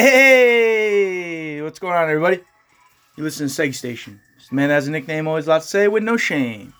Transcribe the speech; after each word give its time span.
Hey, 0.00 1.60
what's 1.60 1.80
going 1.80 1.94
on, 1.94 2.08
everybody? 2.08 2.38
You 3.16 3.24
listen 3.24 3.48
to 3.48 3.52
Seg 3.52 3.74
Station. 3.74 4.20
This 4.36 4.52
man 4.52 4.70
has 4.70 4.86
a 4.86 4.92
nickname, 4.92 5.26
always 5.26 5.48
a 5.48 5.50
lot 5.50 5.62
to 5.62 5.66
say 5.66 5.88
with 5.88 6.04
no 6.04 6.16
shame. 6.16 6.72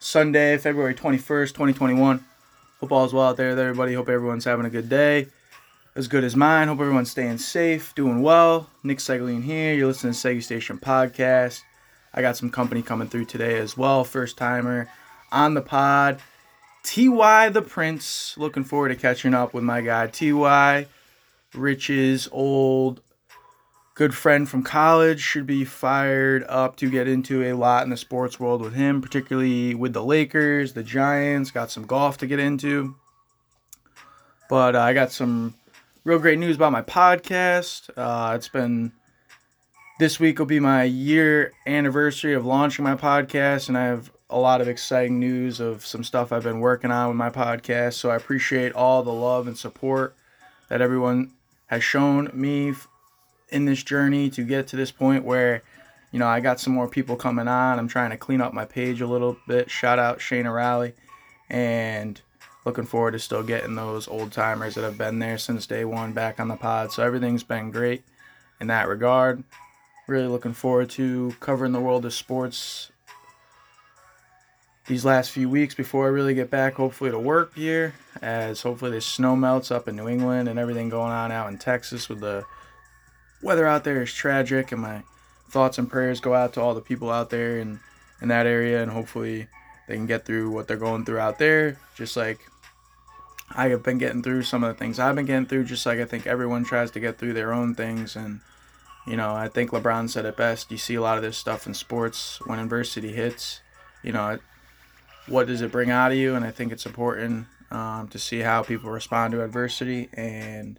Sunday, 0.00 0.58
February 0.58 0.92
21st, 0.92 1.50
2021. 1.50 2.24
Hope 2.80 2.90
all 2.90 3.04
is 3.04 3.12
well 3.12 3.28
out 3.28 3.36
there 3.36 3.50
everybody. 3.50 3.94
Hope 3.94 4.08
everyone's 4.08 4.44
having 4.44 4.66
a 4.66 4.70
good 4.70 4.88
day. 4.88 5.28
As 5.94 6.08
good 6.08 6.24
as 6.24 6.34
mine. 6.34 6.66
Hope 6.66 6.80
everyone's 6.80 7.12
staying 7.12 7.38
safe, 7.38 7.94
doing 7.94 8.22
well. 8.22 8.68
Nick 8.82 8.98
Segling 8.98 9.44
here. 9.44 9.72
You're 9.74 9.86
listening 9.86 10.14
to 10.14 10.18
Seg 10.18 10.42
Station 10.42 10.78
Podcast. 10.78 11.62
I 12.12 12.22
got 12.22 12.36
some 12.36 12.50
company 12.50 12.82
coming 12.82 13.06
through 13.06 13.26
today 13.26 13.56
as 13.58 13.76
well. 13.76 14.02
First 14.02 14.36
timer 14.36 14.90
on 15.30 15.54
the 15.54 15.62
pod. 15.62 16.18
TY 16.82 17.50
the 17.50 17.62
Prince. 17.62 18.34
Looking 18.36 18.64
forward 18.64 18.88
to 18.88 18.96
catching 18.96 19.32
up 19.32 19.54
with 19.54 19.62
my 19.62 19.80
guy 19.80 20.08
TY. 20.08 20.88
Rich's 21.54 22.28
old 22.30 23.00
good 23.94 24.14
friend 24.14 24.48
from 24.48 24.62
college 24.62 25.20
should 25.20 25.44
be 25.44 25.64
fired 25.64 26.44
up 26.48 26.76
to 26.76 26.88
get 26.88 27.08
into 27.08 27.42
a 27.42 27.52
lot 27.54 27.82
in 27.82 27.90
the 27.90 27.96
sports 27.96 28.38
world 28.38 28.60
with 28.60 28.74
him, 28.74 29.02
particularly 29.02 29.74
with 29.74 29.92
the 29.92 30.04
Lakers, 30.04 30.74
the 30.74 30.84
Giants. 30.84 31.50
Got 31.50 31.70
some 31.70 31.84
golf 31.84 32.16
to 32.18 32.26
get 32.28 32.38
into. 32.38 32.94
But 34.48 34.76
uh, 34.76 34.80
I 34.80 34.94
got 34.94 35.10
some 35.10 35.54
real 36.04 36.20
great 36.20 36.38
news 36.38 36.54
about 36.56 36.70
my 36.70 36.82
podcast. 36.82 37.90
Uh, 37.96 38.36
it's 38.36 38.48
been 38.48 38.92
this 39.98 40.20
week 40.20 40.38
will 40.38 40.46
be 40.46 40.60
my 40.60 40.84
year 40.84 41.52
anniversary 41.66 42.34
of 42.34 42.46
launching 42.46 42.84
my 42.84 42.94
podcast, 42.94 43.68
and 43.68 43.76
I 43.76 43.86
have 43.86 44.12
a 44.30 44.38
lot 44.38 44.60
of 44.60 44.68
exciting 44.68 45.18
news 45.18 45.58
of 45.58 45.84
some 45.84 46.04
stuff 46.04 46.30
I've 46.30 46.44
been 46.44 46.60
working 46.60 46.92
on 46.92 47.08
with 47.08 47.16
my 47.16 47.30
podcast. 47.30 47.94
So 47.94 48.10
I 48.10 48.16
appreciate 48.16 48.72
all 48.74 49.02
the 49.02 49.12
love 49.12 49.48
and 49.48 49.58
support 49.58 50.14
that 50.68 50.80
everyone 50.80 51.32
has 51.68 51.84
shown 51.84 52.30
me 52.34 52.74
in 53.48 53.64
this 53.64 53.82
journey 53.82 54.28
to 54.30 54.42
get 54.42 54.66
to 54.68 54.76
this 54.76 54.90
point 54.90 55.24
where 55.24 55.62
you 56.10 56.18
know 56.18 56.26
I 56.26 56.40
got 56.40 56.60
some 56.60 56.74
more 56.74 56.88
people 56.88 57.16
coming 57.16 57.48
on. 57.48 57.78
I'm 57.78 57.88
trying 57.88 58.10
to 58.10 58.16
clean 58.16 58.40
up 58.40 58.52
my 58.52 58.64
page 58.64 59.00
a 59.00 59.06
little 59.06 59.36
bit. 59.46 59.70
Shout 59.70 59.98
out 59.98 60.20
Shane 60.20 60.46
Raleigh 60.46 60.94
and 61.48 62.20
looking 62.64 62.84
forward 62.84 63.12
to 63.12 63.18
still 63.18 63.42
getting 63.42 63.74
those 63.74 64.08
old 64.08 64.32
timers 64.32 64.74
that 64.74 64.84
have 64.84 64.98
been 64.98 65.18
there 65.18 65.38
since 65.38 65.66
day 65.66 65.84
one 65.84 66.12
back 66.12 66.38
on 66.38 66.48
the 66.48 66.56
pod. 66.56 66.92
So 66.92 67.02
everything's 67.02 67.44
been 67.44 67.70
great 67.70 68.02
in 68.60 68.66
that 68.66 68.88
regard. 68.88 69.44
Really 70.06 70.26
looking 70.26 70.52
forward 70.52 70.90
to 70.90 71.34
covering 71.40 71.72
the 71.72 71.80
world 71.80 72.04
of 72.04 72.12
sports 72.12 72.90
these 74.88 75.04
last 75.04 75.30
few 75.30 75.48
weeks 75.48 75.74
before 75.74 76.06
I 76.06 76.08
really 76.08 76.34
get 76.34 76.50
back, 76.50 76.74
hopefully, 76.74 77.10
to 77.10 77.18
work 77.18 77.54
here, 77.54 77.94
as 78.22 78.62
hopefully 78.62 78.90
the 78.90 79.00
snow 79.00 79.36
melts 79.36 79.70
up 79.70 79.86
in 79.86 79.94
New 79.96 80.08
England 80.08 80.48
and 80.48 80.58
everything 80.58 80.88
going 80.88 81.12
on 81.12 81.30
out 81.30 81.48
in 81.48 81.58
Texas 81.58 82.08
with 82.08 82.20
the 82.20 82.44
weather 83.42 83.66
out 83.66 83.84
there 83.84 84.02
is 84.02 84.12
tragic. 84.12 84.72
And 84.72 84.80
my 84.80 85.02
thoughts 85.50 85.78
and 85.78 85.90
prayers 85.90 86.20
go 86.20 86.34
out 86.34 86.54
to 86.54 86.60
all 86.60 86.74
the 86.74 86.80
people 86.80 87.10
out 87.10 87.30
there 87.30 87.58
in, 87.58 87.80
in 88.22 88.28
that 88.28 88.46
area, 88.46 88.82
and 88.82 88.90
hopefully 88.90 89.46
they 89.86 89.94
can 89.94 90.06
get 90.06 90.24
through 90.24 90.50
what 90.50 90.66
they're 90.66 90.76
going 90.76 91.04
through 91.04 91.18
out 91.18 91.38
there, 91.38 91.78
just 91.94 92.16
like 92.16 92.40
I 93.50 93.68
have 93.68 93.82
been 93.82 93.98
getting 93.98 94.22
through 94.22 94.42
some 94.42 94.64
of 94.64 94.68
the 94.68 94.78
things 94.78 94.98
I've 94.98 95.14
been 95.14 95.26
getting 95.26 95.46
through, 95.46 95.64
just 95.64 95.86
like 95.86 95.98
I 95.98 96.04
think 96.04 96.26
everyone 96.26 96.64
tries 96.64 96.90
to 96.92 97.00
get 97.00 97.18
through 97.18 97.34
their 97.34 97.52
own 97.52 97.74
things. 97.74 98.16
And, 98.16 98.40
you 99.06 99.16
know, 99.16 99.34
I 99.34 99.48
think 99.48 99.70
LeBron 99.70 100.10
said 100.10 100.24
it 100.24 100.36
best. 100.36 100.70
You 100.70 100.78
see 100.78 100.94
a 100.94 101.00
lot 101.00 101.16
of 101.16 101.22
this 101.22 101.36
stuff 101.36 101.66
in 101.66 101.74
sports 101.74 102.40
when 102.46 102.58
adversity 102.58 103.12
hits. 103.12 103.60
You 104.02 104.12
know, 104.12 104.38
what 105.28 105.46
does 105.46 105.62
it 105.62 105.72
bring 105.72 105.90
out 105.90 106.12
of 106.12 106.18
you? 106.18 106.34
And 106.34 106.44
I 106.44 106.50
think 106.50 106.72
it's 106.72 106.86
important 106.86 107.46
um, 107.70 108.08
to 108.08 108.18
see 108.18 108.40
how 108.40 108.62
people 108.62 108.90
respond 108.90 109.32
to 109.32 109.42
adversity. 109.42 110.08
And 110.14 110.78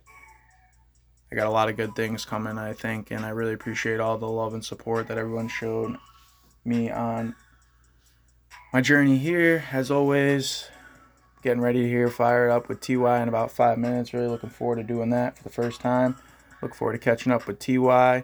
I 1.32 1.36
got 1.36 1.48
a 1.48 1.52
lot 1.52 1.70
of 1.70 1.78
good 1.78 1.96
things 1.96 2.26
coming, 2.26 2.58
I 2.58 2.74
think, 2.74 3.12
and 3.12 3.24
I 3.24 3.30
really 3.30 3.54
appreciate 3.54 4.00
all 4.00 4.18
the 4.18 4.28
love 4.28 4.54
and 4.54 4.66
support 4.66 5.08
that 5.08 5.18
everyone 5.18 5.48
showed 5.48 5.98
me 6.66 6.90
on 6.90 7.36
my 8.74 8.82
journey 8.82 9.18
here. 9.18 9.66
As 9.72 9.92
always, 9.92 10.68
getting 11.44 11.62
ready 11.62 11.84
to 11.84 11.88
hear 11.88 12.10
Fire 12.10 12.50
Up 12.50 12.68
with 12.68 12.82
TY 12.82 13.22
in 13.22 13.30
about 13.30 13.52
five 13.52 13.78
minutes. 13.78 14.14
Really 14.14 14.28
looking 14.28 14.50
forward 14.50 14.78
to 14.78 14.84
doing 14.84 15.12
that 15.12 15.38
for 15.38 15.44
the 15.44 15.50
first 15.50 15.82
time. 15.82 16.16
Look 16.62 16.74
forward 16.74 16.94
to 16.94 17.00
catching 17.00 17.32
up 17.32 17.46
with 17.48 17.60
TY. 17.60 18.24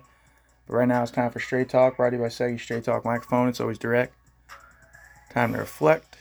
But 0.68 0.74
right 0.74 0.88
now 0.88 1.04
it's 1.04 1.12
time 1.12 1.30
for 1.30 1.40
Straight 1.40 1.70
Talk, 1.70 1.98
brought 1.98 2.10
to 2.10 2.16
you 2.16 2.22
by 2.22 2.30
Segi 2.30 2.60
Straight 2.60 2.84
Talk 2.84 3.06
Microphone. 3.06 3.48
It's 3.48 3.62
always 3.62 3.78
direct. 3.78 4.16
Time 5.32 5.54
to 5.54 5.60
reflect. 5.60 6.15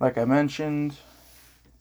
Like 0.00 0.16
I 0.16 0.24
mentioned, 0.24 0.96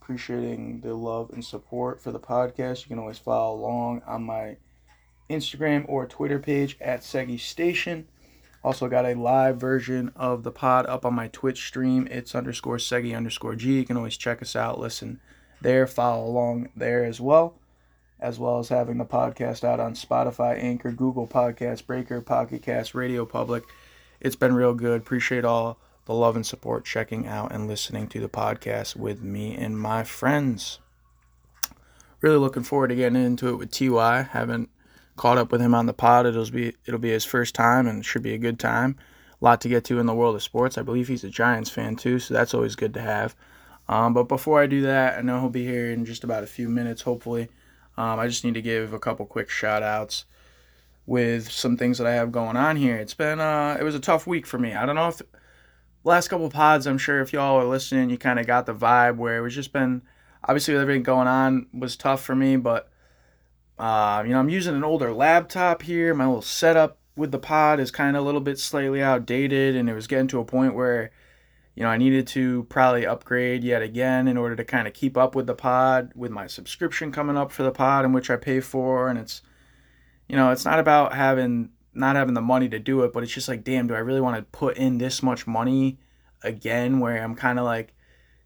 appreciating 0.01 0.81
the 0.81 0.93
love 0.93 1.29
and 1.31 1.43
support 1.43 2.01
for 2.01 2.11
the 2.11 2.19
podcast. 2.19 2.83
You 2.83 2.89
can 2.89 2.99
always 2.99 3.19
follow 3.19 3.55
along 3.55 4.01
on 4.07 4.23
my 4.23 4.57
Instagram 5.29 5.85
or 5.87 6.05
Twitter 6.05 6.39
page 6.39 6.77
at 6.81 7.01
Seggy 7.01 7.39
Station. 7.39 8.07
Also 8.63 8.87
got 8.87 9.05
a 9.05 9.13
live 9.13 9.57
version 9.57 10.11
of 10.15 10.43
the 10.43 10.51
pod 10.51 10.85
up 10.87 11.05
on 11.05 11.13
my 11.13 11.27
Twitch 11.27 11.67
stream. 11.67 12.07
It's 12.09 12.33
underscore 12.33 12.77
Segi 12.77 13.15
underscore 13.15 13.55
G. 13.55 13.77
You 13.77 13.85
can 13.85 13.97
always 13.97 14.17
check 14.17 14.41
us 14.41 14.55
out, 14.55 14.79
listen 14.79 15.19
there, 15.61 15.87
follow 15.87 16.25
along 16.25 16.69
there 16.75 17.03
as 17.03 17.21
well, 17.21 17.59
as 18.19 18.39
well 18.39 18.59
as 18.59 18.69
having 18.69 18.97
the 18.97 19.05
podcast 19.05 19.63
out 19.63 19.79
on 19.79 19.93
Spotify, 19.93 20.61
Anchor, 20.61 20.91
Google 20.91 21.27
Podcast, 21.27 21.85
Breaker, 21.85 22.21
Pocket 22.21 22.61
Cast, 22.61 22.95
Radio 22.95 23.25
Public 23.25 23.63
it's 24.19 24.35
been 24.35 24.55
real 24.55 24.73
good. 24.73 25.01
Appreciate 25.01 25.45
all 25.45 25.77
the 26.07 26.13
love 26.13 26.37
and 26.37 26.45
support 26.45 26.85
checking 26.85 27.27
out 27.27 27.51
and 27.51 27.67
listening 27.67 28.07
to 28.07 28.19
the 28.21 28.29
podcast 28.29 28.95
with 28.95 29.21
me 29.21 29.53
and 29.55 29.77
my 29.77 30.05
friends. 30.05 30.79
Really 32.21 32.37
looking 32.37 32.63
forward 32.63 32.87
to 32.87 32.95
getting 32.95 33.21
into 33.23 33.49
it 33.49 33.57
with 33.57 33.71
Ty. 33.71 34.23
Haven't 34.31 34.69
caught 35.17 35.37
up 35.37 35.51
with 35.51 35.61
him 35.61 35.75
on 35.75 35.85
the 35.85 35.93
pod. 35.93 36.25
It'll 36.25 36.49
be 36.49 36.73
it'll 36.85 36.99
be 36.99 37.11
his 37.11 37.25
first 37.25 37.53
time 37.53 37.87
and 37.87 38.05
should 38.05 38.23
be 38.23 38.33
a 38.33 38.37
good 38.37 38.57
time. 38.57 38.97
A 39.39 39.45
lot 39.45 39.59
to 39.61 39.69
get 39.69 39.83
to 39.85 39.99
in 39.99 40.05
the 40.05 40.15
world 40.15 40.35
of 40.35 40.41
sports. 40.41 40.77
I 40.77 40.81
believe 40.81 41.09
he's 41.09 41.25
a 41.25 41.29
Giants 41.29 41.69
fan 41.69 41.97
too, 41.97 42.19
so 42.19 42.33
that's 42.33 42.53
always 42.53 42.75
good 42.77 42.93
to 42.93 43.01
have. 43.01 43.35
Um, 43.89 44.13
but 44.13 44.23
before 44.23 44.61
I 44.61 44.65
do 44.65 44.81
that, 44.83 45.19
I 45.19 45.21
know 45.21 45.41
he'll 45.41 45.49
be 45.49 45.65
here 45.65 45.91
in 45.91 46.05
just 46.05 46.23
about 46.23 46.43
a 46.43 46.47
few 46.47 46.69
minutes, 46.69 47.01
hopefully. 47.01 47.49
Um, 47.97 48.17
I 48.17 48.27
just 48.27 48.45
need 48.45 48.53
to 48.53 48.61
give 48.61 48.93
a 48.93 48.99
couple 48.99 49.25
quick 49.25 49.49
shout 49.49 49.83
outs 49.83 50.25
with 51.05 51.51
some 51.51 51.77
things 51.77 51.97
that 51.97 52.07
I 52.07 52.13
have 52.13 52.31
going 52.31 52.55
on 52.55 52.77
here. 52.77 52.95
It's 52.95 53.13
been 53.13 53.41
uh 53.41 53.75
it 53.77 53.83
was 53.83 53.95
a 53.95 53.99
tough 53.99 54.25
week 54.25 54.45
for 54.45 54.57
me. 54.57 54.73
I 54.73 54.85
don't 54.85 54.95
know 54.95 55.09
if 55.09 55.21
last 56.07 56.27
couple 56.27 56.49
pods, 56.49 56.87
I'm 56.87 56.97
sure 56.97 57.21
if 57.21 57.33
y'all 57.33 57.59
are 57.59 57.65
listening, 57.65 58.09
you 58.09 58.17
kind 58.17 58.39
of 58.39 58.47
got 58.47 58.65
the 58.65 58.73
vibe 58.73 59.17
where 59.17 59.37
it 59.37 59.41
was 59.41 59.55
just 59.55 59.73
been 59.73 60.01
obviously 60.43 60.75
everything 60.75 61.03
going 61.03 61.27
on 61.27 61.67
was 61.73 61.95
tough 61.95 62.23
for 62.23 62.35
me, 62.35 62.55
but 62.55 62.89
uh, 63.77 64.23
you 64.25 64.31
know, 64.31 64.39
I'm 64.39 64.49
using 64.49 64.75
an 64.75 64.83
older 64.83 65.13
laptop 65.13 65.83
here. 65.83 66.13
My 66.15 66.25
little 66.25 66.41
setup 66.41 66.97
with 67.15 67.31
the 67.31 67.39
pod 67.39 67.79
is 67.79 67.91
kind 67.91 68.15
of 68.15 68.23
a 68.23 68.25
little 68.25 68.41
bit 68.41 68.57
slightly 68.57 69.03
outdated, 69.03 69.75
and 69.75 69.89
it 69.89 69.93
was 69.93 70.07
getting 70.07 70.27
to 70.29 70.39
a 70.39 70.45
point 70.45 70.73
where, 70.73 71.11
you 71.75 71.83
know, 71.83 71.89
I 71.89 71.97
needed 71.97 72.25
to 72.27 72.63
probably 72.69 73.05
upgrade 73.05 73.63
yet 73.63 73.83
again 73.83 74.27
in 74.27 74.37
order 74.37 74.55
to 74.55 74.63
kind 74.63 74.87
of 74.87 74.93
keep 74.93 75.15
up 75.15 75.35
with 75.35 75.45
the 75.45 75.53
pod, 75.53 76.11
with 76.15 76.31
my 76.31 76.47
subscription 76.47 77.11
coming 77.11 77.37
up 77.37 77.51
for 77.51 77.63
the 77.63 77.71
pod, 77.71 78.05
in 78.05 78.13
which 78.13 78.31
I 78.31 78.35
pay 78.35 78.61
for, 78.61 79.09
and 79.09 79.19
it's 79.19 79.41
you 80.27 80.35
know, 80.35 80.51
it's 80.51 80.65
not 80.65 80.79
about 80.79 81.13
having 81.13 81.69
not 81.97 82.15
having 82.15 82.33
the 82.33 82.41
money 82.41 82.69
to 82.69 82.79
do 82.79 83.03
it, 83.03 83.13
but 83.13 83.23
it's 83.23 83.33
just 83.33 83.47
like, 83.47 83.63
damn, 83.63 83.87
do 83.87 83.95
I 83.95 83.99
really 83.99 84.21
want 84.21 84.37
to 84.37 84.43
put 84.43 84.77
in 84.77 84.97
this 84.97 85.21
much 85.23 85.47
money 85.47 85.99
again? 86.43 86.99
Where 86.99 87.21
I'm 87.21 87.35
kind 87.35 87.59
of 87.59 87.65
like, 87.65 87.93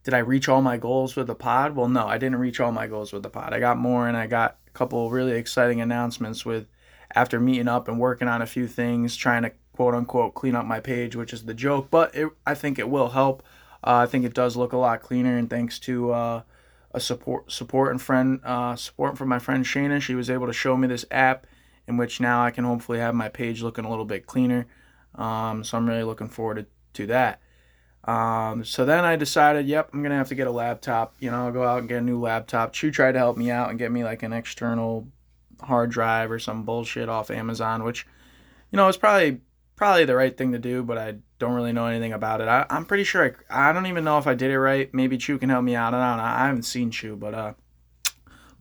did 0.03 0.13
I 0.13 0.19
reach 0.19 0.49
all 0.49 0.61
my 0.61 0.77
goals 0.77 1.15
with 1.15 1.27
the 1.27 1.35
pod? 1.35 1.75
Well, 1.75 1.89
no, 1.89 2.07
I 2.07 2.17
didn't 2.17 2.39
reach 2.39 2.59
all 2.59 2.71
my 2.71 2.87
goals 2.87 3.13
with 3.13 3.23
the 3.23 3.29
pod. 3.29 3.53
I 3.53 3.59
got 3.59 3.77
more, 3.77 4.07
and 4.07 4.17
I 4.17 4.27
got 4.27 4.57
a 4.67 4.71
couple 4.71 5.09
really 5.09 5.33
exciting 5.33 5.81
announcements 5.81 6.45
with 6.45 6.67
after 7.13 7.39
meeting 7.39 7.67
up 7.67 7.87
and 7.87 7.99
working 7.99 8.27
on 8.27 8.41
a 8.41 8.45
few 8.45 8.67
things, 8.67 9.15
trying 9.15 9.43
to 9.43 9.51
quote 9.73 9.93
unquote 9.93 10.33
clean 10.33 10.55
up 10.55 10.65
my 10.65 10.79
page, 10.79 11.15
which 11.15 11.33
is 11.33 11.45
the 11.45 11.53
joke, 11.53 11.87
but 11.89 12.13
it, 12.15 12.29
I 12.45 12.55
think 12.55 12.79
it 12.79 12.89
will 12.89 13.09
help. 13.09 13.43
Uh, 13.83 13.95
I 13.97 14.05
think 14.05 14.25
it 14.25 14.33
does 14.33 14.55
look 14.55 14.73
a 14.73 14.77
lot 14.77 15.01
cleaner, 15.01 15.37
and 15.37 15.49
thanks 15.49 15.79
to 15.79 16.11
uh, 16.11 16.41
a 16.93 16.99
support 16.99 17.51
support 17.51 17.91
and 17.91 18.01
friend 18.01 18.39
uh, 18.43 18.75
support 18.75 19.17
from 19.17 19.29
my 19.29 19.39
friend 19.39 19.65
Shayna, 19.65 20.01
she 20.01 20.15
was 20.15 20.29
able 20.29 20.47
to 20.47 20.53
show 20.53 20.77
me 20.77 20.87
this 20.87 21.05
app 21.09 21.47
in 21.87 21.97
which 21.97 22.19
now 22.19 22.43
I 22.43 22.51
can 22.51 22.63
hopefully 22.63 22.99
have 22.99 23.15
my 23.15 23.29
page 23.29 23.61
looking 23.61 23.85
a 23.85 23.89
little 23.89 24.05
bit 24.05 24.25
cleaner. 24.25 24.67
Um, 25.15 25.63
so 25.63 25.77
I'm 25.77 25.87
really 25.87 26.03
looking 26.03 26.29
forward 26.29 26.55
to, 26.55 26.65
to 27.01 27.07
that. 27.07 27.41
Um, 28.03 28.65
so 28.65 28.85
then 28.85 29.03
I 29.03 29.15
decided, 29.15 29.67
yep, 29.67 29.89
I'm 29.93 30.01
gonna 30.01 30.15
have 30.15 30.29
to 30.29 30.35
get 30.35 30.47
a 30.47 30.51
laptop. 30.51 31.15
You 31.19 31.31
know, 31.31 31.45
I'll 31.45 31.51
go 31.51 31.63
out 31.63 31.79
and 31.79 31.89
get 31.89 31.99
a 31.99 32.01
new 32.01 32.19
laptop. 32.19 32.73
Chu 32.73 32.91
tried 32.91 33.13
to 33.13 33.19
help 33.19 33.37
me 33.37 33.51
out 33.51 33.69
and 33.69 33.77
get 33.77 33.91
me 33.91 34.03
like 34.03 34.23
an 34.23 34.33
external 34.33 35.07
hard 35.61 35.91
drive 35.91 36.31
or 36.31 36.39
some 36.39 36.63
bullshit 36.63 37.09
off 37.09 37.29
Amazon, 37.29 37.83
which, 37.83 38.07
you 38.71 38.77
know, 38.77 38.87
is 38.87 38.97
probably 38.97 39.41
probably 39.75 40.05
the 40.05 40.15
right 40.15 40.37
thing 40.37 40.51
to 40.51 40.59
do, 40.59 40.83
but 40.83 40.97
I 40.97 41.15
don't 41.39 41.53
really 41.53 41.73
know 41.73 41.87
anything 41.87 42.13
about 42.13 42.39
it. 42.39 42.47
I, 42.47 42.67
am 42.69 42.85
pretty 42.85 43.03
sure 43.03 43.35
I, 43.49 43.69
I 43.69 43.73
don't 43.73 43.87
even 43.87 44.03
know 44.03 44.19
if 44.19 44.27
I 44.27 44.35
did 44.35 44.51
it 44.51 44.59
right. 44.59 44.93
Maybe 44.93 45.17
Chu 45.17 45.39
can 45.39 45.49
help 45.49 45.63
me 45.63 45.75
out. 45.75 45.95
I 45.95 46.09
don't 46.09 46.17
know. 46.17 46.23
I 46.23 46.45
haven't 46.45 46.63
seen 46.63 46.91
Chu, 46.91 47.15
but 47.15 47.33
uh, 47.33 47.53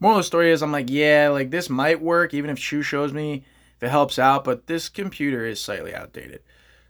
moral 0.01 0.17
of 0.17 0.23
the 0.23 0.27
story 0.27 0.51
is 0.51 0.61
I'm 0.61 0.73
like, 0.73 0.89
yeah, 0.89 1.29
like 1.29 1.51
this 1.51 1.69
might 1.69 2.01
work 2.01 2.33
even 2.33 2.49
if 2.49 2.59
Chew 2.59 2.81
shows 2.81 3.13
me 3.13 3.45
if 3.77 3.83
it 3.83 3.89
helps 3.89 4.19
out, 4.19 4.43
but 4.43 4.67
this 4.67 4.89
computer 4.89 5.45
is 5.45 5.61
slightly 5.61 5.95
outdated. 5.95 6.41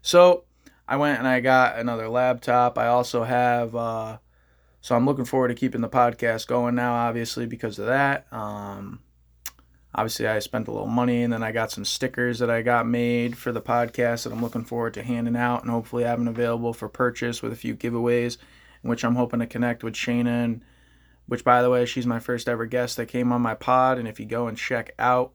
So 0.02 0.46
I 0.88 0.96
went 0.96 1.20
and 1.20 1.28
I 1.28 1.42
got 1.42 1.78
another 1.78 2.10
laptop. 2.10 2.78
I 2.78 2.88
also 2.88 3.24
have, 3.24 3.76
uh, 3.76 4.18
so 4.82 4.96
I'm 4.96 5.06
looking 5.06 5.26
forward 5.26 5.50
to 5.50 5.54
keeping 5.54 5.82
the 5.82 5.90
podcast 5.90 6.48
going 6.48 6.74
now, 6.74 6.96
obviously 6.96 7.46
because 7.46 7.78
of 7.78 7.86
that. 7.86 8.26
Um, 8.34 9.02
obviously 9.94 10.28
I 10.28 10.40
spent 10.40 10.68
a 10.68 10.72
little 10.72 10.88
money 10.88 11.24
and 11.24 11.32
then 11.32 11.44
I 11.44 11.52
got 11.52 11.72
some 11.72 11.86
stickers 11.86 12.40
that 12.40 12.50
I 12.50 12.62
got 12.62 12.88
made 12.88 13.38
for 13.38 13.52
the 13.52 13.62
podcast 13.62 14.24
that 14.24 14.34
I'm 14.34 14.42
looking 14.42 14.64
forward 14.64 14.94
to 14.96 15.04
handing 15.04 15.36
out 15.36 15.64
and 15.64 15.72
hopefully 15.72 16.04
having 16.04 16.28
available 16.28 16.74
for 16.74 16.88
purchase 16.88 17.42
with 17.42 17.52
a 17.52 17.58
few 17.58 17.76
giveaways 17.76 18.38
in 18.84 18.90
which 18.90 19.04
I'm 19.04 19.16
hoping 19.16 19.42
to 19.42 19.48
connect 19.48 19.84
with 19.84 19.94
Shayna 19.94 20.46
and 20.46 20.64
which 21.32 21.46
by 21.46 21.62
the 21.62 21.70
way 21.70 21.86
she's 21.86 22.06
my 22.06 22.20
first 22.20 22.50
ever 22.50 22.66
guest 22.66 22.98
that 22.98 23.06
came 23.06 23.32
on 23.32 23.42
my 23.42 23.56
pod 23.56 23.98
and 23.98 24.06
if 24.06 24.20
you 24.20 24.26
go 24.26 24.48
and 24.48 24.58
check 24.58 24.94
out 25.00 25.32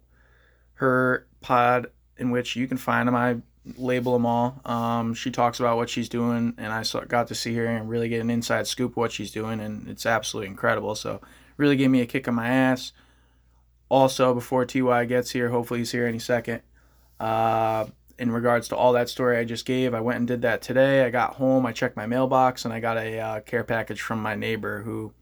her 0.75 1.27
pod 1.41 1.87
in 2.19 2.31
which 2.31 2.55
you 2.55 2.69
can 2.69 2.77
find 2.77 3.09
them 3.09 3.15
I 3.15 3.39
label 3.79 4.13
them 4.13 4.27
all. 4.27 4.61
Um, 4.67 5.15
she 5.15 5.31
talks 5.31 5.59
about 5.59 5.79
what 5.79 5.89
she's 5.89 6.11
doing 6.11 6.53
and 6.59 6.71
I 6.71 6.83
saw, 6.83 7.01
got 7.01 7.29
to 7.29 7.35
see 7.35 7.55
her 7.55 7.65
and 7.65 7.89
really 7.89 8.11
get 8.11 8.21
an 8.21 8.29
inside 8.29 8.67
scoop 8.67 8.91
of 8.91 8.97
what 8.99 9.11
she's 9.11 9.31
doing 9.31 9.59
and 9.59 9.89
it's 9.89 10.05
absolutely 10.05 10.51
incredible. 10.51 10.95
So 10.97 11.23
really 11.57 11.77
gave 11.77 11.89
me 11.89 12.03
a 12.03 12.07
kick 12.07 12.29
in 12.29 12.35
my 12.35 12.47
ass. 12.47 12.93
Also 13.89 14.35
before 14.35 14.67
ty 14.67 15.07
gets 15.07 15.31
here 15.31 15.49
hopefully 15.49 15.81
he's 15.81 15.93
here 15.93 16.07
any 16.07 16.19
second 16.19 16.61
uh, 17.21 17.87
in 18.19 18.33
regards 18.33 18.69
to 18.69 18.77
all 18.77 18.93
that 18.93 19.09
story 19.09 19.39
i 19.39 19.45
just 19.45 19.65
gave 19.65 19.95
i 19.95 20.01
went 20.01 20.19
and 20.19 20.29
did 20.29 20.43
that 20.43 20.61
today. 20.61 21.07
I 21.07 21.09
got 21.09 21.37
home 21.37 21.65
i 21.65 21.73
checked 21.73 21.97
my 21.97 22.05
mailbox 22.05 22.67
and 22.67 22.75
i 22.75 22.81
got 22.81 22.99
a 22.99 23.19
uh, 23.19 23.41
care 23.41 23.65
package 23.65 24.03
from 24.03 24.21
my 24.21 24.35
neighbor 24.35 24.83
who 24.83 25.15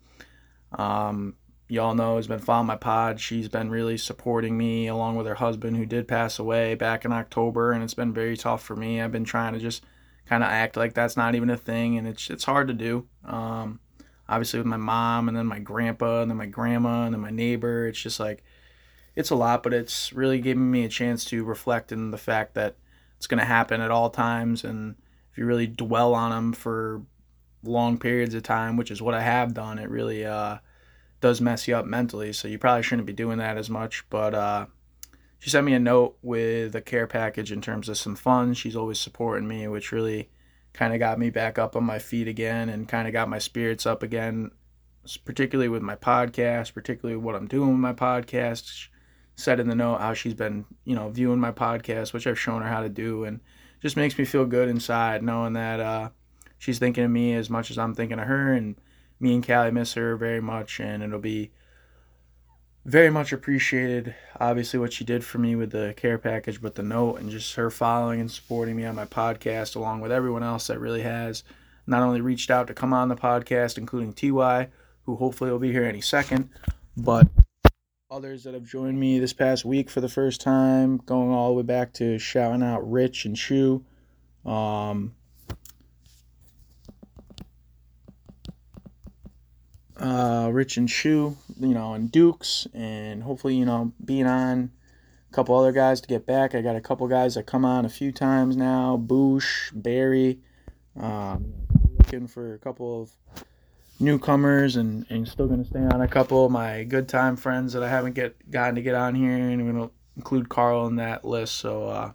um, 0.79 1.35
y'all 1.69 1.95
know 1.95 2.17
has 2.17 2.27
been 2.27 2.39
following 2.39 2.67
my 2.67 2.77
pod 2.77 3.19
she's 3.21 3.49
been 3.49 3.71
really 3.71 3.97
supporting 3.97 4.57
me 4.57 4.87
along 4.87 5.17
with 5.17 5.27
her 5.27 5.35
husband 5.35 5.77
who 5.77 5.87
did 5.87 6.07
pass 6.07 6.39
away 6.39 6.75
back 6.75 7.05
in 7.05 7.13
october 7.13 7.73
and 7.73 7.83
it's 7.83 7.95
been 7.95 8.13
very 8.13 8.37
tough 8.37 8.63
for 8.63 8.77
me 8.77 9.01
i've 9.01 9.13
been 9.13 9.25
trying 9.25 9.55
to 9.55 9.59
just 9.59 9.83
kind 10.27 10.43
of 10.43 10.51
act 10.51 10.77
like 10.77 10.93
that's 10.93 11.17
not 11.17 11.35
even 11.35 11.49
a 11.49 11.57
thing 11.57 11.97
and 11.97 12.07
it's 12.07 12.29
it's 12.29 12.45
hard 12.45 12.69
to 12.69 12.75
do 12.75 13.07
um, 13.25 13.81
obviously 14.29 14.59
with 14.59 14.67
my 14.67 14.77
mom 14.77 15.27
and 15.29 15.37
then 15.37 15.47
my 15.47 15.59
grandpa 15.59 16.21
and 16.21 16.31
then 16.31 16.37
my 16.37 16.47
grandma 16.47 17.05
and 17.05 17.15
then 17.15 17.21
my 17.21 17.31
neighbor 17.31 17.87
it's 17.87 18.01
just 18.01 18.21
like 18.21 18.45
it's 19.17 19.31
a 19.31 19.37
lot, 19.37 19.63
but 19.63 19.73
it's 19.73 20.13
really 20.13 20.41
giving 20.41 20.71
me 20.71 20.85
a 20.85 20.89
chance 20.89 21.25
to 21.27 21.45
reflect 21.45 21.93
in 21.93 22.11
the 22.11 22.19
fact 22.19 22.55
that 22.55 22.77
it's 23.17 23.27
going 23.27 23.39
to 23.39 23.45
happen 23.45 23.81
at 23.81 23.91
all 23.91 24.11
times. 24.11 24.65
And 24.65 24.97
if 25.31 25.39
you 25.39 25.47
really 25.47 25.67
dwell 25.67 26.15
on 26.15 26.31
them 26.31 26.53
for 26.53 27.03
long 27.65 27.99
periods 27.99 28.35
of 28.35 28.43
time, 28.43 28.77
which 28.77 28.91
is 28.91 29.03
what 29.03 29.15
I 29.15 29.23
have 29.23 29.55
done, 29.55 29.79
it 29.79 29.89
really 29.91 30.25
uh, 30.25 30.59
does 31.21 31.41
mess 31.41 31.67
you 31.67 31.77
up 31.77 31.87
mentally. 31.87 32.33
So 32.33 32.49
you 32.49 32.59
probably 32.59 32.83
shouldn't 32.83 33.07
be 33.07 33.13
doing 33.13 33.39
that 33.39 33.57
as 33.57 33.71
much. 33.71 34.05
But 34.11 34.35
uh, 34.35 34.67
she 35.39 35.51
sent 35.51 35.67
me 35.67 35.75
a 35.75 35.79
note 35.79 36.17
with 36.23 36.75
a 36.75 36.81
care 36.81 37.07
package 37.07 37.53
in 37.53 37.61
terms 37.61 37.89
of 37.89 37.99
some 37.99 38.17
funds. 38.17 38.59
She's 38.59 38.77
always 38.77 39.01
supporting 39.01 39.49
me, 39.49 39.69
which 39.69 39.93
really 39.93 40.31
kind 40.73 40.93
of 40.93 40.99
got 40.99 41.19
me 41.19 41.31
back 41.31 41.59
up 41.59 41.77
on 41.77 41.85
my 41.85 41.99
feet 41.99 42.29
again 42.29 42.69
and 42.69 42.89
kind 42.89 43.07
of 43.07 43.13
got 43.13 43.29
my 43.29 43.39
spirits 43.39 43.87
up 43.87 44.03
again, 44.03 44.51
particularly 45.25 45.69
with 45.69 45.83
my 45.83 45.97
podcast, 45.97 46.75
particularly 46.75 47.17
what 47.17 47.35
I'm 47.35 47.47
doing 47.47 47.71
with 47.71 47.79
my 47.79 47.93
podcast 47.93 48.89
said 49.37 49.61
in 49.61 49.69
the 49.69 49.75
note 49.75 50.01
how 50.01 50.15
she's 50.15 50.35
been, 50.35 50.65
you 50.85 50.95
know, 50.95 51.09
viewing 51.09 51.41
my 51.41 51.51
podcast, 51.51 52.13
which 52.13 52.27
I've 52.27 52.39
shown 52.39 52.63
her 52.63 52.69
how 52.69 52.83
to 52.83 52.89
do, 52.89 53.25
and 53.25 53.41
just 53.81 53.97
makes 53.97 54.17
me 54.19 54.25
feel 54.25 54.47
good 54.47 54.69
inside 54.69 55.23
knowing 55.23 55.55
that 55.55 55.81
uh, 55.81 56.11
she's 56.59 56.79
thinking 56.79 57.05
of 57.05 57.11
me 57.11 57.35
as 57.35 57.51
much 57.51 57.71
as 57.71 57.79
I'm 57.79 57.95
thinking 57.95 58.19
of 58.19 58.27
her, 58.27 58.53
and 58.53 58.77
me 59.21 59.35
and 59.35 59.47
Callie 59.47 59.71
miss 59.71 59.95
her 59.95 60.17
very 60.17 60.41
much, 60.41 60.81
and 60.81 61.03
it'll 61.03 61.19
be 61.19 61.51
very 62.85 63.11
much 63.11 63.33
appreciated. 63.33 64.15
Obviously, 64.39 64.79
what 64.79 64.93
she 64.93 65.05
did 65.05 65.25
for 65.25 65.39
me 65.39 65.57
with 65.57 65.71
the 65.71 65.95
care 65.97 66.19
package, 66.19 66.61
but 66.61 66.75
the 66.75 66.83
note, 66.83 67.17
and 67.17 67.31
just 67.31 67.55
her 67.55 67.71
following 67.71 68.21
and 68.21 68.31
supporting 68.31 68.77
me 68.77 68.85
on 68.85 68.95
my 68.95 69.07
podcast, 69.07 69.77
along 69.77 70.01
with 70.01 70.13
everyone 70.13 70.43
else 70.43 70.67
that 70.67 70.81
really 70.81 71.03
has 71.03 71.45
not 71.87 72.03
only 72.03 72.21
reached 72.21 72.51
out 72.51 72.67
to 72.67 72.75
come 72.75 72.93
on 72.93 73.09
the 73.09 73.17
podcast, 73.17 73.79
including 73.79 74.13
Ty, 74.13 74.69
who 75.05 75.17
hopefully 75.17 75.51
will 75.51 75.59
be 75.59 75.73
here 75.73 75.85
any 75.85 76.01
second, 76.01 76.49
but 76.97 77.27
others 78.11 78.45
that 78.45 78.55
have 78.55 78.65
joined 78.65 78.99
me 78.99 79.19
this 79.19 79.33
past 79.33 79.65
week 79.65 79.91
for 79.91 80.01
the 80.01 80.09
first 80.09 80.41
time, 80.41 80.99
going 80.99 81.31
all 81.31 81.49
the 81.49 81.55
way 81.55 81.63
back 81.63 81.93
to 81.95 82.19
shouting 82.19 82.63
out 82.63 82.89
Rich 82.91 83.25
and 83.25 83.37
Shu. 83.37 83.85
Um, 84.47 85.15
uh, 90.05 90.51
Rich 90.53 90.77
and 90.77 90.91
Shu, 90.91 91.37
you 91.59 91.73
know, 91.73 91.95
and 91.95 92.13
Dukes, 92.13 92.67
and 92.75 93.23
hopefully, 93.23 93.57
you 93.57 93.65
know, 93.65 93.93
being 94.05 94.27
on 94.27 94.71
a 95.31 95.35
couple 95.35 95.57
other 95.57 95.73
guys 95.73 96.03
to 96.03 96.09
get 96.09 96.27
back. 96.27 96.55
I 96.55 96.61
got 96.61 96.77
a 96.77 96.81
couple 96.81 97.09
guys 97.09 97.37
that 97.37 97.47
come 97.47 97.65
on 97.65 97.87
a 97.87 97.89
few 97.89 98.13
times 98.13 98.55
now 98.55 99.03
Boosh, 99.03 99.71
Barry. 99.73 100.41
Um, 101.01 101.55
looking 101.99 102.27
for 102.27 102.55
a 102.55 102.59
couple 102.59 103.03
of 103.03 103.11
newcomers 103.99 104.77
and, 104.77 105.07
and 105.09 105.27
still 105.27 105.47
going 105.47 105.63
to 105.63 105.69
stay 105.69 105.81
on 105.81 106.03
a 106.03 106.09
couple 106.09 106.45
of 106.45 106.53
my 106.53 106.85
good 106.85 107.09
time 107.09 107.35
friends 107.37 107.73
that 107.73 107.83
I 107.83 107.89
haven't 107.89 108.13
get 108.13 108.51
gotten 108.51 108.75
to 108.75 108.83
get 108.83 108.95
on 108.95 109.15
here, 109.15 109.33
and 109.33 109.61
I'm 109.61 109.73
going 109.73 109.89
to 109.89 109.95
include 110.17 110.51
Carl 110.51 110.87
in 110.87 110.97
that 110.97 111.25
list. 111.25 111.55
So, 111.55 111.89
uh, 111.89 112.13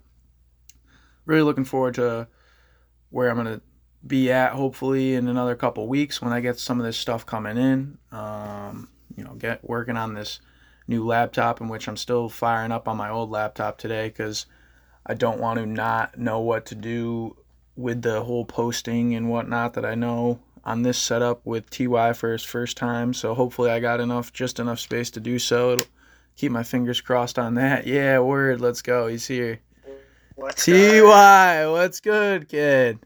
really 1.25 1.41
looking 1.41 1.65
forward 1.65 1.95
to 1.95 2.27
where 3.09 3.31
I'm 3.31 3.44
going 3.44 3.47
to 3.47 3.62
be 4.06 4.31
at 4.31 4.54
hopefully 4.54 5.16
in 5.16 5.28
another 5.28 5.56
couple 5.56 5.88
weeks 5.88 6.22
when 6.22 6.34
I 6.34 6.40
get 6.40 6.60
some 6.60 6.80
of 6.80 6.86
this 6.86 6.98
stuff 6.98 7.25
coming 7.25 7.57
in. 7.57 7.98
Um, 8.12 8.90
you 9.16 9.24
know, 9.24 9.34
get 9.34 9.68
working 9.68 9.98
on 9.98 10.13
this 10.13 10.40
new 10.88 11.06
laptop 11.06 11.62
in 11.62 11.68
which 11.68 11.88
I'm 11.88 11.98
still 11.98 12.30
firing 12.30 12.72
up 12.72 12.88
on 12.88 12.98
my 12.98 13.10
old 13.10 13.30
laptop 13.30 13.78
today 13.78 14.07
because 14.07 14.46
I 15.06 15.13
don't 15.13 15.40
want 15.40 15.60
to 15.60 15.66
not 15.66 16.18
know 16.18 16.40
what 16.40 16.66
to 16.68 16.75
do 16.75 17.36
with 17.75 18.01
the 18.01 18.24
whole 18.24 18.46
posting 18.46 19.16
and 19.16 19.30
whatnot 19.30 19.74
that 19.74 19.86
I 19.86 19.96
know 19.96 20.40
on 20.66 20.84
this 20.84 20.98
setup 20.98 21.46
with 21.46 21.69
TY 21.69 22.13
for 22.13 22.31
his 22.31 22.44
first 22.44 22.78
time. 22.78 23.13
So 23.13 23.34
hopefully 23.34 23.72
I 23.72 23.80
got 23.80 24.00
enough, 24.00 24.34
just 24.34 24.60
enough 24.60 24.80
space 24.80 25.10
to 25.12 25.19
do 25.19 25.40
so. 25.40 25.74
It'll 25.74 25.88
keep 26.36 26.51
my 26.51 26.63
fingers 26.63 27.01
crossed 27.01 27.40
on 27.40 27.56
that. 27.56 27.88
Yeah, 27.88 28.19
word. 28.19 28.62
Let's 28.62 28.81
go. 28.81 29.07
He's 29.07 29.28
here. 29.28 29.60
What's 30.36 30.66
TY, 30.66 30.72
good? 30.72 31.72
what's 31.72 32.00
good, 32.00 32.48
kid? 32.48 33.00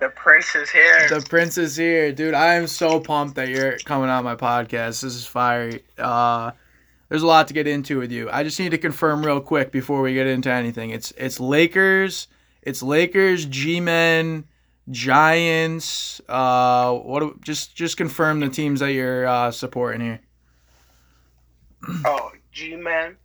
The 0.00 0.10
prince 0.10 0.54
is 0.54 0.70
here. 0.70 1.08
The 1.08 1.20
prince 1.28 1.58
is 1.58 1.76
here, 1.76 2.12
dude. 2.12 2.34
I 2.34 2.54
am 2.54 2.68
so 2.68 3.00
pumped 3.00 3.34
that 3.34 3.48
you're 3.48 3.78
coming 3.78 4.08
on 4.08 4.22
my 4.22 4.36
podcast. 4.36 5.02
This 5.02 5.14
is 5.14 5.26
fire. 5.26 5.80
Uh, 5.96 6.52
there's 7.08 7.22
a 7.22 7.26
lot 7.26 7.48
to 7.48 7.54
get 7.54 7.66
into 7.66 7.98
with 7.98 8.12
you. 8.12 8.30
I 8.30 8.44
just 8.44 8.60
need 8.60 8.70
to 8.70 8.78
confirm 8.78 9.24
real 9.24 9.40
quick 9.40 9.72
before 9.72 10.00
we 10.00 10.14
get 10.14 10.28
into 10.28 10.50
anything. 10.52 10.90
It's 10.90 11.12
it's 11.16 11.40
Lakers, 11.40 12.28
it's 12.62 12.80
Lakers, 12.80 13.46
G-men, 13.46 14.44
Giants. 14.90 16.20
Uh, 16.28 16.94
what? 16.94 17.40
Just 17.40 17.74
just 17.74 17.96
confirm 17.96 18.38
the 18.38 18.50
teams 18.50 18.78
that 18.80 18.92
you're 18.92 19.26
uh, 19.26 19.50
supporting 19.50 20.00
here. 20.00 20.20
Oh, 22.04 22.30
G 22.52 22.76
man, 22.76 23.16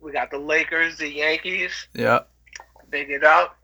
we 0.00 0.10
got 0.10 0.30
the 0.30 0.38
Lakers, 0.38 0.98
the 0.98 1.08
Yankees. 1.08 1.86
Yeah. 1.94 2.20
Big 2.90 3.10
it 3.10 3.22
up. 3.22 3.57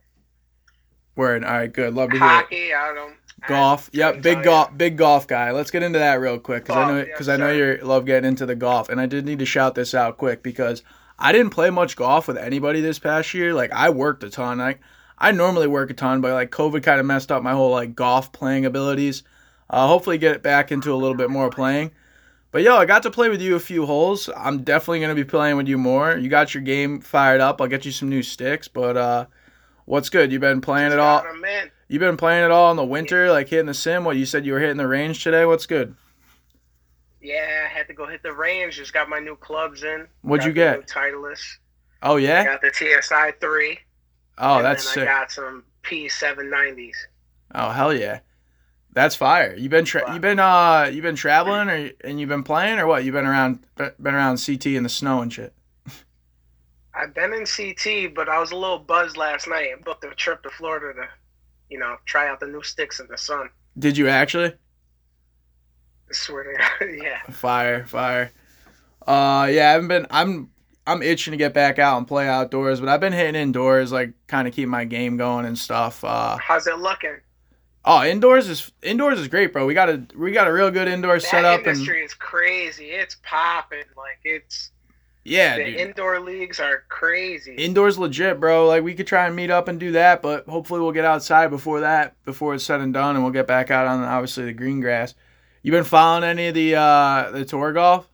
Word. 1.16 1.44
All 1.44 1.52
right. 1.52 1.72
Good. 1.72 1.94
Love 1.94 2.10
to 2.10 2.18
hear 2.18 2.26
Hockey. 2.26 2.56
It. 2.56 2.74
I 2.74 2.94
don't. 2.94 3.14
Golf. 3.46 3.90
I 3.92 3.98
yep. 3.98 4.22
Big 4.22 4.42
golf. 4.42 4.76
Big 4.76 4.96
golf 4.96 5.26
guy. 5.26 5.50
Let's 5.50 5.70
get 5.70 5.82
into 5.82 5.98
that 5.98 6.14
real 6.14 6.38
quick 6.38 6.64
because 6.64 6.76
I 6.76 6.90
know 6.90 7.04
because 7.04 7.28
yes, 7.28 7.34
I 7.34 7.36
know 7.36 7.52
you 7.52 7.78
love 7.82 8.06
getting 8.06 8.28
into 8.28 8.46
the 8.46 8.54
golf, 8.54 8.88
and 8.88 9.00
I 9.00 9.06
did 9.06 9.26
need 9.26 9.38
to 9.40 9.46
shout 9.46 9.74
this 9.74 9.94
out 9.94 10.16
quick 10.18 10.42
because 10.42 10.82
I 11.18 11.32
didn't 11.32 11.50
play 11.50 11.70
much 11.70 11.96
golf 11.96 12.28
with 12.28 12.36
anybody 12.36 12.80
this 12.80 12.98
past 12.98 13.34
year. 13.34 13.54
Like 13.54 13.72
I 13.72 13.90
worked 13.90 14.24
a 14.24 14.30
ton. 14.30 14.60
I 14.60 14.78
I 15.18 15.30
normally 15.30 15.66
work 15.66 15.90
a 15.90 15.94
ton, 15.94 16.20
but 16.20 16.32
like 16.32 16.50
COVID 16.50 16.82
kind 16.82 17.00
of 17.00 17.06
messed 17.06 17.30
up 17.30 17.42
my 17.42 17.52
whole 17.52 17.70
like 17.70 17.94
golf 17.94 18.32
playing 18.32 18.66
abilities. 18.66 19.22
Uh, 19.70 19.86
hopefully, 19.86 20.18
get 20.18 20.42
back 20.42 20.72
into 20.72 20.92
a 20.92 20.96
little 20.96 21.16
bit 21.16 21.30
more 21.30 21.50
playing. 21.50 21.92
But 22.50 22.62
yo, 22.62 22.76
I 22.76 22.84
got 22.84 23.02
to 23.02 23.10
play 23.10 23.28
with 23.28 23.42
you 23.42 23.56
a 23.56 23.60
few 23.60 23.86
holes. 23.86 24.28
I'm 24.36 24.62
definitely 24.62 25.00
gonna 25.00 25.14
be 25.14 25.24
playing 25.24 25.56
with 25.56 25.68
you 25.68 25.78
more. 25.78 26.16
You 26.16 26.28
got 26.28 26.54
your 26.54 26.62
game 26.62 27.00
fired 27.00 27.40
up. 27.40 27.60
I'll 27.60 27.66
get 27.66 27.84
you 27.84 27.92
some 27.92 28.08
new 28.08 28.22
sticks. 28.22 28.68
But 28.68 28.96
uh, 28.96 29.26
what's 29.84 30.08
good? 30.08 30.32
You've 30.32 30.40
been 30.40 30.60
playing 30.60 30.92
it 30.92 30.98
all? 30.98 31.24
You've 31.88 32.00
been 32.00 32.16
playing 32.16 32.44
it 32.44 32.50
all 32.50 32.70
in 32.70 32.76
the 32.76 32.84
winter, 32.84 33.30
like 33.30 33.48
hitting 33.48 33.66
the 33.66 33.74
sim? 33.74 34.04
What 34.04 34.16
you 34.16 34.26
said 34.26 34.46
you 34.46 34.52
were 34.52 34.60
hitting 34.60 34.76
the 34.76 34.88
range 34.88 35.22
today? 35.22 35.44
What's 35.44 35.66
good? 35.66 35.94
Yeah, 37.20 37.66
I 37.66 37.68
had 37.68 37.86
to 37.88 37.94
go 37.94 38.06
hit 38.06 38.22
the 38.22 38.32
range. 38.32 38.76
Just 38.76 38.92
got 38.92 39.08
my 39.08 39.18
new 39.18 39.36
clubs 39.36 39.82
in. 39.82 40.06
What'd 40.22 40.42
got 40.42 40.48
you 40.48 40.52
get? 40.52 40.86
Titleist. 40.88 41.56
Oh 42.02 42.16
yeah. 42.16 42.42
I 42.42 42.44
got 42.44 42.60
the 42.60 42.70
TSI 42.72 43.32
three. 43.40 43.78
Oh, 44.36 44.62
that's 44.62 44.88
sick. 44.92 45.04
I 45.04 45.06
got 45.06 45.30
some 45.30 45.64
P790s. 45.84 46.96
Oh 47.54 47.70
hell 47.70 47.94
yeah, 47.94 48.20
that's 48.92 49.14
fire. 49.14 49.54
You 49.56 49.68
been 49.68 49.84
tra- 49.84 50.12
you 50.12 50.20
been 50.20 50.38
uh 50.38 50.90
you 50.92 51.00
been 51.00 51.16
traveling 51.16 51.70
or 51.70 51.90
and 52.02 52.18
you've 52.18 52.28
been 52.28 52.42
playing 52.42 52.78
or 52.78 52.86
what? 52.86 53.04
You 53.04 53.12
been 53.12 53.26
around 53.26 53.64
been 53.76 54.14
around 54.14 54.44
CT 54.44 54.66
in 54.66 54.82
the 54.82 54.88
snow 54.88 55.22
and 55.22 55.32
shit. 55.32 55.54
I've 56.96 57.14
been 57.14 57.32
in 57.32 57.44
CT, 57.44 58.14
but 58.14 58.28
I 58.28 58.38
was 58.38 58.52
a 58.52 58.56
little 58.56 58.78
buzzed 58.78 59.16
last 59.16 59.48
night 59.48 59.72
and 59.72 59.84
booked 59.84 60.04
a 60.04 60.14
trip 60.14 60.42
to 60.44 60.50
Florida 60.50 61.00
to, 61.00 61.08
you 61.68 61.78
know, 61.78 61.96
try 62.04 62.28
out 62.28 62.40
the 62.40 62.46
new 62.46 62.62
sticks 62.62 63.00
in 63.00 63.08
the 63.08 63.18
sun. 63.18 63.50
Did 63.78 63.96
you 63.96 64.08
actually? 64.08 64.52
I 66.08 66.12
swear 66.12 66.44
to 66.44 66.58
God, 66.58 66.88
yeah. 67.02 67.22
Fire, 67.32 67.84
fire. 67.86 68.30
Uh, 69.06 69.48
yeah, 69.50 69.68
I 69.68 69.72
haven't 69.72 69.88
been. 69.88 70.06
I'm 70.10 70.50
I'm 70.86 71.02
itching 71.02 71.32
to 71.32 71.36
get 71.36 71.54
back 71.54 71.78
out 71.78 71.98
and 71.98 72.06
play 72.06 72.28
outdoors, 72.28 72.80
but 72.80 72.88
I've 72.88 73.00
been 73.00 73.12
hitting 73.12 73.40
indoors, 73.40 73.90
like 73.90 74.12
kind 74.26 74.46
of 74.46 74.54
keep 74.54 74.68
my 74.68 74.84
game 74.84 75.16
going 75.16 75.46
and 75.46 75.58
stuff. 75.58 76.04
Uh, 76.04 76.36
How's 76.36 76.66
it 76.66 76.78
looking? 76.78 77.16
Oh, 77.84 78.02
indoors 78.02 78.48
is 78.48 78.72
indoors 78.82 79.18
is 79.18 79.28
great, 79.28 79.52
bro. 79.52 79.66
We 79.66 79.74
got 79.74 79.90
a 79.90 80.06
we 80.16 80.32
got 80.32 80.46
a 80.46 80.52
real 80.52 80.70
good 80.70 80.88
indoor 80.88 81.18
that 81.18 81.22
setup. 81.22 81.66
Industry 81.66 82.00
and, 82.00 82.06
is 82.06 82.14
crazy. 82.14 82.86
It's 82.86 83.16
popping. 83.22 83.84
Like 83.96 84.20
it's 84.24 84.70
Yeah, 85.24 85.56
the 85.56 85.64
dude. 85.64 85.76
indoor 85.76 86.20
leagues 86.20 86.60
are 86.60 86.84
crazy. 86.88 87.54
Indoors 87.54 87.98
legit, 87.98 88.38
bro. 88.38 88.66
Like 88.66 88.82
we 88.82 88.94
could 88.94 89.06
try 89.06 89.26
and 89.26 89.34
meet 89.34 89.50
up 89.50 89.68
and 89.68 89.80
do 89.80 89.92
that, 89.92 90.20
but 90.20 90.46
hopefully 90.46 90.80
we'll 90.80 90.92
get 90.92 91.04
outside 91.06 91.48
before 91.48 91.80
that, 91.80 92.14
before 92.24 92.54
it's 92.54 92.64
said 92.64 92.80
and 92.80 92.92
done, 92.92 93.16
and 93.16 93.24
we'll 93.24 93.32
get 93.32 93.46
back 93.46 93.70
out 93.70 93.86
on 93.86 94.02
obviously 94.02 94.44
the 94.44 94.52
green 94.52 94.80
grass. 94.80 95.14
You 95.62 95.72
been 95.72 95.84
following 95.84 96.24
any 96.24 96.48
of 96.48 96.54
the 96.54 96.76
uh 96.76 97.30
the 97.30 97.44
tour 97.44 97.72
golf? 97.72 98.06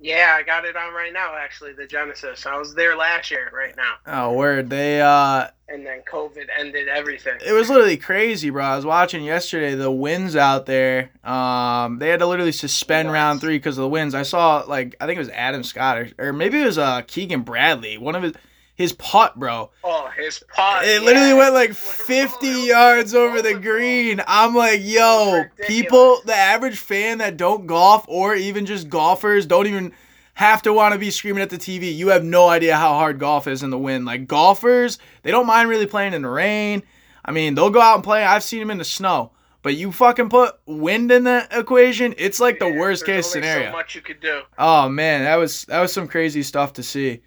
Yeah, 0.00 0.34
I 0.38 0.42
got 0.42 0.64
it 0.64 0.76
on 0.76 0.92
right 0.94 1.12
now. 1.12 1.34
Actually, 1.36 1.74
the 1.74 1.86
Genesis. 1.86 2.46
I 2.46 2.56
was 2.56 2.74
there 2.74 2.96
last 2.96 3.30
year, 3.30 3.50
right 3.54 3.74
now, 3.76 3.94
Oh, 4.06 4.32
word. 4.32 4.70
They 4.70 5.00
uh 5.00 5.48
and 5.68 5.86
then 5.86 6.02
COVID 6.10 6.46
ended 6.58 6.88
everything. 6.88 7.38
it 7.46 7.52
was 7.52 7.68
literally 7.70 7.96
crazy, 7.96 8.50
bro. 8.50 8.64
I 8.64 8.76
was 8.76 8.84
watching 8.84 9.22
yesterday 9.22 9.74
the 9.76 9.90
winds 9.90 10.34
out 10.34 10.66
there. 10.66 11.10
Um, 11.22 11.98
they 12.00 12.08
had 12.08 12.18
to 12.20 12.26
literally 12.26 12.50
suspend 12.52 13.06
Nuts. 13.06 13.12
round 13.14 13.40
three 13.40 13.56
because 13.58 13.78
of 13.78 13.82
the 13.82 13.88
winds. 13.88 14.14
I 14.14 14.22
saw 14.22 14.64
like 14.66 14.96
I 15.00 15.06
think 15.06 15.16
it 15.16 15.20
was 15.20 15.28
Adam 15.30 15.62
Scott 15.62 15.98
or, 15.98 16.10
or 16.18 16.32
maybe 16.32 16.60
it 16.60 16.64
was 16.66 16.78
uh 16.78 17.02
Keegan 17.02 17.42
Bradley. 17.42 17.98
One 17.98 18.14
of 18.16 18.22
his 18.22 18.32
his 18.80 18.94
putt, 18.94 19.38
bro. 19.38 19.70
Oh, 19.84 20.10
his 20.16 20.42
pot. 20.54 20.86
It 20.86 21.02
literally 21.02 21.34
went 21.34 21.52
like 21.52 21.74
50 21.74 22.46
yards 22.46 23.14
over 23.14 23.42
the 23.42 23.52
green. 23.52 24.22
I'm 24.26 24.54
like, 24.54 24.80
yo, 24.82 25.44
people, 25.66 26.22
the 26.24 26.34
average 26.34 26.78
fan 26.78 27.18
that 27.18 27.36
don't 27.36 27.66
golf 27.66 28.06
or 28.08 28.34
even 28.34 28.64
just 28.64 28.88
golfers 28.88 29.44
don't 29.44 29.66
even 29.66 29.92
have 30.32 30.62
to 30.62 30.72
want 30.72 30.94
to 30.94 30.98
be 30.98 31.10
screaming 31.10 31.42
at 31.42 31.50
the 31.50 31.58
TV. 31.58 31.94
You 31.94 32.08
have 32.08 32.24
no 32.24 32.48
idea 32.48 32.74
how 32.74 32.94
hard 32.94 33.18
golf 33.18 33.46
is 33.46 33.62
in 33.62 33.68
the 33.68 33.76
wind. 33.76 34.06
Like 34.06 34.26
golfers, 34.26 34.98
they 35.24 35.30
don't 35.30 35.46
mind 35.46 35.68
really 35.68 35.84
playing 35.84 36.14
in 36.14 36.22
the 36.22 36.30
rain. 36.30 36.82
I 37.22 37.32
mean, 37.32 37.54
they'll 37.54 37.68
go 37.68 37.82
out 37.82 37.96
and 37.96 38.04
play. 38.04 38.24
I've 38.24 38.42
seen 38.42 38.60
them 38.60 38.70
in 38.70 38.78
the 38.78 38.84
snow. 38.84 39.32
But 39.60 39.76
you 39.76 39.92
fucking 39.92 40.30
put 40.30 40.54
wind 40.64 41.12
in 41.12 41.24
the 41.24 41.46
equation, 41.50 42.14
it's 42.16 42.40
like 42.40 42.58
the 42.58 42.72
worst 42.72 43.04
case 43.04 43.26
scenario. 43.26 43.66
So 43.66 43.72
much 43.72 43.94
you 43.94 44.00
could 44.00 44.20
do. 44.20 44.40
Oh 44.56 44.88
man, 44.88 45.24
that 45.24 45.36
was 45.36 45.64
that 45.64 45.82
was 45.82 45.92
some 45.92 46.08
crazy 46.08 46.42
stuff 46.42 46.72
to 46.72 46.82
see. 46.82 47.20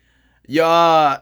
Yeah, 0.47 1.19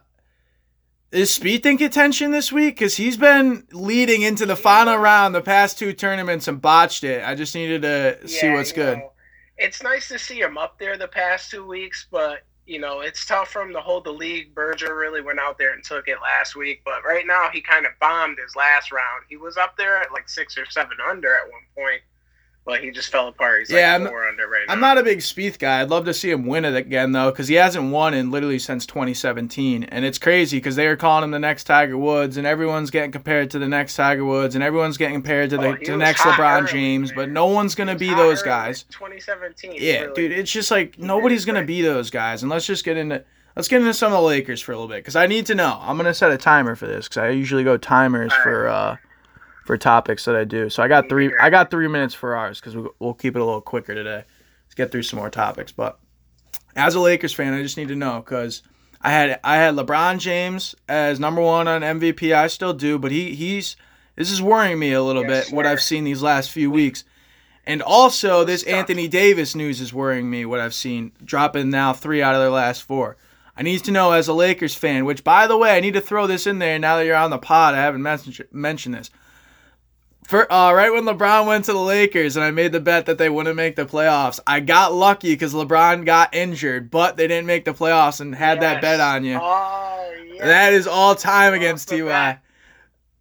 is 1.12 1.38
Spieth 1.38 1.66
in 1.66 1.78
contention 1.78 2.32
this 2.32 2.52
week? 2.52 2.76
Because 2.76 2.96
he's 2.96 3.18
been 3.18 3.68
leading 3.72 4.22
into 4.22 4.46
the 4.46 4.56
final 4.56 4.98
round 4.98 5.36
the 5.36 5.42
past 5.42 5.78
two 5.78 5.94
tournaments 5.94 6.48
and 6.48 6.62
botched 6.62 7.04
it. 7.04 7.24
I 7.24 7.36
just 7.36 7.54
needed 7.54 7.82
to 7.82 8.28
see 8.28 8.50
what's 8.50 8.72
good. 8.72 9.00
know, 9.00 9.12
it's 9.58 9.84
nice 9.84 10.08
to 10.08 10.18
see 10.18 10.40
him 10.40 10.58
up 10.58 10.80
there 10.80 10.98
the 10.98 11.08
past 11.08 11.52
two 11.52 11.66
weeks, 11.66 12.08
but 12.10 12.44
you 12.66 12.80
know 12.80 13.02
it's 13.02 13.26
tough 13.26 13.50
for 13.50 13.62
him 13.62 13.74
to 13.74 13.82
hold 13.82 14.06
the 14.06 14.12
league. 14.12 14.56
Berger 14.56 14.96
really 14.96 15.22
went 15.22 15.40
out 15.40 15.58
there 15.58 15.74
and 15.74 15.84
took 15.84 16.08
it 16.08 16.18
last 16.22 16.56
week, 16.56 16.82
but 16.86 17.04
right 17.06 17.28
now 17.28 17.50
he 17.52 17.62
kind 17.62 17.86
of 17.86 17.92
bombed 18.00 18.38
his 18.44 18.56
last 18.56 18.92
round. 18.92 19.24
He 19.28 19.38
was 19.38 19.58
up 19.58 19.78
there 19.78 19.98
at 19.98 20.12
like 20.12 20.30
six 20.30 20.58
or 20.58 20.66
seven 20.70 20.98
under 21.10 21.36
at 21.36 21.44
one 21.44 21.62
point, 21.76 22.02
but 22.66 22.82
he 22.82 22.92
just 22.92 23.12
fell 23.12 23.28
apart. 23.28 23.60
He's 23.60 23.72
Yeah, 23.72 23.98
like 23.98 24.08
I'm- 24.08 24.14
right. 24.14 24.66
I'm 24.70 24.80
not 24.80 24.98
a 24.98 25.04
big 25.04 25.20
Spieth 25.20 25.58
guy. 25.60 25.82
I'd 25.82 25.90
love 25.90 26.06
to 26.06 26.14
see 26.14 26.30
him 26.30 26.46
win 26.46 26.64
it 26.66 26.76
again 26.76 27.12
though, 27.12 27.32
because 27.32 27.48
he 27.48 27.56
hasn't 27.56 27.92
won 27.92 28.14
in 28.14 28.30
literally 28.32 28.60
since 28.60 28.86
2017, 28.86 29.84
and 29.86 30.06
it's 30.06 30.18
crazy 30.18 30.58
because 30.58 30.76
they 30.76 30.88
are 30.88 30.96
calling 30.96 31.24
him 31.24 31.32
the 31.32 31.40
next 31.40 31.64
Tiger 31.66 31.98
Woods, 31.98 32.38
and 32.38 32.46
everyone's 32.46 32.92
getting 32.92 33.12
compared 33.12 33.50
to 33.52 33.60
the 33.60 33.68
next 33.68 33.96
Tiger 33.96 34.24
Woods, 34.26 34.56
and 34.56 34.64
everyone's 34.64 34.98
getting 34.98 35.16
compared 35.16 35.50
to 35.52 35.58
the, 35.58 35.68
Oh, 35.70 35.76
to 35.76 35.92
the 35.92 35.98
next 35.98 36.22
LeBron 36.22 36.62
early, 36.64 36.72
James, 36.72 37.10
man. 37.12 37.16
but 37.18 37.30
no 37.30 37.48
one's 37.48 37.76
gonna 37.76 37.96
be 37.96 38.14
those 38.14 38.42
guys. 38.44 38.84
2017. 38.92 39.74
Yeah, 39.76 40.02
really. 40.02 40.14
dude, 40.14 40.32
it's 40.32 40.52
just 40.52 40.72
like 40.72 40.98
nobody's 41.00 41.46
gonna 41.46 41.64
be 41.64 41.82
those 41.82 42.10
guys, 42.10 42.42
and 42.44 42.52
let's 42.52 42.66
just 42.68 42.84
get 42.86 42.98
into 42.98 43.24
let's 43.56 43.68
get 43.68 43.82
into 43.82 43.94
some 43.94 44.14
of 44.14 44.18
the 44.22 44.28
Lakers 44.28 44.62
for 44.62 44.72
a 44.72 44.76
little 44.76 44.88
bit 44.88 44.98
because 44.98 45.16
I 45.16 45.28
need 45.28 45.46
to 45.48 45.56
know. 45.56 45.78
I'm 45.82 45.98
gonna 45.98 46.14
set 46.14 46.32
a 46.32 46.38
timer 46.38 46.76
for 46.76 46.88
this 46.88 47.08
because 47.08 47.18
I 47.18 47.30
usually 47.30 47.64
go 47.64 47.78
timers 47.78 48.32
All 48.34 48.44
for 48.44 48.68
uh 48.68 48.96
for 49.72 49.78
topics 49.78 50.26
that 50.26 50.36
I 50.36 50.44
do. 50.44 50.70
So 50.70 50.84
I 50.84 50.90
got 50.90 51.08
three. 51.08 51.34
I 51.40 51.50
got 51.50 51.72
three 51.72 51.88
minutes 51.88 52.14
for 52.14 52.36
ours 52.36 52.60
because 52.60 52.76
we, 52.76 52.90
we'll 53.00 53.14
keep 53.14 53.38
it 53.38 53.40
a 53.40 53.46
little 53.46 53.62
quicker 53.62 53.96
today. 53.96 54.26
Let's 54.66 54.76
get 54.76 54.92
through 54.92 55.04
some 55.04 55.18
more 55.18 55.30
topics. 55.30 55.72
But 55.72 55.98
as 56.76 56.94
a 56.94 57.00
Lakers 57.00 57.34
fan, 57.34 57.54
I 57.54 57.62
just 57.62 57.78
need 57.78 57.88
to 57.88 57.96
know 57.96 58.20
because 58.20 58.64
I 59.00 59.12
had 59.12 59.40
I 59.46 59.56
had 59.56 59.76
LeBron 59.76 60.20
James 60.20 60.76
as 60.90 61.22
number 61.22 61.40
one 61.40 61.70
on 61.70 61.84
MVP. 61.84 62.36
I 62.36 62.48
still 62.48 62.74
do, 62.74 63.00
but 63.00 63.14
he 63.14 63.34
he's 63.34 63.78
this 64.18 64.30
is 64.30 64.42
worrying 64.42 64.78
me 64.78 64.92
a 64.92 65.02
little 65.02 65.24
Yes, 65.24 65.46
bit. 65.46 65.56
What. 65.56 65.66
I've 65.66 65.82
seen 65.82 66.04
these 66.04 66.22
last 66.22 66.52
few 66.52 66.70
weeks. 66.70 67.06
And 67.66 67.82
also, 67.82 68.44
this 68.44 68.66
Tough. 68.66 68.74
Anthony 68.74 69.08
Davis 69.08 69.56
news 69.56 69.80
is 69.80 69.94
worrying 69.94 70.30
me. 70.30 70.44
What 70.44 70.60
I've 70.60 70.74
seen 70.74 71.14
dropping 71.24 71.70
now 71.70 71.94
three 71.94 72.22
out 72.22 72.36
of 72.36 72.42
their 72.42 72.50
last 72.50 72.84
four. 72.84 73.16
I 73.56 73.62
need 73.62 73.86
to 73.86 73.92
know 73.92 74.12
as 74.12 74.28
a 74.28 74.34
Lakers 74.34 74.76
fan. 74.76 75.06
Which, 75.06 75.24
by 75.24 75.48
the 75.48 75.56
way, 75.56 75.78
I 75.78 75.80
need 75.80 75.94
to 75.94 76.02
throw 76.02 76.28
this 76.28 76.46
in 76.46 76.60
there. 76.60 76.78
Now 76.78 76.98
that 76.98 77.06
you're 77.06 77.16
on 77.16 77.30
the 77.30 77.38
pod, 77.38 77.74
I 77.74 77.78
haven't 77.78 78.02
mentioned 78.02 78.46
mentioned 78.52 78.96
this. 78.96 79.10
For 80.32 80.50
uh, 80.50 80.72
right 80.72 80.94
when 80.94 81.04
LeBron 81.04 81.46
went 81.46 81.66
to 81.66 81.74
the 81.74 81.80
Lakers, 81.80 82.38
and 82.38 82.46
I 82.46 82.52
made 82.52 82.72
the 82.72 82.80
bet 82.80 83.08
that 83.08 83.18
they 83.18 83.30
wouldn't 83.30 83.58
make 83.58 83.76
the 83.76 83.86
playoffs. 83.86 84.40
I 84.48 84.62
got 84.62 84.94
lucky 84.94 85.34
because 85.34 85.54
LeBron 85.54 86.06
got 86.06 86.34
injured, 86.34 86.90
but 86.90 87.18
they 87.18 87.28
didn't 87.28 87.48
make 87.48 87.66
the 87.66 87.74
playoffs 87.74 88.22
and 88.22 88.34
had 88.34 88.62
that 88.62 88.82
bet 88.82 89.02
on 89.02 89.26
you. 89.26 89.38
Oh, 89.42 90.14
yeah. 90.34 90.46
That 90.46 90.72
is 90.72 90.88
all 90.88 91.16
time 91.16 91.54
against 91.54 91.90
Ty. 91.90 92.40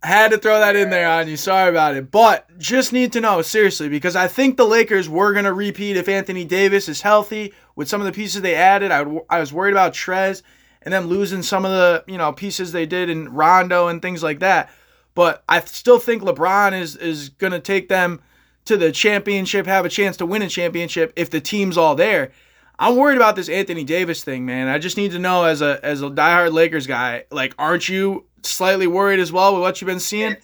I 0.05 0.07
had 0.07 0.31
to 0.31 0.39
throw 0.39 0.61
that 0.61 0.77
in 0.77 0.91
there 0.91 1.11
on 1.11 1.27
you. 1.27 1.37
Sorry 1.37 1.69
about 1.69 1.97
it. 1.97 2.13
But 2.13 2.47
just 2.61 2.93
need 2.93 3.13
to 3.15 3.21
know, 3.21 3.43
seriously, 3.43 3.89
because 3.89 4.15
I 4.15 4.29
think 4.29 4.57
the 4.57 4.65
Lakers 4.65 5.09
were 5.09 5.33
going 5.33 5.47
to 5.47 5.53
repeat 5.53 5.97
if 5.97 6.09
Anthony 6.09 6.45
Davis 6.45 6.89
is 6.89 7.03
healthy 7.03 7.53
with 7.75 7.89
some 7.89 8.01
of 8.01 8.07
the 8.07 8.13
pieces 8.13 8.43
they 8.43 8.55
added. 8.55 8.93
I, 8.93 9.03
would, 9.03 9.23
I 9.29 9.41
was 9.41 9.53
worried 9.53 9.73
about 9.73 9.95
Trez 9.95 10.43
and 10.83 10.95
them 10.95 11.07
losing 11.09 11.43
some 11.43 11.65
of 11.65 11.73
the 11.73 12.05
you 12.07 12.19
know 12.19 12.33
pieces 12.33 12.71
they 12.71 12.87
did 12.87 13.11
in 13.11 13.31
Rondo 13.31 13.89
and 13.89 14.01
things 14.01 14.23
like 14.23 14.39
that. 14.39 14.71
But 15.15 15.43
I 15.49 15.61
still 15.61 15.99
think 15.99 16.23
LeBron 16.23 16.79
is, 16.79 16.97
is 16.97 17.31
going 17.31 17.53
to 17.53 17.61
take 17.61 17.89
them 17.89 18.21
to 18.67 18.77
the 18.77 18.93
championship, 18.93 19.67
have 19.67 19.85
a 19.85 19.89
chance 19.89 20.17
to 20.19 20.27
win 20.27 20.43
a 20.43 20.49
championship 20.49 21.13
if 21.17 21.31
the 21.31 21.41
team's 21.41 21.77
all 21.77 21.95
there. 21.95 22.33
I'm 22.79 22.97
worried 22.97 23.17
about 23.17 23.37
this 23.37 23.49
Anthony 23.49 23.85
Davis 23.85 24.25
thing, 24.25 24.47
man. 24.47 24.69
I 24.69 24.79
just 24.79 24.97
need 24.97 25.13
to 25.13 25.19
know 25.19 25.45
as 25.45 25.61
a 25.61 25.79
as 25.85 26.01
a 26.01 26.07
diehard 26.07 26.53
Lakers 26.53 26.87
guy, 26.87 27.25
like, 27.31 27.55
aren't 27.59 27.89
you 27.89 28.25
slightly 28.43 28.87
worried 28.87 29.21
as 29.21 29.31
well 29.31 29.53
with 29.53 29.63
what 29.63 29.81
you've 29.81 29.87
been 29.87 30.01
seeing? 30.01 30.37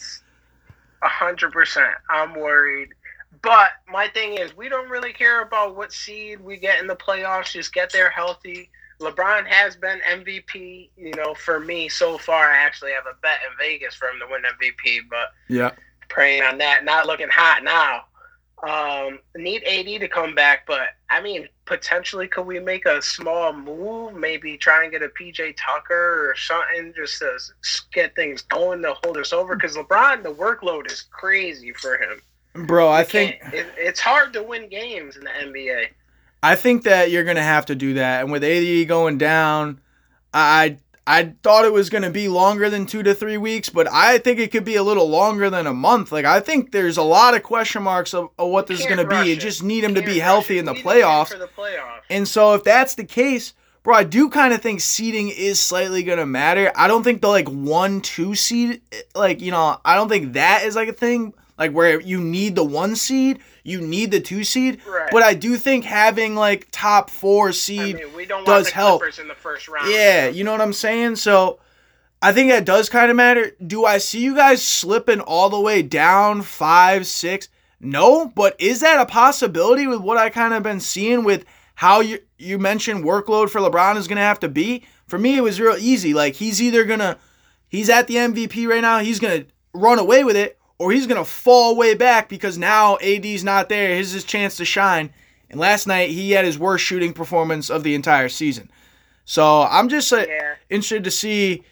A 1.02 1.08
hundred 1.08 1.52
percent. 1.52 1.94
I'm 2.10 2.34
worried. 2.34 2.90
But 3.42 3.68
my 3.90 4.08
thing 4.08 4.34
is, 4.34 4.54
we 4.56 4.68
don't 4.68 4.90
really 4.90 5.12
care 5.12 5.42
about 5.42 5.76
what 5.76 5.92
seed 5.92 6.40
we 6.40 6.58
get 6.58 6.80
in 6.80 6.86
the 6.86 6.96
playoffs. 6.96 7.52
Just 7.52 7.72
get 7.72 7.92
there 7.92 8.10
healthy. 8.10 8.70
LeBron 9.00 9.46
has 9.46 9.76
been 9.76 10.00
MVP. 10.08 10.90
You 10.96 11.12
know, 11.16 11.34
for 11.34 11.60
me 11.60 11.88
so 11.88 12.18
far, 12.18 12.50
I 12.50 12.56
actually 12.56 12.92
have 12.92 13.06
a 13.06 13.14
bet 13.20 13.38
in 13.44 13.56
Vegas 13.58 13.94
for 13.94 14.08
him 14.08 14.18
to 14.20 14.26
win 14.30 14.42
MVP. 14.42 15.00
But 15.10 15.32
Yeah. 15.48 15.70
praying 16.08 16.42
on 16.42 16.58
that. 16.58 16.84
Not 16.84 17.06
looking 17.06 17.28
hot 17.28 17.62
now. 17.64 18.04
Um, 18.62 19.18
need 19.36 19.62
AD 19.64 20.00
to 20.00 20.08
come 20.08 20.34
back, 20.34 20.66
but 20.66 20.88
I 21.10 21.20
mean, 21.20 21.46
potentially, 21.66 22.26
could 22.26 22.46
we 22.46 22.58
make 22.58 22.86
a 22.86 23.02
small 23.02 23.52
move? 23.52 24.14
Maybe 24.14 24.56
try 24.56 24.82
and 24.82 24.90
get 24.90 25.02
a 25.02 25.08
PJ 25.08 25.56
Tucker 25.58 26.30
or 26.30 26.34
something 26.36 26.94
just 26.96 27.18
to 27.18 27.38
get 27.92 28.14
things 28.16 28.42
going 28.42 28.80
to 28.82 28.94
hold 29.04 29.18
us 29.18 29.32
over. 29.34 29.56
Because 29.56 29.76
LeBron, 29.76 30.22
the 30.22 30.32
workload 30.32 30.90
is 30.90 31.02
crazy 31.10 31.72
for 31.74 31.98
him. 31.98 32.22
Bro, 32.66 32.88
I 32.88 33.04
think 33.04 33.36
it, 33.52 33.66
it's 33.76 34.00
hard 34.00 34.32
to 34.32 34.42
win 34.42 34.68
games 34.70 35.16
in 35.16 35.24
the 35.24 35.30
NBA. 35.30 35.88
I 36.46 36.54
think 36.54 36.84
that 36.84 37.10
you're 37.10 37.24
gonna 37.24 37.42
have 37.42 37.66
to 37.66 37.74
do 37.74 37.94
that. 37.94 38.22
And 38.22 38.30
with 38.30 38.44
AD 38.44 38.86
going 38.86 39.18
down, 39.18 39.80
I 40.32 40.78
I 41.04 41.34
thought 41.42 41.64
it 41.64 41.72
was 41.72 41.90
gonna 41.90 42.10
be 42.10 42.28
longer 42.28 42.70
than 42.70 42.86
two 42.86 43.02
to 43.02 43.16
three 43.16 43.36
weeks, 43.36 43.68
but 43.68 43.88
I 43.90 44.18
think 44.18 44.38
it 44.38 44.52
could 44.52 44.64
be 44.64 44.76
a 44.76 44.82
little 44.84 45.08
longer 45.08 45.50
than 45.50 45.66
a 45.66 45.74
month. 45.74 46.12
Like 46.12 46.24
I 46.24 46.38
think 46.38 46.70
there's 46.70 46.98
a 46.98 47.02
lot 47.02 47.34
of 47.34 47.42
question 47.42 47.82
marks 47.82 48.14
of, 48.14 48.28
of 48.38 48.50
what 48.50 48.68
this 48.68 48.78
is 48.78 48.86
gonna 48.86 49.08
be. 49.08 49.28
You 49.28 49.34
just 49.34 49.64
need 49.64 49.82
him 49.82 49.96
to 49.96 50.02
be 50.02 50.20
healthy 50.20 50.58
it. 50.58 50.60
in 50.60 50.66
the 50.66 50.74
playoffs. 50.74 51.36
The 51.36 51.48
playoffs. 51.48 52.02
And 52.10 52.28
so 52.28 52.54
if 52.54 52.62
that's 52.62 52.94
the 52.94 53.04
case, 53.04 53.52
bro, 53.82 53.96
I 53.96 54.04
do 54.04 54.28
kind 54.28 54.54
of 54.54 54.62
think 54.62 54.80
seeding 54.80 55.30
is 55.30 55.58
slightly 55.58 56.04
gonna 56.04 56.26
matter. 56.26 56.70
I 56.76 56.86
don't 56.86 57.02
think 57.02 57.22
the 57.22 57.28
like 57.28 57.48
one 57.48 58.00
two 58.02 58.36
seed, 58.36 58.82
like 59.16 59.40
you 59.40 59.50
know, 59.50 59.80
I 59.84 59.96
don't 59.96 60.08
think 60.08 60.34
that 60.34 60.62
is 60.62 60.76
like 60.76 60.90
a 60.90 60.92
thing 60.92 61.34
like 61.58 61.72
where 61.72 62.00
you 62.00 62.20
need 62.20 62.54
the 62.54 62.64
one 62.64 62.96
seed, 62.96 63.38
you 63.64 63.80
need 63.80 64.10
the 64.10 64.20
two 64.20 64.44
seed. 64.44 64.80
Right. 64.86 65.08
But 65.10 65.22
I 65.22 65.34
do 65.34 65.56
think 65.56 65.84
having 65.84 66.34
like 66.34 66.68
top 66.70 67.10
four 67.10 67.48
I 67.48 67.52
seed, 67.52 67.96
mean, 67.96 68.14
we 68.14 68.26
don't 68.26 68.44
does 68.44 68.64
want 68.64 68.66
the 68.66 68.74
help. 68.74 69.00
Clippers 69.02 69.18
in 69.18 69.28
the 69.28 69.34
first 69.34 69.68
round. 69.68 69.90
yeah, 69.90 70.28
you 70.28 70.44
know 70.44 70.52
what 70.52 70.60
I'm 70.60 70.72
saying. 70.72 71.16
So 71.16 71.58
I 72.22 72.32
think 72.32 72.50
that 72.50 72.64
does 72.64 72.88
kind 72.88 73.10
of 73.10 73.16
matter. 73.16 73.52
Do 73.66 73.84
I 73.84 73.98
see 73.98 74.20
you 74.20 74.34
guys 74.34 74.62
slipping 74.64 75.20
all 75.20 75.48
the 75.50 75.60
way 75.60 75.82
down 75.82 76.42
five, 76.42 77.06
six? 77.06 77.48
No, 77.80 78.26
but 78.34 78.56
is 78.58 78.80
that 78.80 79.00
a 79.00 79.06
possibility 79.06 79.86
with 79.86 80.00
what 80.00 80.16
I 80.16 80.30
kind 80.30 80.54
of 80.54 80.62
been 80.62 80.80
seeing 80.80 81.24
with 81.24 81.44
how 81.74 82.00
you 82.00 82.18
you 82.38 82.58
mentioned 82.58 83.04
workload 83.04 83.50
for 83.50 83.60
LeBron 83.60 83.96
is 83.96 84.08
gonna 84.08 84.20
have 84.22 84.40
to 84.40 84.48
be? 84.48 84.84
For 85.06 85.18
me, 85.18 85.36
it 85.36 85.42
was 85.42 85.60
real 85.60 85.76
easy. 85.78 86.14
Like 86.14 86.34
he's 86.34 86.60
either 86.62 86.84
gonna 86.84 87.18
he's 87.68 87.88
at 87.90 88.06
the 88.06 88.16
MVP 88.16 88.66
right 88.66 88.80
now, 88.80 88.98
he's 89.00 89.20
gonna 89.20 89.44
run 89.74 89.98
away 89.98 90.24
with 90.24 90.36
it, 90.36 90.58
or 90.78 90.92
he's 90.92 91.06
gonna 91.06 91.24
fall 91.24 91.76
way 91.76 91.94
back 91.94 92.28
because 92.28 92.58
now 92.58 92.96
AD's 92.98 93.44
not 93.44 93.68
there. 93.68 93.94
Here's 93.94 94.12
his 94.12 94.24
chance 94.24 94.56
to 94.58 94.64
shine. 94.64 95.12
And 95.50 95.60
last 95.60 95.86
night 95.86 96.10
he 96.10 96.32
had 96.32 96.44
his 96.44 96.58
worst 96.58 96.84
shooting 96.84 97.12
performance 97.12 97.70
of 97.70 97.82
the 97.82 97.94
entire 97.94 98.28
season. 98.28 98.70
So 99.24 99.62
I'm 99.62 99.88
just 99.88 100.12
uh, 100.12 100.24
Yeah. 100.28 100.54
interested 100.70 101.04
to 101.04 101.10
see 101.10 101.62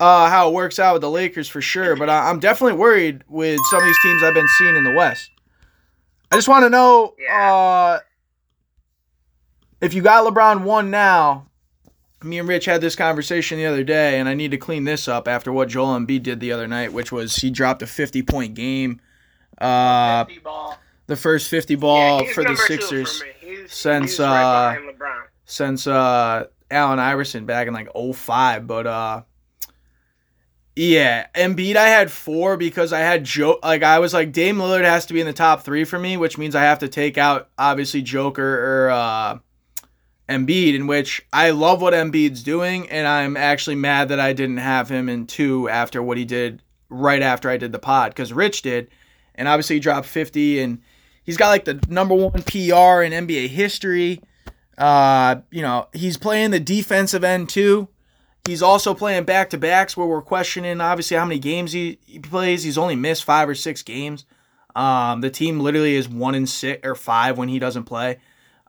uh, 0.00 0.28
how 0.28 0.48
it 0.48 0.54
works 0.54 0.78
out 0.78 0.94
with 0.94 1.02
the 1.02 1.10
Lakers 1.10 1.48
for 1.48 1.60
sure. 1.60 1.96
But 1.96 2.10
I, 2.10 2.28
I'm 2.28 2.40
definitely 2.40 2.78
worried 2.78 3.22
with 3.28 3.60
some 3.70 3.78
of 3.80 3.84
these 3.86 3.98
teams 4.02 4.22
I've 4.22 4.34
been 4.34 4.48
seeing 4.58 4.76
in 4.76 4.84
the 4.84 4.92
West. 4.92 5.30
I 6.32 6.36
just 6.36 6.48
want 6.48 6.64
to 6.64 6.70
know, 6.70 7.14
uh, 7.32 7.98
if 9.80 9.94
you 9.94 10.02
got 10.02 10.24
LeBron 10.26 10.64
one 10.64 10.90
now, 10.90 11.46
me 12.26 12.38
and 12.38 12.48
Rich 12.48 12.64
had 12.64 12.80
this 12.80 12.96
conversation 12.96 13.58
the 13.58 13.66
other 13.66 13.84
day, 13.84 14.18
and 14.18 14.28
I 14.28 14.34
need 14.34 14.50
to 14.50 14.58
clean 14.58 14.84
this 14.84 15.08
up 15.08 15.28
after 15.28 15.52
what 15.52 15.68
Joel 15.68 15.98
Embiid 15.98 16.22
did 16.22 16.40
the 16.40 16.52
other 16.52 16.66
night, 16.66 16.92
which 16.92 17.12
was 17.12 17.36
he 17.36 17.50
dropped 17.50 17.82
a 17.82 17.86
50 17.86 18.22
point 18.22 18.54
game. 18.54 19.00
Uh, 19.58 20.24
50 20.24 20.40
ball. 20.40 20.78
the 21.06 21.16
first 21.16 21.48
50 21.48 21.76
ball 21.76 22.22
Yeah, 22.22 22.32
for 22.32 22.44
the 22.44 22.56
Sixers 22.56 23.20
for. 23.20 23.26
He's, 23.40 23.72
since, 23.72 24.12
he's 24.12 24.20
right 24.20 24.76
uh, 24.76 24.76
since 25.46 25.86
uh 25.86 26.46
Allen 26.70 26.98
Iverson 26.98 27.46
back 27.46 27.68
in 27.68 27.74
like 27.74 27.88
05, 27.94 28.66
but 28.66 28.86
uh 28.86 29.22
yeah, 30.74 31.28
Embiid 31.34 31.76
I 31.76 31.88
had 31.88 32.10
4 32.10 32.58
because 32.58 32.92
I 32.92 32.98
had 32.98 33.24
Joe 33.24 33.58
like 33.62 33.82
I 33.82 33.98
was 33.98 34.12
like 34.12 34.32
Dame 34.32 34.58
Lillard 34.58 34.84
has 34.84 35.06
to 35.06 35.14
be 35.14 35.20
in 35.20 35.26
the 35.26 35.32
top 35.32 35.62
3 35.62 35.84
for 35.84 35.98
me, 35.98 36.16
which 36.18 36.36
means 36.36 36.54
I 36.54 36.62
have 36.62 36.80
to 36.80 36.88
take 36.88 37.16
out 37.16 37.48
obviously 37.56 38.02
Joker 38.02 38.86
or 38.86 38.90
uh 38.90 39.38
Embiid 40.28 40.74
in 40.74 40.86
which 40.86 41.24
I 41.32 41.50
love 41.50 41.80
what 41.80 41.94
Embiid's 41.94 42.42
doing 42.42 42.90
and 42.90 43.06
I'm 43.06 43.36
actually 43.36 43.76
mad 43.76 44.08
that 44.08 44.20
I 44.20 44.32
didn't 44.32 44.56
have 44.58 44.88
him 44.88 45.08
in 45.08 45.26
2 45.26 45.68
after 45.68 46.02
what 46.02 46.18
he 46.18 46.24
did 46.24 46.62
right 46.88 47.22
after 47.22 47.48
I 47.48 47.56
did 47.56 47.72
the 47.72 47.78
pod 47.78 48.14
cuz 48.14 48.32
Rich 48.32 48.62
did 48.62 48.88
and 49.34 49.46
obviously 49.48 49.76
he 49.76 49.80
dropped 49.80 50.06
50 50.06 50.60
and 50.60 50.80
he's 51.24 51.36
got 51.36 51.48
like 51.48 51.64
the 51.64 51.80
number 51.88 52.14
1 52.14 52.32
PR 52.42 53.02
in 53.02 53.12
NBA 53.12 53.48
history. 53.48 54.20
Uh, 54.76 55.36
you 55.50 55.62
know, 55.62 55.88
he's 55.92 56.16
playing 56.16 56.50
the 56.50 56.60
defensive 56.60 57.24
end 57.24 57.48
too. 57.48 57.88
He's 58.46 58.62
also 58.62 58.94
playing 58.94 59.24
back 59.24 59.50
to 59.50 59.58
backs 59.58 59.96
where 59.96 60.06
we're 60.06 60.22
questioning 60.22 60.80
obviously 60.80 61.16
how 61.16 61.24
many 61.24 61.40
games 61.40 61.72
he, 61.72 61.98
he 62.06 62.18
plays. 62.18 62.62
He's 62.62 62.78
only 62.78 62.96
missed 62.96 63.24
five 63.24 63.48
or 63.48 63.54
six 63.54 63.82
games. 63.82 64.24
Um, 64.74 65.20
the 65.20 65.30
team 65.30 65.60
literally 65.60 65.96
is 65.96 66.08
one 66.08 66.34
in 66.34 66.46
six 66.46 66.86
or 66.86 66.94
five 66.94 67.38
when 67.38 67.48
he 67.48 67.58
doesn't 67.58 67.84
play. 67.84 68.18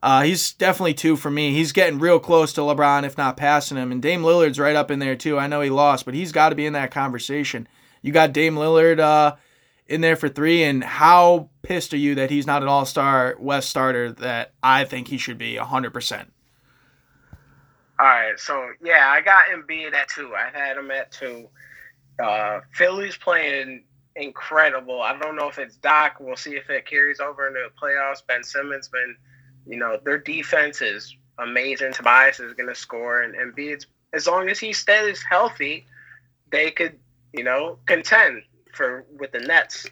Uh, 0.01 0.21
he's 0.21 0.53
definitely 0.53 0.93
two 0.93 1.15
for 1.15 1.31
me. 1.31 1.53
He's 1.53 1.71
getting 1.71 1.99
real 1.99 2.19
close 2.19 2.53
to 2.53 2.61
LeBron, 2.61 3.03
if 3.03 3.17
not 3.17 3.35
passing 3.35 3.77
him. 3.77 3.91
And 3.91 4.01
Dame 4.01 4.21
Lillard's 4.21 4.59
right 4.59 4.75
up 4.75 4.91
in 4.91 4.99
there 4.99 5.15
too. 5.15 5.39
I 5.39 5.47
know 5.47 5.61
he 5.61 5.69
lost, 5.69 6.05
but 6.05 6.13
he's 6.13 6.31
got 6.31 6.49
to 6.49 6.55
be 6.55 6.65
in 6.65 6.73
that 6.73 6.91
conversation. 6.91 7.67
You 8.01 8.11
got 8.11 8.31
Dame 8.31 8.55
Lillard 8.55 8.99
uh, 8.99 9.35
in 9.87 10.01
there 10.01 10.15
for 10.15 10.29
three, 10.29 10.63
and 10.63 10.83
how 10.83 11.49
pissed 11.63 11.93
are 11.93 11.97
you 11.97 12.15
that 12.15 12.29
he's 12.29 12.45
not 12.45 12.61
an 12.61 12.69
All 12.69 12.85
Star 12.85 13.35
West 13.39 13.69
starter 13.69 14.11
that 14.13 14.53
I 14.61 14.83
think 14.83 15.07
he 15.07 15.17
should 15.17 15.37
be 15.37 15.55
hundred 15.55 15.93
percent. 15.93 16.31
All 17.99 18.05
right, 18.05 18.39
so 18.39 18.69
yeah, 18.83 19.07
I 19.09 19.21
got 19.21 19.45
Embiid 19.47 19.95
at 19.95 20.07
two. 20.09 20.35
I 20.35 20.55
had 20.55 20.77
him 20.77 20.91
at 20.91 21.11
two. 21.11 21.49
Uh, 22.23 22.59
Philly's 22.71 23.17
playing 23.17 23.83
incredible. 24.15 25.01
I 25.01 25.17
don't 25.17 25.35
know 25.35 25.47
if 25.47 25.57
it's 25.57 25.77
Doc. 25.77 26.17
We'll 26.19 26.35
see 26.35 26.55
if 26.55 26.69
it 26.69 26.85
carries 26.85 27.19
over 27.19 27.47
into 27.47 27.59
the 27.59 27.81
playoffs. 27.81 28.25
Ben 28.25 28.43
Simmons 28.43 28.87
been, 28.87 29.15
you 29.67 29.77
know, 29.77 29.99
their 30.03 30.17
defense 30.17 30.81
is 30.81 31.15
amazing. 31.39 31.93
Tobias 31.93 32.39
is 32.39 32.53
going 32.53 32.69
to 32.69 32.75
score, 32.75 33.21
and 33.21 33.35
Embiid's 33.35 33.85
as 34.13 34.25
long 34.25 34.49
as 34.49 34.59
he 34.59 34.73
stays 34.73 35.21
healthy, 35.21 35.85
they 36.51 36.71
could, 36.71 36.97
you 37.33 37.43
know, 37.43 37.77
contend 37.85 38.41
for 38.73 39.05
with 39.19 39.31
the 39.31 39.39
Nets. 39.39 39.85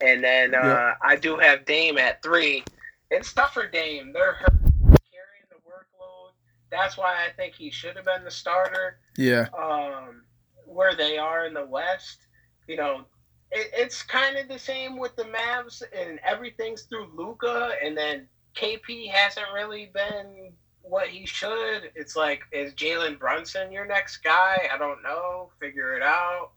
And 0.00 0.24
then 0.24 0.54
uh, 0.54 0.58
Yeah. 0.58 0.94
I 1.02 1.16
do 1.16 1.36
have 1.36 1.64
Dame 1.64 1.98
at 1.98 2.22
three. 2.22 2.64
It's 3.10 3.32
tough 3.32 3.52
for 3.54 3.68
Dame. 3.68 4.12
They're 4.12 4.32
hurt, 4.32 4.62
carrying 5.10 5.46
the 5.50 5.56
workload. 5.68 6.32
That's 6.70 6.96
why 6.96 7.26
I 7.26 7.30
think 7.36 7.54
he 7.54 7.70
should 7.70 7.94
have 7.96 8.06
been 8.06 8.24
the 8.24 8.30
starter. 8.30 8.98
Yeah, 9.18 9.48
Um, 9.56 10.22
where 10.64 10.96
they 10.96 11.18
are 11.18 11.44
in 11.44 11.52
the 11.52 11.66
West, 11.66 12.26
you 12.66 12.76
know, 12.76 13.04
it, 13.50 13.70
it's 13.76 14.02
kind 14.02 14.38
of 14.38 14.48
the 14.48 14.58
same 14.58 14.96
with 14.98 15.14
the 15.16 15.24
Mavs, 15.24 15.82
and 15.94 16.18
everything's 16.24 16.84
through 16.84 17.10
Luka, 17.14 17.72
and 17.84 17.96
then 17.96 18.26
KP 18.54 19.10
hasn't 19.10 19.46
really 19.54 19.90
been 19.92 20.52
what 20.82 21.08
he 21.08 21.26
should. 21.26 21.90
It's 21.94 22.16
like, 22.16 22.42
is 22.52 22.74
Jalen 22.74 23.18
Brunson 23.18 23.72
your 23.72 23.86
next 23.86 24.18
guy? 24.18 24.68
I 24.72 24.78
don't 24.78 25.02
know. 25.02 25.50
Figure 25.60 25.94
it 25.96 26.02
out. 26.02 26.50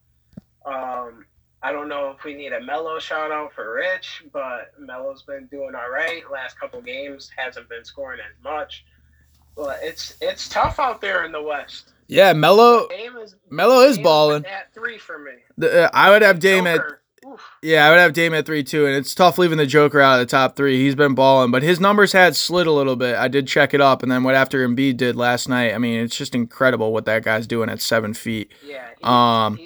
Um, 0.65 1.25
I 1.61 1.71
don't 1.71 1.87
know 1.89 2.11
if 2.17 2.23
we 2.23 2.33
need 2.35 2.53
a 2.53 2.61
Melo 2.61 2.99
shout 2.99 3.31
out 3.31 3.53
for 3.53 3.73
Rich, 3.75 4.23
but 4.33 4.71
Melo's 4.79 5.23
been 5.23 5.47
doing 5.47 5.73
all 5.75 5.89
right. 5.89 6.21
Last 6.31 6.59
couple 6.59 6.81
games 6.81 7.29
hasn't 7.35 7.69
been 7.69 7.83
scoring 7.85 8.19
as 8.19 8.43
much. 8.43 8.85
But 9.55 9.79
it's 9.81 10.15
it's 10.21 10.49
tough 10.49 10.79
out 10.79 10.99
there 11.01 11.23
in 11.23 11.31
the 11.31 11.41
West. 11.41 11.93
yeah. 12.07 12.33
Melo, 12.33 12.87
Dame 12.89 13.15
is 13.17 13.35
Melo 13.49 13.79
is 13.81 13.97
balling. 13.97 14.45
at 14.45 14.73
three 14.73 14.97
for 14.97 15.17
me. 15.17 15.31
The, 15.57 15.85
uh, 15.85 15.89
I 15.93 16.09
would 16.09 16.21
have 16.23 16.39
Dame 16.39 16.67
at 16.67 16.75
Joker, 16.77 16.87
oof. 16.87 16.99
Yeah, 17.61 17.85
I 17.85 17.89
would 17.89 17.99
have 17.99 18.13
Dame 18.13 18.33
at 18.33 18.45
three 18.45 18.63
too, 18.63 18.85
and 18.85 18.95
it's 18.95 19.15
tough 19.15 19.37
leaving 19.37 19.57
the 19.57 19.65
Joker 19.65 19.99
out 20.01 20.19
of 20.19 20.27
the 20.27 20.29
top 20.31 20.55
three. 20.55 20.77
He's 20.83 20.95
been 20.95 21.15
balling, 21.15 21.51
but 21.51 21.63
his 21.63 21.79
numbers 21.79 22.11
had 22.13 22.35
slid 22.35 22.67
a 22.67 22.71
little 22.71 22.95
bit. 22.95 23.15
I 23.15 23.27
did 23.27 23.47
check 23.47 23.73
it 23.73 23.81
up, 23.81 24.03
and 24.03 24.11
then 24.11 24.23
what 24.23 24.35
after 24.35 24.67
Embiid 24.67 24.97
did 24.97 25.15
last 25.15 25.49
night. 25.49 25.73
I 25.73 25.77
mean, 25.77 25.99
it's 25.99 26.15
just 26.15 26.35
incredible 26.35 26.93
what 26.93 27.05
that 27.05 27.23
guy's 27.23 27.47
doing 27.47 27.69
at 27.69 27.81
seven 27.81 28.13
feet. 28.13 28.51
Yeah. 28.65 28.85
He's, 28.97 29.07
Um, 29.07 29.59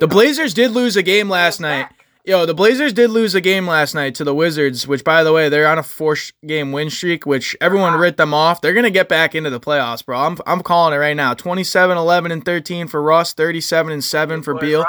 The 0.00 0.06
know, 0.06 0.06
Blazers 0.08 0.54
did 0.54 0.70
lose 0.72 0.96
a 0.96 1.02
game 1.02 1.28
last 1.28 1.60
night. 1.60 1.82
back. 1.82 1.98
Yo, 2.24 2.46
the 2.46 2.54
Blazers 2.54 2.92
did 2.92 3.10
lose 3.10 3.34
a 3.34 3.40
game 3.40 3.66
last 3.66 3.96
night 3.96 4.14
to 4.14 4.22
the 4.22 4.32
Wizards, 4.32 4.86
which, 4.86 5.02
by 5.02 5.24
the 5.24 5.32
way, 5.32 5.48
they're 5.48 5.66
on 5.66 5.76
a 5.78 5.82
four 5.82 6.16
game 6.46 6.70
win 6.70 6.88
streak, 6.88 7.26
which 7.26 7.56
everyone 7.60 7.94
writ 7.94 8.16
them 8.16 8.32
off. 8.32 8.60
They're 8.60 8.74
going 8.74 8.84
to 8.84 8.92
get 8.92 9.08
back 9.08 9.34
into 9.34 9.50
the 9.50 9.58
playoffs, 9.58 10.06
bro. 10.06 10.16
I'm, 10.20 10.38
I'm 10.46 10.62
calling 10.62 10.94
it 10.94 10.98
right 10.98 11.16
now 11.16 11.34
27, 11.34 11.96
11, 11.98 12.30
and 12.30 12.44
13 12.44 12.86
for 12.86 13.02
Russ, 13.02 13.32
37 13.32 13.92
and 13.92 14.04
7 14.04 14.40
for 14.42 14.54
Beal. 14.54 14.84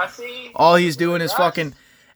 All 0.55 0.75
he's 0.75 0.95
doing 0.95 1.21
is 1.23 1.33
fucking 1.33 1.73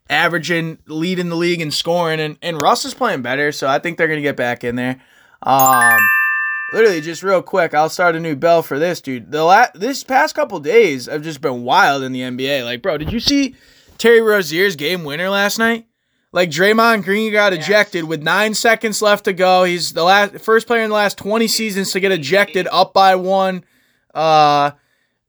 averaging, 0.09 0.77
leading 0.87 1.29
the 1.29 1.35
league 1.35 1.61
in 1.61 1.71
scoring, 1.71 2.19
and, 2.19 2.37
and 2.41 2.61
Russ 2.61 2.85
is 2.85 2.93
playing 2.93 3.21
better, 3.21 3.51
so 3.51 3.67
I 3.67 3.79
think 3.79 3.97
they're 3.97 4.07
going 4.07 4.17
to 4.19 4.23
get 4.23 4.37
back 4.37 4.63
in 4.63 4.75
there. 4.75 5.01
Um, 5.43 5.99
literally, 6.73 7.01
just 7.01 7.23
real 7.23 7.41
quick, 7.41 7.73
I'll 7.73 7.89
start 7.89 8.15
a 8.15 8.19
new 8.19 8.35
bell 8.35 8.61
for 8.63 8.79
this, 8.79 9.01
dude. 9.01 9.31
The 9.31 9.43
la- 9.43 9.67
This 9.75 10.03
past 10.03 10.35
couple 10.35 10.59
days 10.59 11.05
have 11.07 11.23
just 11.23 11.41
been 11.41 11.63
wild 11.63 12.03
in 12.03 12.11
the 12.11 12.21
NBA. 12.21 12.63
Like, 12.65 12.81
bro, 12.81 12.97
did 12.97 13.11
you 13.11 13.19
see 13.19 13.55
Terry 13.97 14.21
Rozier's 14.21 14.75
game 14.75 15.03
winner 15.03 15.29
last 15.29 15.57
night? 15.59 15.85
Like 16.33 16.49
Draymond 16.51 17.03
Green 17.03 17.31
got 17.31 17.53
ejected 17.53 18.03
with 18.03 18.21
nine 18.21 18.53
seconds 18.53 19.01
left 19.01 19.25
to 19.25 19.33
go. 19.33 19.63
He's 19.63 19.93
the 19.93 20.03
last 20.03 20.39
first 20.39 20.67
player 20.67 20.83
in 20.83 20.89
the 20.89 20.95
last 20.95 21.17
twenty 21.17 21.47
seasons 21.47 21.91
to 21.93 22.01
get 22.01 22.11
ejected 22.11 22.67
up 22.69 22.93
by 22.93 23.15
one. 23.15 23.63
Uh, 24.13 24.71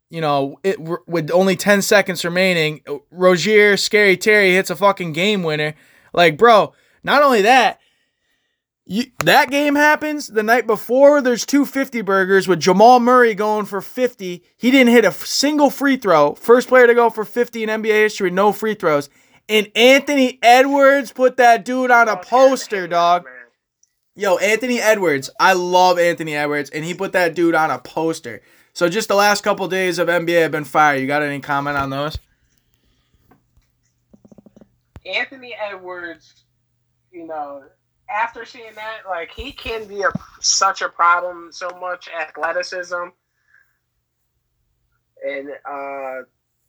you 0.09 0.21
know, 0.21 0.59
it 0.63 0.79
with 1.07 1.31
only 1.31 1.55
ten 1.55 1.81
seconds 1.81 2.25
remaining, 2.25 2.81
uh, 2.87 2.97
Rozier, 3.11 3.77
Scary 3.77 4.17
Terry 4.17 4.51
hits 4.53 4.69
a 4.69 4.75
fucking 4.75 5.13
game 5.13 5.43
winner. 5.43 5.75
Like, 6.13 6.37
bro, 6.37 6.73
not 7.03 7.23
only 7.23 7.43
that, 7.43 7.79
you, 8.85 9.05
that 9.23 9.51
game 9.51 9.75
happens 9.75 10.27
the 10.27 10.41
night 10.41 10.65
before. 10.65 11.21
There's 11.21 11.45
two 11.45 11.63
50 11.63 12.01
burgers 12.01 12.47
with 12.47 12.59
Jamal 12.59 12.99
Murray 12.99 13.35
going 13.35 13.67
for 13.67 13.81
50. 13.81 14.43
He 14.57 14.71
didn't 14.71 14.91
hit 14.91 15.05
a 15.05 15.11
single 15.11 15.69
free 15.69 15.95
throw. 15.95 16.33
First 16.33 16.67
player 16.67 16.87
to 16.87 16.95
go 16.95 17.11
for 17.11 17.23
50 17.23 17.61
in 17.61 17.69
NBA 17.69 17.93
history, 17.93 18.25
with 18.25 18.33
no 18.33 18.51
free 18.51 18.73
throws. 18.73 19.09
And 19.47 19.71
Anthony 19.75 20.39
Edwards 20.41 21.11
put 21.11 21.37
that 21.37 21.65
dude 21.65 21.91
on 21.91 22.07
a 22.07 22.13
oh, 22.13 22.17
poster, 22.17 22.87
dog. 22.87 23.27
Yo, 24.15 24.37
Anthony 24.37 24.79
Edwards. 24.79 25.29
I 25.39 25.53
love 25.53 25.99
Anthony 25.99 26.35
Edwards, 26.35 26.71
and 26.71 26.83
he 26.83 26.95
put 26.95 27.11
that 27.11 27.35
dude 27.35 27.55
on 27.55 27.69
a 27.69 27.77
poster. 27.77 28.41
So 28.79 28.87
just 28.87 29.09
the 29.09 29.15
last 29.15 29.41
couple 29.41 29.67
days 29.67 29.99
of 29.99 30.07
NBA 30.07 30.41
have 30.41 30.53
been 30.53 30.63
fire. 30.63 30.95
You 30.95 31.05
got 31.05 31.21
any 31.21 31.41
comment 31.41 31.75
on 31.75 31.89
those? 31.89 32.17
Anthony 35.05 35.53
Edwards, 35.53 36.45
you 37.11 37.27
know, 37.27 37.63
after 38.09 38.45
seeing 38.45 38.73
that, 38.75 38.99
like 39.05 39.31
he 39.31 39.51
can 39.51 39.85
be 39.85 40.03
a 40.03 40.11
such 40.39 40.81
a 40.81 40.87
problem. 40.87 41.49
So 41.51 41.69
much 41.81 42.07
athleticism, 42.07 42.95
and 45.27 45.49
uh, 45.69 46.21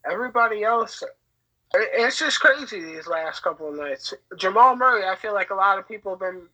everybody 0.04 0.64
else. 0.64 1.04
It's 1.74 2.18
just 2.18 2.40
crazy 2.40 2.80
these 2.80 3.06
last 3.06 3.44
couple 3.44 3.68
of 3.68 3.76
nights. 3.76 4.12
Jamal 4.36 4.74
Murray, 4.74 5.04
I 5.06 5.14
feel 5.14 5.32
like 5.32 5.50
a 5.50 5.54
lot 5.54 5.78
of 5.78 5.86
people 5.86 6.10
have 6.10 6.18
been, 6.18 6.48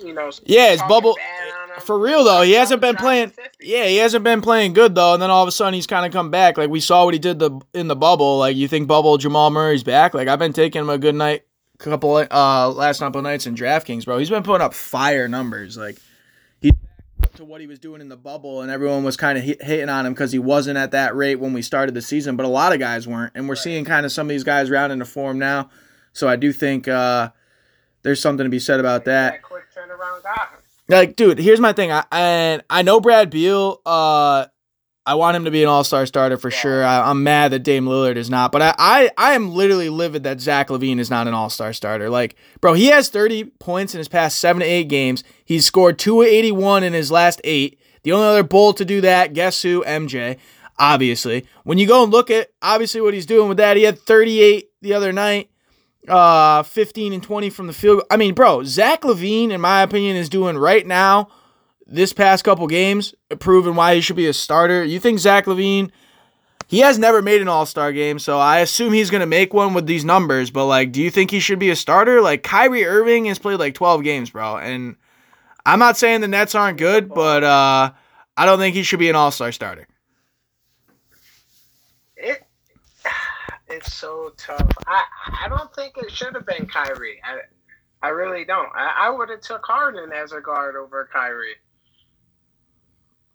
you 0.00 0.12
know, 0.14 0.30
Yeah, 0.44 0.72
it's 0.72 0.82
bubble. 0.82 1.14
bad 1.16 1.52
on 1.70 1.76
him. 1.76 1.80
For 1.82 1.98
real 1.98 2.24
though, 2.24 2.42
he 2.42 2.52
hasn't 2.52 2.80
been 2.80 2.96
playing. 2.96 3.32
Yeah, 3.60 3.84
he 3.86 3.96
hasn't 3.96 4.24
been 4.24 4.40
playing 4.40 4.72
good 4.72 4.94
though, 4.94 5.14
and 5.14 5.22
then 5.22 5.30
all 5.30 5.42
of 5.42 5.48
a 5.48 5.52
sudden 5.52 5.74
he's 5.74 5.86
kind 5.86 6.06
of 6.06 6.12
come 6.12 6.30
back. 6.30 6.56
Like 6.58 6.70
we 6.70 6.80
saw 6.80 7.04
what 7.04 7.14
he 7.14 7.20
did 7.20 7.38
the 7.38 7.60
in 7.74 7.88
the 7.88 7.96
bubble. 7.96 8.38
Like 8.38 8.56
you 8.56 8.68
think 8.68 8.88
bubble 8.88 9.18
Jamal 9.18 9.50
Murray's 9.50 9.82
back? 9.84 10.14
Like 10.14 10.28
I've 10.28 10.38
been 10.38 10.52
taking 10.52 10.80
him 10.82 10.88
a 10.90 10.98
good 10.98 11.14
night, 11.14 11.44
couple 11.78 12.16
uh 12.30 12.70
last 12.70 13.00
couple 13.00 13.20
nights 13.22 13.46
in 13.46 13.54
DraftKings, 13.54 14.04
bro. 14.04 14.18
He's 14.18 14.30
been 14.30 14.42
putting 14.42 14.64
up 14.64 14.72
fire 14.74 15.28
numbers. 15.28 15.76
Like 15.76 15.98
he 16.60 16.72
to 17.34 17.44
what 17.44 17.60
he 17.60 17.66
was 17.66 17.78
doing 17.78 18.00
in 18.00 18.08
the 18.08 18.16
bubble, 18.16 18.62
and 18.62 18.70
everyone 18.70 19.04
was 19.04 19.16
kind 19.16 19.36
of 19.36 19.44
hit, 19.44 19.62
hitting 19.62 19.88
on 19.90 20.06
him 20.06 20.14
because 20.14 20.32
he 20.32 20.38
wasn't 20.38 20.78
at 20.78 20.92
that 20.92 21.14
rate 21.14 21.36
when 21.36 21.52
we 21.52 21.60
started 21.60 21.94
the 21.94 22.00
season. 22.02 22.36
But 22.36 22.46
a 22.46 22.48
lot 22.50 22.72
of 22.72 22.78
guys 22.78 23.06
weren't, 23.06 23.32
and 23.34 23.48
we're 23.48 23.56
seeing 23.56 23.84
kind 23.84 24.06
of 24.06 24.12
some 24.12 24.26
of 24.26 24.30
these 24.30 24.44
guys 24.44 24.70
round 24.70 24.92
into 24.92 25.04
form 25.04 25.38
now. 25.38 25.68
So 26.14 26.28
I 26.28 26.36
do 26.36 26.52
think 26.52 26.88
uh 26.88 27.30
there's 28.06 28.20
something 28.20 28.44
to 28.44 28.50
be 28.50 28.60
said 28.60 28.78
about 28.78 29.04
that. 29.06 29.32
That 29.32 29.42
quick 29.42 29.64
turnaround 29.74 30.22
got 30.22 30.52
him. 30.52 30.60
Like, 30.88 31.16
dude, 31.16 31.40
here's 31.40 31.58
my 31.58 31.72
thing. 31.72 31.90
I 31.90 32.04
and 32.12 32.62
I 32.70 32.82
know 32.82 33.00
Brad 33.00 33.30
Beal. 33.30 33.80
Uh, 33.84 34.46
I 35.04 35.16
want 35.16 35.36
him 35.36 35.44
to 35.44 35.50
be 35.50 35.64
an 35.64 35.68
All 35.68 35.82
Star 35.82 36.06
starter 36.06 36.36
for 36.36 36.48
sure. 36.52 36.84
I, 36.84 37.10
am 37.10 37.24
mad 37.24 37.50
that 37.50 37.64
Dame 37.64 37.84
Lillard 37.84 38.14
is 38.14 38.30
not, 38.30 38.52
but 38.52 38.62
I, 38.62 38.74
I 38.78 39.10
I 39.18 39.32
am 39.32 39.52
literally 39.52 39.88
livid 39.88 40.22
that 40.22 40.40
Zach 40.40 40.68
LaVine 40.68 41.00
is 41.00 41.10
not 41.10 41.26
an 41.26 41.34
All 41.34 41.50
Star 41.50 41.72
starter. 41.72 42.08
Like, 42.08 42.36
bro, 42.60 42.74
he 42.74 42.86
has 42.86 43.08
30 43.08 43.44
points 43.58 43.92
in 43.92 43.98
his 43.98 44.06
past 44.06 44.38
seven 44.38 44.60
to 44.60 44.66
eight 44.66 44.88
games. 44.88 45.24
He's 45.44 45.66
scored 45.66 45.98
281 45.98 46.84
in 46.84 46.92
his 46.92 47.10
last 47.10 47.40
eight. 47.42 47.80
The 48.04 48.12
only 48.12 48.28
other 48.28 48.44
bull 48.44 48.72
to 48.74 48.84
do 48.84 49.00
that, 49.00 49.32
guess 49.32 49.60
who? 49.62 49.82
MJ. 49.84 50.38
Obviously, 50.78 51.44
when 51.64 51.78
you 51.78 51.88
go 51.88 52.04
and 52.04 52.12
look 52.12 52.30
at 52.30 52.50
obviously 52.62 53.00
what 53.00 53.14
he's 53.14 53.26
doing 53.26 53.48
with 53.48 53.56
that, 53.56 53.76
he 53.76 53.82
had 53.82 53.98
38 53.98 54.70
the 54.82 54.94
other 54.94 55.12
night 55.12 55.50
uh 56.08 56.62
15 56.62 57.12
and 57.12 57.22
20 57.22 57.50
from 57.50 57.66
the 57.66 57.72
field. 57.72 58.02
I 58.10 58.16
mean, 58.16 58.34
bro, 58.34 58.64
Zach 58.64 59.02
LaVine, 59.02 59.50
in 59.50 59.60
my 59.60 59.82
opinion, 59.82 60.16
is 60.16 60.28
doing 60.28 60.56
right 60.58 60.86
now 60.86 61.28
this 61.86 62.12
past 62.12 62.44
couple 62.44 62.66
games, 62.66 63.14
proving 63.38 63.74
why 63.76 63.94
he 63.94 64.00
should 64.00 64.16
be 64.16 64.26
a 64.26 64.32
starter. 64.32 64.82
You 64.84 64.98
think 64.98 65.18
Zach 65.20 65.46
LaVine, 65.46 65.90
He 66.68 66.80
has 66.80 66.98
never 66.98 67.22
made 67.22 67.40
an 67.40 67.48
All 67.48 67.64
Star 67.66 67.92
game, 67.92 68.18
so 68.18 68.38
I 68.38 68.58
assume 68.58 68.92
he's 68.92 69.10
gonna 69.10 69.26
make 69.26 69.54
one 69.54 69.72
with 69.74 69.86
these 69.86 70.04
numbers. 70.04 70.50
But 70.50 70.66
like, 70.66 70.90
do 70.92 71.00
you 71.00 71.10
think 71.10 71.30
he 71.30 71.38
should 71.40 71.58
be 71.60 71.70
a 71.70 71.76
starter? 71.76 72.20
Like 72.20 72.42
Kyrie 72.42 72.84
Irving 72.84 73.26
has 73.26 73.38
played 73.38 73.58
like 73.60 73.74
12 73.74 74.02
games, 74.02 74.30
bro, 74.30 74.56
and 74.56 74.96
I'm 75.64 75.78
not 75.78 75.96
saying 75.96 76.20
the 76.22 76.28
Nets 76.28 76.54
aren't 76.54 76.78
good, 76.78 77.08
but 77.08 77.42
uh, 77.44 77.92
I 78.36 78.46
don't 78.46 78.58
think 78.58 78.74
he 78.74 78.82
should 78.82 78.98
be 78.98 79.08
an 79.08 79.16
All 79.16 79.30
Star 79.30 79.52
starter. 79.52 79.86
It 82.16 82.45
it's 83.76 83.92
so 83.94 84.32
tough. 84.36 84.70
I 84.86 85.04
I 85.44 85.48
don't 85.48 85.72
think 85.74 85.96
it 85.96 86.10
should 86.10 86.34
have 86.34 86.46
been 86.46 86.66
Kyrie. 86.66 87.20
I 87.22 87.40
I 88.02 88.08
really 88.10 88.44
don't. 88.44 88.70
I, 88.74 89.06
I 89.06 89.10
would 89.10 89.28
have 89.30 89.40
took 89.40 89.64
Harden 89.64 90.12
as 90.12 90.32
a 90.32 90.40
guard 90.40 90.76
over 90.76 91.08
Kyrie. 91.12 91.54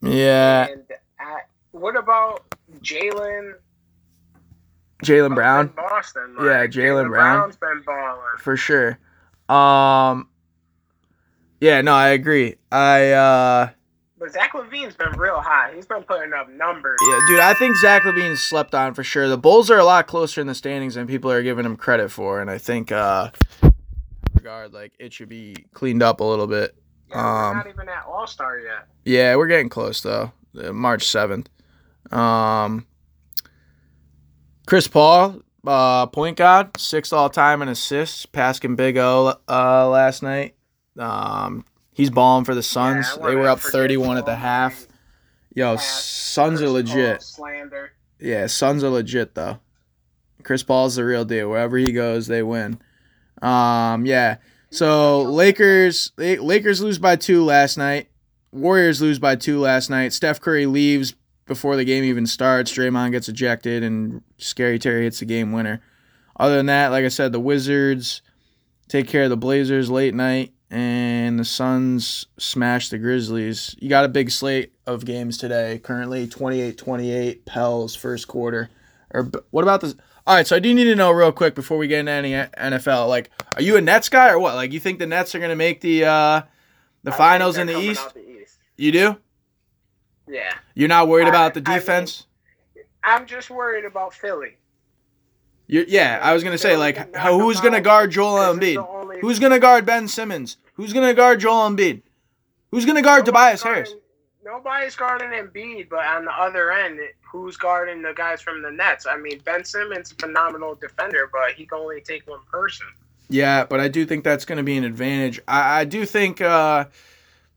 Yeah. 0.01 0.67
And 0.67 0.83
I, 1.19 1.41
what 1.71 1.95
about 1.95 2.43
Jalen? 2.79 3.53
Jaylen 5.03 5.35
Brown. 5.35 5.67
Boston. 5.75 6.35
Like, 6.37 6.45
yeah, 6.45 6.67
Jaylen 6.67 7.09
Brown. 7.09 7.49
Brown's 7.49 7.57
been 7.57 7.83
balling 7.85 8.37
for 8.37 8.57
sure. 8.57 8.99
Um. 9.49 10.27
Yeah, 11.59 11.81
no, 11.81 11.93
I 11.93 12.09
agree. 12.09 12.55
I 12.71 13.11
uh 13.11 13.69
but 14.21 14.31
Zach 14.31 14.53
LaVine's 14.53 14.95
been 14.95 15.17
real 15.17 15.41
high. 15.41 15.71
He's 15.73 15.87
been 15.87 16.03
putting 16.03 16.31
up 16.31 16.47
numbers. 16.47 16.99
Yeah, 17.09 17.19
dude, 17.27 17.39
I 17.39 17.55
think 17.55 17.75
Zach 17.77 18.03
LaVine 18.03 18.37
slept 18.37 18.75
on 18.75 18.93
for 18.93 19.03
sure. 19.03 19.27
The 19.27 19.37
Bulls 19.37 19.71
are 19.71 19.79
a 19.79 19.83
lot 19.83 20.05
closer 20.05 20.39
in 20.39 20.45
the 20.47 20.53
standings 20.53 20.93
than 20.93 21.07
people 21.07 21.31
are 21.31 21.41
giving 21.41 21.65
him 21.65 21.75
credit 21.75 22.11
for, 22.11 22.39
and 22.39 22.49
I 22.49 22.59
think 22.59 22.91
uh 22.91 23.31
regard, 24.35 24.73
like 24.73 24.93
it 24.99 25.11
should 25.11 25.27
be 25.27 25.55
cleaned 25.73 26.03
up 26.03 26.19
a 26.19 26.23
little 26.23 26.45
bit. 26.47 26.75
Yeah, 27.09 27.47
um, 27.49 27.57
not 27.57 27.67
even 27.67 27.89
at 27.89 28.05
All 28.07 28.27
Star 28.27 28.59
yet. 28.59 28.87
Yeah, 29.05 29.35
we're 29.35 29.47
getting 29.47 29.69
close 29.69 30.01
though. 30.01 30.31
March 30.53 31.07
seventh. 31.07 31.49
Um, 32.11 32.85
Chris 34.67 34.87
Paul, 34.87 35.41
uh, 35.65 36.05
point 36.05 36.37
guard, 36.37 36.77
sixth 36.79 37.11
all 37.11 37.29
time 37.29 37.63
in 37.63 37.69
assists, 37.69 38.27
passing 38.27 38.75
Big 38.75 38.97
O 38.97 39.35
uh, 39.49 39.89
last 39.89 40.21
night. 40.21 40.53
Um, 40.99 41.65
he's 41.93 42.09
balling 42.09 42.45
for 42.45 42.55
the 42.55 42.63
Suns. 42.63 43.07
Yeah, 43.17 43.27
they 43.27 43.35
were 43.35 43.47
up 43.47 43.59
thirty 43.59 43.97
one 43.97 44.17
at 44.17 44.25
the 44.25 44.35
half. 44.35 44.87
Yo, 45.53 45.75
Suns 45.77 46.61
are 46.61 46.69
legit. 46.69 47.21
Slander. 47.21 47.93
Yeah, 48.19 48.47
Suns 48.47 48.83
are 48.83 48.89
legit 48.89 49.35
though. 49.35 49.59
Chris 50.43 50.63
Paul's 50.63 50.95
the 50.95 51.05
real 51.05 51.25
deal. 51.25 51.49
Wherever 51.49 51.77
he 51.77 51.91
goes, 51.91 52.27
they 52.27 52.43
win. 52.43 52.79
Um, 53.41 54.05
yeah. 54.05 54.37
So 54.69 55.23
Lakers 55.23 56.11
Lakers 56.17 56.81
lose 56.81 56.99
by 56.99 57.15
two 57.15 57.43
last 57.43 57.77
night. 57.77 58.07
Warriors 58.51 59.01
lose 59.01 59.19
by 59.19 59.35
two 59.35 59.59
last 59.59 59.89
night. 59.89 60.13
Steph 60.13 60.41
Curry 60.41 60.65
leaves 60.65 61.15
before 61.45 61.75
the 61.75 61.85
game 61.85 62.03
even 62.03 62.25
starts. 62.25 62.71
Draymond 62.73 63.11
gets 63.11 63.29
ejected, 63.29 63.83
and 63.83 64.21
Scary 64.37 64.79
Terry 64.79 65.03
hits 65.03 65.19
the 65.19 65.25
game 65.25 65.51
winner. 65.51 65.81
Other 66.37 66.57
than 66.57 66.67
that, 66.67 66.91
like 66.91 67.05
I 67.05 67.09
said, 67.09 67.31
the 67.31 67.39
Wizards 67.39 68.21
take 68.87 69.07
care 69.07 69.23
of 69.23 69.29
the 69.29 69.37
Blazers 69.37 69.89
late 69.89 70.13
night, 70.13 70.53
and 70.71 71.37
the 71.37 71.45
Suns 71.45 72.25
smash 72.39 72.89
the 72.89 72.97
Grizzlies. 72.97 73.75
You 73.79 73.89
got 73.89 74.05
a 74.05 74.09
big 74.09 74.31
slate 74.31 74.71
of 74.87 75.03
games 75.05 75.37
today. 75.37 75.79
Currently 75.79 76.27
28-28, 76.27 77.45
Pels 77.45 77.95
first 77.95 78.29
quarter. 78.29 78.69
Or 79.13 79.29
what 79.51 79.63
about 79.63 79.81
the 79.81 79.97
all 80.25 80.35
right, 80.35 80.45
so 80.45 80.55
I 80.55 80.59
do 80.59 80.73
need 80.73 80.83
to 80.85 80.95
know 80.95 81.11
real 81.11 81.31
quick 81.31 81.55
before 81.55 81.77
we 81.79 81.87
get 81.87 81.99
into 81.99 82.11
any 82.11 82.31
NFL. 82.31 83.09
Like, 83.09 83.31
are 83.55 83.61
you 83.61 83.75
a 83.75 83.81
Nets 83.81 84.07
guy 84.07 84.29
or 84.29 84.37
what? 84.37 84.53
Like, 84.53 84.71
you 84.71 84.79
think 84.79 84.99
the 84.99 85.07
Nets 85.07 85.33
are 85.33 85.39
going 85.39 85.49
to 85.49 85.55
make 85.55 85.81
the 85.81 86.05
uh, 86.05 86.41
the 87.03 87.11
I 87.11 87.17
finals 87.17 87.57
in 87.57 87.65
the 87.65 87.77
East? 87.77 88.13
the 88.13 88.41
East? 88.41 88.59
You 88.77 88.91
do? 88.91 89.17
Yeah. 90.27 90.53
You're 90.75 90.89
not 90.89 91.07
worried 91.07 91.25
I, 91.25 91.29
about 91.29 91.55
the 91.55 91.61
defense? 91.61 92.27
I 92.75 92.77
mean, 92.77 92.85
I'm 93.03 93.25
just 93.25 93.49
worried 93.49 93.83
about 93.83 94.13
Philly. 94.13 94.57
You're, 95.65 95.85
yeah, 95.85 96.19
I 96.21 96.33
was 96.33 96.43
gonna 96.43 96.57
say 96.57 96.77
like, 96.77 97.15
who's 97.15 97.59
gonna 97.61 97.81
guard 97.81 98.11
Joel 98.11 98.53
Embiid? 98.53 98.75
Who's 99.21 99.39
gonna 99.39 99.59
guard 99.59 99.85
Ben 99.85 100.07
Simmons? 100.07 100.57
Who's 100.73 100.93
gonna 100.93 101.13
guard 101.13 101.39
Joel 101.39 101.69
Embiid? 101.69 102.01
Who's 102.71 102.85
gonna 102.85 103.01
guard 103.01 103.25
Tobias 103.25 103.63
Harris? 103.63 103.93
Nobody's 104.43 104.95
guarding 104.95 105.29
Embiid, 105.29 105.89
but 105.89 106.03
on 106.05 106.25
the 106.25 106.31
other 106.31 106.71
end, 106.71 106.99
who's 107.31 107.55
guarding 107.55 108.01
the 108.01 108.13
guys 108.13 108.41
from 108.41 108.61
the 108.61 108.71
Nets? 108.71 109.05
I 109.05 109.17
mean, 109.17 109.39
Ben 109.45 109.63
Simmons, 109.63 110.07
is 110.07 110.11
a 110.13 110.15
phenomenal 110.15 110.75
defender, 110.75 111.29
but 111.31 111.53
he 111.53 111.65
can 111.65 111.79
only 111.79 112.01
take 112.01 112.27
one 112.27 112.39
person. 112.51 112.87
Yeah, 113.29 113.65
but 113.65 113.79
I 113.79 113.87
do 113.87 114.05
think 114.05 114.23
that's 114.23 114.43
going 114.43 114.57
to 114.57 114.63
be 114.63 114.75
an 114.75 114.83
advantage. 114.83 115.39
I, 115.47 115.81
I 115.81 115.85
do 115.85 116.05
think 116.05 116.41
uh, 116.41 116.85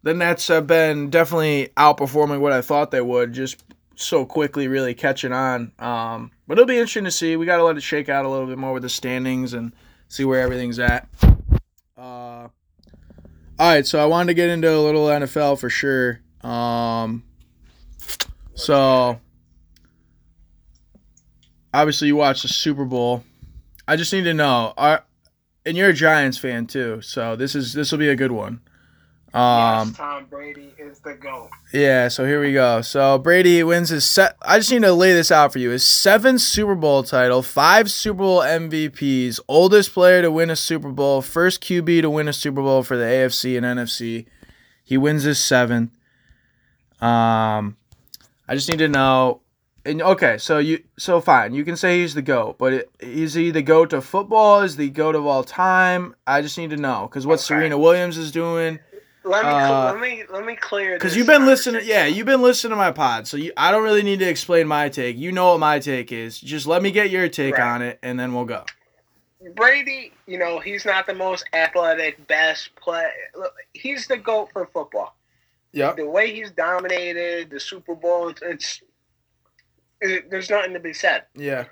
the 0.05 0.15
Nets 0.15 0.47
have 0.49 0.69
been 0.69 1.11
definitely 1.11 1.71
outperforming 1.77 2.41
what 2.41 2.53
I 2.53 2.61
thought 2.61 2.93
they 2.93 3.01
would, 3.01 3.33
just 3.33 3.65
so 3.97 4.25
quickly, 4.25 4.69
really 4.69 4.95
catching 4.95 5.33
on. 5.33 5.73
Um, 5.81 6.31
but 6.47 6.59
it'll 6.59 6.67
be 6.67 6.77
interesting 6.77 7.05
to 7.05 7.11
see. 7.11 7.35
We 7.37 7.47
got 7.47 7.57
to 7.57 7.65
let 7.65 7.77
it 7.77 7.83
shake 7.83 8.09
out 8.09 8.25
a 8.25 8.29
little 8.29 8.47
bit 8.47 8.59
more 8.59 8.73
with 8.73 8.83
the 8.85 8.89
standings 8.89 9.55
and 9.55 9.75
see 10.09 10.25
where 10.25 10.41
everything's 10.41 10.79
at. 10.79 11.09
Uh, 11.97 12.01
all 12.01 12.51
right, 13.59 13.87
so 13.87 14.01
I 14.01 14.07
wanted 14.07 14.29
to 14.29 14.35
get 14.35 14.51
into 14.51 14.75
a 14.75 14.81
little 14.81 15.07
NFL 15.07 15.61
for 15.61 15.71
sure. 15.71 16.21
Um, 16.43 17.23
so 18.55 19.21
obviously 21.73 22.09
you 22.09 22.17
watched 22.17 22.43
the 22.43 22.49
Super 22.49 22.85
Bowl. 22.85 23.25
I 23.87 23.97
just 23.97 24.13
need 24.13 24.25
to 24.25 24.35
know, 24.35 24.75
are 24.77 25.05
and 25.65 25.77
you're 25.77 25.91
a 25.91 25.95
Giants 25.95 26.37
fan 26.37 26.67
too, 26.67 27.01
so 27.01 27.37
this 27.37 27.55
is 27.55 27.75
this 27.75 27.93
will 27.93 27.99
be 27.99 28.09
a 28.09 28.17
good 28.17 28.33
one. 28.33 28.61
Um, 29.35 29.89
yes, 29.89 29.97
Tom 29.97 30.27
Brady 30.27 30.73
is 30.79 31.01
the 31.01 31.15
goat. 31.15 31.51
Yeah, 31.73 32.07
so 32.07 32.25
here 32.25 32.41
we 32.41 32.53
go. 32.53 32.83
So 32.83 33.19
Brady 33.19 33.65
wins 33.65 33.89
his 33.89 34.05
set. 34.05 34.37
I 34.43 34.59
just 34.59 34.71
need 34.71 34.83
to 34.83 34.93
lay 34.93 35.13
this 35.13 35.33
out 35.33 35.53
for 35.53 35.59
you: 35.59 35.71
his 35.71 35.85
seventh 35.85 36.41
Super 36.41 36.77
Bowl 36.77 37.03
title, 37.03 37.43
five 37.43 37.91
Super 37.91 38.19
Bowl 38.19 38.41
MVPs, 38.41 39.41
oldest 39.49 39.93
player 39.93 40.23
to 40.23 40.31
win 40.31 40.51
a 40.51 40.57
Super 40.57 40.91
Bowl, 40.91 41.21
first 41.21 41.61
QB 41.61 42.03
to 42.03 42.11
win 42.11 42.29
a 42.29 42.33
Super 42.33 42.63
Bowl 42.63 42.85
for 42.85 42.97
the 42.97 43.05
AFC 43.05 43.57
and 43.57 43.67
NFC. 43.67 44.27
He 44.85 44.97
wins 44.97 45.25
his 45.25 45.43
seventh. 45.43 45.91
Um, 47.01 47.77
I 48.47 48.55
just 48.55 48.71
need 48.71 48.79
to 48.79 48.89
know 48.89 49.41
and 49.87 50.01
okay, 50.01 50.39
so 50.39 50.59
you 50.59 50.83
so 50.97 51.21
fine. 51.21 51.55
You 51.55 51.65
can 51.65 51.77
say 51.77 52.01
he's 52.01 52.15
the 52.15 52.23
goat, 52.23 52.57
but 52.57 52.73
it, 52.73 52.91
is 53.01 53.35
he 53.35 53.51
the 53.51 53.63
goat 53.63 53.93
of 53.93 54.05
football? 54.05 54.61
Is 54.61 54.77
the 54.77 54.89
goat 54.89 55.15
of 55.15 55.27
all 55.27 55.45
time? 55.45 56.15
I 56.27 56.41
just 56.41 56.57
need 56.57 56.71
to 56.71 56.77
know 56.77 57.07
because 57.09 57.27
what 57.27 57.35
okay. 57.35 57.43
Serena 57.43 57.77
Williams 57.77 58.17
is 58.17 58.33
doing. 58.33 58.79
Let 59.25 59.45
me 59.47 59.51
uh, 59.51 59.93
let 59.93 60.01
me 60.01 60.25
let 60.31 60.45
me 60.45 60.55
clear. 60.55 60.97
Because 60.97 61.17
you've 61.17 61.27
been 61.27 61.47
listening, 61.47 61.83
yeah, 61.85 62.05
you've 62.05 62.27
been 62.27 62.43
listening 62.43 62.73
to 62.73 62.77
my 62.77 62.93
pod, 62.93 63.27
so 63.27 63.39
you, 63.39 63.53
I 63.57 63.71
don't 63.71 63.83
really 63.83 64.03
need 64.03 64.19
to 64.19 64.29
explain 64.29 64.69
my 64.69 64.91
take. 64.91 65.17
You 65.17 65.33
know 65.33 65.53
what 65.53 65.61
my 65.61 65.79
take 65.79 66.13
is. 66.13 66.39
Just 66.39 66.67
let 66.67 66.83
me 66.83 66.91
get 66.91 67.11
your 67.11 67.29
take 67.31 67.57
right. 67.57 67.75
on 67.75 67.81
it, 67.81 67.99
and 68.03 68.21
then 68.21 68.35
we'll 68.35 68.45
go. 68.45 68.65
Brady, 69.57 70.13
you 70.27 70.39
know 70.39 70.59
he's 70.59 70.85
not 70.85 71.07
the 71.07 71.15
most 71.15 71.45
athletic, 71.55 72.27
best 72.27 72.75
play. 72.77 73.09
He's 73.73 74.07
the 74.07 74.19
goat 74.19 74.51
for 74.53 74.67
football. 74.67 75.17
Yeah. 75.73 75.93
The 75.93 76.09
way 76.09 76.35
he's 76.35 76.51
dominated 76.51 77.51
the 77.51 77.59
Super 77.59 77.95
Bowl, 77.95 78.33
it's 78.43 78.83
it, 80.03 80.31
there's 80.31 80.51
nothing 80.51 80.75
to 80.75 80.81
be 80.81 80.93
said. 80.93 81.25
Yeah. 81.35 81.65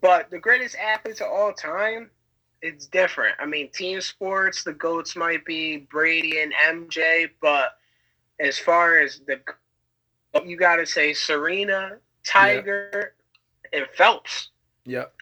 But 0.00 0.30
the 0.30 0.38
greatest 0.38 0.76
athletes 0.76 1.20
of 1.20 1.28
all 1.28 1.52
time, 1.52 2.10
it's 2.62 2.86
different. 2.86 3.36
I 3.38 3.46
mean, 3.46 3.70
team 3.70 4.00
sports, 4.00 4.64
the 4.64 4.72
goats 4.72 5.16
might 5.16 5.44
be 5.44 5.78
Brady 5.78 6.40
and 6.40 6.52
MJ, 6.68 7.30
but 7.40 7.76
as 8.40 8.58
far 8.58 8.98
as 8.98 9.20
the 9.26 9.40
you 10.44 10.56
got 10.56 10.76
to 10.76 10.86
say 10.86 11.14
Serena, 11.14 11.96
Tiger, 12.24 13.14
yeah. 13.72 13.80
and 13.80 13.88
Phelps. 13.96 14.50
Yep. 14.84 15.12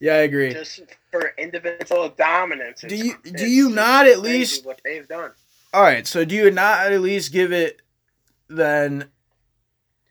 Yeah, 0.00 0.14
I 0.14 0.18
agree. 0.18 0.52
Just 0.52 0.80
for 1.10 1.32
individual 1.36 2.08
dominance. 2.08 2.80
Do 2.80 2.96
you 2.96 3.16
do 3.22 3.46
you 3.46 3.68
not 3.68 4.06
at 4.06 4.20
least 4.20 4.64
what 4.64 4.80
they've 4.84 5.06
done? 5.06 5.32
All 5.72 5.82
right, 5.82 6.06
so 6.06 6.24
do 6.24 6.34
you 6.34 6.50
not 6.50 6.90
at 6.92 7.00
least 7.00 7.32
give 7.32 7.52
it 7.52 7.82
then 8.48 9.10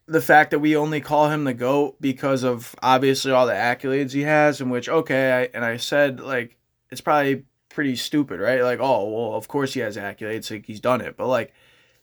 the 0.09 0.21
fact 0.21 0.51
that 0.51 0.59
we 0.59 0.75
only 0.75 1.01
call 1.01 1.29
him 1.29 1.43
the 1.43 1.53
goat 1.53 1.97
because 2.01 2.43
of 2.43 2.75
obviously 2.81 3.31
all 3.31 3.45
the 3.45 3.53
accolades 3.53 4.11
he 4.11 4.23
has, 4.23 4.59
in 4.59 4.69
which 4.69 4.89
okay, 4.89 5.31
I, 5.31 5.41
and 5.55 5.63
I 5.63 5.77
said 5.77 6.19
like 6.19 6.57
it's 6.89 7.01
probably 7.01 7.45
pretty 7.69 7.95
stupid, 7.95 8.39
right? 8.39 8.63
Like, 8.63 8.79
oh 8.79 9.07
well, 9.09 9.35
of 9.35 9.47
course 9.47 9.73
he 9.73 9.79
has 9.81 9.97
accolades, 9.97 10.49
like 10.49 10.65
he's 10.65 10.79
done 10.79 11.01
it, 11.01 11.15
but 11.15 11.27
like 11.27 11.53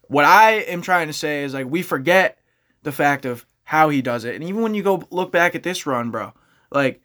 what 0.02 0.24
I 0.24 0.52
am 0.52 0.82
trying 0.82 1.08
to 1.08 1.12
say 1.12 1.42
is 1.42 1.52
like 1.52 1.66
we 1.66 1.82
forget 1.82 2.38
the 2.82 2.92
fact 2.92 3.24
of 3.24 3.44
how 3.64 3.88
he 3.88 4.00
does 4.00 4.24
it. 4.24 4.36
And 4.36 4.44
even 4.44 4.62
when 4.62 4.74
you 4.74 4.82
go 4.84 5.02
look 5.10 5.32
back 5.32 5.56
at 5.56 5.64
this 5.64 5.86
run, 5.86 6.10
bro, 6.10 6.32
like 6.70 7.02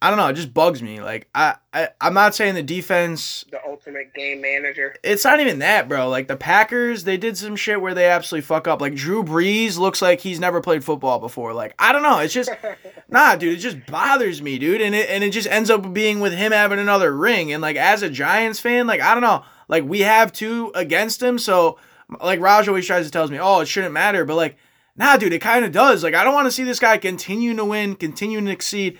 I 0.00 0.10
don't 0.10 0.18
know, 0.18 0.28
it 0.28 0.34
just 0.34 0.54
bugs 0.54 0.80
me. 0.80 1.00
Like 1.00 1.28
I, 1.34 1.56
I 1.72 1.88
I'm 2.00 2.14
not 2.14 2.34
saying 2.34 2.54
the 2.54 2.62
defense 2.62 3.44
The 3.50 3.60
ultimate 3.66 4.14
game 4.14 4.40
manager. 4.40 4.94
it's 5.02 5.24
not 5.24 5.40
even 5.40 5.58
that, 5.58 5.88
bro. 5.88 6.08
Like 6.08 6.28
the 6.28 6.36
Packers, 6.36 7.02
they 7.02 7.16
did 7.16 7.36
some 7.36 7.56
shit 7.56 7.80
where 7.80 7.94
they 7.94 8.06
absolutely 8.06 8.46
fuck 8.46 8.68
up. 8.68 8.80
Like 8.80 8.94
Drew 8.94 9.24
Brees 9.24 9.76
looks 9.76 10.00
like 10.00 10.20
he's 10.20 10.38
never 10.38 10.60
played 10.60 10.84
football 10.84 11.18
before. 11.18 11.52
Like 11.52 11.74
I 11.80 11.92
don't 11.92 12.02
know, 12.02 12.20
it's 12.20 12.32
just 12.32 12.50
nah, 13.08 13.34
dude. 13.34 13.54
It 13.54 13.60
just 13.60 13.86
bothers 13.86 14.40
me, 14.40 14.58
dude. 14.58 14.80
And 14.80 14.94
it 14.94 15.10
and 15.10 15.24
it 15.24 15.30
just 15.30 15.48
ends 15.48 15.68
up 15.68 15.92
being 15.92 16.20
with 16.20 16.32
him 16.32 16.52
having 16.52 16.78
another 16.78 17.14
ring. 17.16 17.52
And 17.52 17.60
like 17.60 17.76
as 17.76 18.02
a 18.02 18.10
Giants 18.10 18.60
fan, 18.60 18.86
like 18.86 19.00
I 19.00 19.14
don't 19.14 19.22
know, 19.22 19.44
like 19.66 19.82
we 19.84 20.00
have 20.00 20.32
two 20.32 20.70
against 20.76 21.20
him. 21.20 21.38
So 21.38 21.76
like 22.22 22.40
Raj 22.40 22.68
always 22.68 22.86
tries 22.86 23.04
to 23.06 23.10
tells 23.10 23.32
me, 23.32 23.38
oh, 23.40 23.60
it 23.60 23.66
shouldn't 23.66 23.92
matter, 23.92 24.24
but 24.24 24.36
like 24.36 24.56
nah, 24.96 25.16
dude, 25.16 25.32
it 25.32 25.40
kind 25.40 25.64
of 25.64 25.72
does. 25.72 26.04
Like 26.04 26.14
I 26.14 26.24
don't 26.24 26.34
want 26.34 26.46
to 26.46 26.52
see 26.52 26.64
this 26.64 26.78
guy 26.78 26.98
continue 26.98 27.56
to 27.56 27.64
win, 27.64 27.94
continue 27.96 28.40
to 28.40 28.50
exceed, 28.50 28.98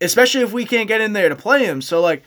especially 0.00 0.42
if 0.42 0.52
we 0.52 0.64
can't 0.64 0.88
get 0.88 1.00
in 1.00 1.12
there 1.12 1.28
to 1.28 1.36
play 1.36 1.64
him. 1.64 1.82
So 1.82 2.00
like 2.00 2.22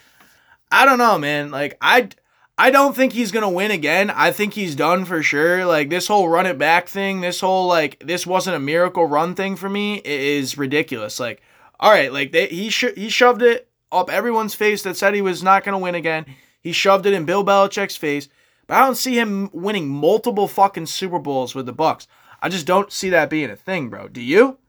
I 0.71 0.86
don't 0.86 0.97
know, 0.97 1.17
man. 1.17 1.51
Like 1.51 1.77
I 1.81 2.10
I 2.57 2.69
don't 2.69 2.95
think 2.95 3.13
he's 3.13 3.31
gonna 3.31 3.49
win 3.49 3.71
again. 3.71 4.10
I 4.10 4.31
think 4.31 4.53
he's 4.53 4.75
done 4.75 5.05
for 5.05 5.23
sure. 5.23 5.65
Like 5.65 5.89
this 5.89 6.07
whole 6.07 6.29
run 6.29 6.45
it 6.45 6.57
back 6.57 6.88
thing, 6.88 7.21
this 7.21 7.39
whole 7.39 7.67
like 7.67 8.01
this 8.05 8.27
wasn't 8.27 8.55
a 8.55 8.60
miracle 8.60 9.05
run 9.05 9.36
thing 9.36 9.55
for 9.55 9.69
me 9.69 10.01
is 10.05 10.57
ridiculous. 10.57 11.19
Like, 11.19 11.41
all 11.79 11.91
right, 11.91 12.13
like 12.13 12.31
they, 12.31 12.47
he 12.47 12.69
he 12.69 13.10
shoved 13.10 13.41
it 13.41 13.67
up 13.91 14.10
everyone's 14.10 14.55
face 14.55 14.84
that 14.84 14.95
said 14.95 15.13
he 15.13 15.21
was 15.21 15.43
not 15.43 15.63
gonna 15.63 15.79
win 15.79 15.95
again. 15.95 16.25
He 16.62 16.71
shoved 16.71 17.05
it 17.05 17.13
in 17.13 17.25
Bill 17.25 17.43
Belichick's 17.43 17.95
face, 17.95 18.29
but 18.67 18.77
I 18.77 18.86
don't 18.86 18.95
see 18.95 19.17
him 19.19 19.49
winning 19.51 19.89
multiple 19.89 20.47
fucking 20.47 20.86
Super 20.86 21.19
Bowls 21.19 21.55
with 21.55 21.65
the 21.65 21.73
Bucs. 21.73 22.05
I 22.41 22.49
just 22.49 22.67
don't 22.67 22.91
see 22.91 23.10
that 23.10 23.29
being 23.29 23.49
a 23.49 23.55
thing, 23.55 23.89
bro. 23.89 24.07
Do 24.07 24.21
you? 24.21 24.60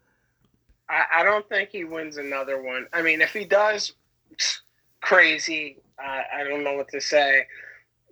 I, 0.92 1.20
I 1.20 1.22
don't 1.24 1.48
think 1.48 1.70
he 1.70 1.84
wins 1.84 2.18
another 2.18 2.62
one. 2.62 2.86
I 2.92 3.02
mean, 3.02 3.22
if 3.22 3.32
he 3.32 3.44
does, 3.44 3.92
crazy. 5.00 5.78
I, 5.98 6.24
I 6.40 6.44
don't 6.44 6.62
know 6.62 6.74
what 6.74 6.88
to 6.88 7.00
say. 7.00 7.46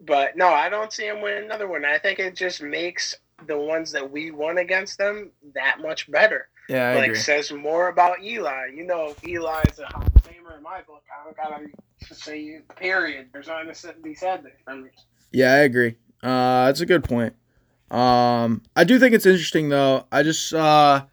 But 0.06 0.36
no, 0.36 0.48
I 0.48 0.70
don't 0.70 0.92
see 0.92 1.06
him 1.06 1.20
win 1.20 1.44
another 1.44 1.68
one. 1.68 1.84
I 1.84 1.98
think 1.98 2.18
it 2.18 2.34
just 2.34 2.62
makes 2.62 3.14
the 3.46 3.58
ones 3.58 3.92
that 3.92 4.10
we 4.10 4.30
won 4.30 4.58
against 4.58 4.96
them 4.98 5.30
that 5.54 5.80
much 5.80 6.10
better. 6.10 6.48
Yeah, 6.68 6.90
I 6.90 6.94
like 6.94 7.04
agree. 7.04 7.18
says 7.18 7.52
more 7.52 7.88
about 7.88 8.22
Eli. 8.22 8.68
You 8.74 8.84
know, 8.84 9.14
Eli 9.26 9.62
is 9.70 9.78
a 9.78 9.86
Hall 9.86 10.02
of 10.02 10.22
Famer 10.22 10.56
in 10.56 10.62
my 10.62 10.80
book. 10.82 11.02
I 11.10 11.24
don't 11.24 11.36
gotta 11.36 11.66
say 12.14 12.60
period. 12.76 13.28
There's 13.32 13.48
nothing 13.48 13.74
to 13.74 13.94
be 14.00 14.14
said 14.14 14.44
there. 14.44 14.56
I 14.66 14.74
mean, 14.74 14.90
Yeah, 15.32 15.52
I 15.52 15.58
agree. 15.58 15.96
Uh, 16.22 16.66
that's 16.66 16.80
a 16.80 16.86
good 16.86 17.04
point. 17.04 17.34
Um, 17.90 18.62
I 18.76 18.84
do 18.84 18.98
think 18.98 19.14
it's 19.14 19.26
interesting 19.26 19.68
though. 19.68 20.06
I 20.12 20.22
just 20.22 20.54
uh, 20.54 21.04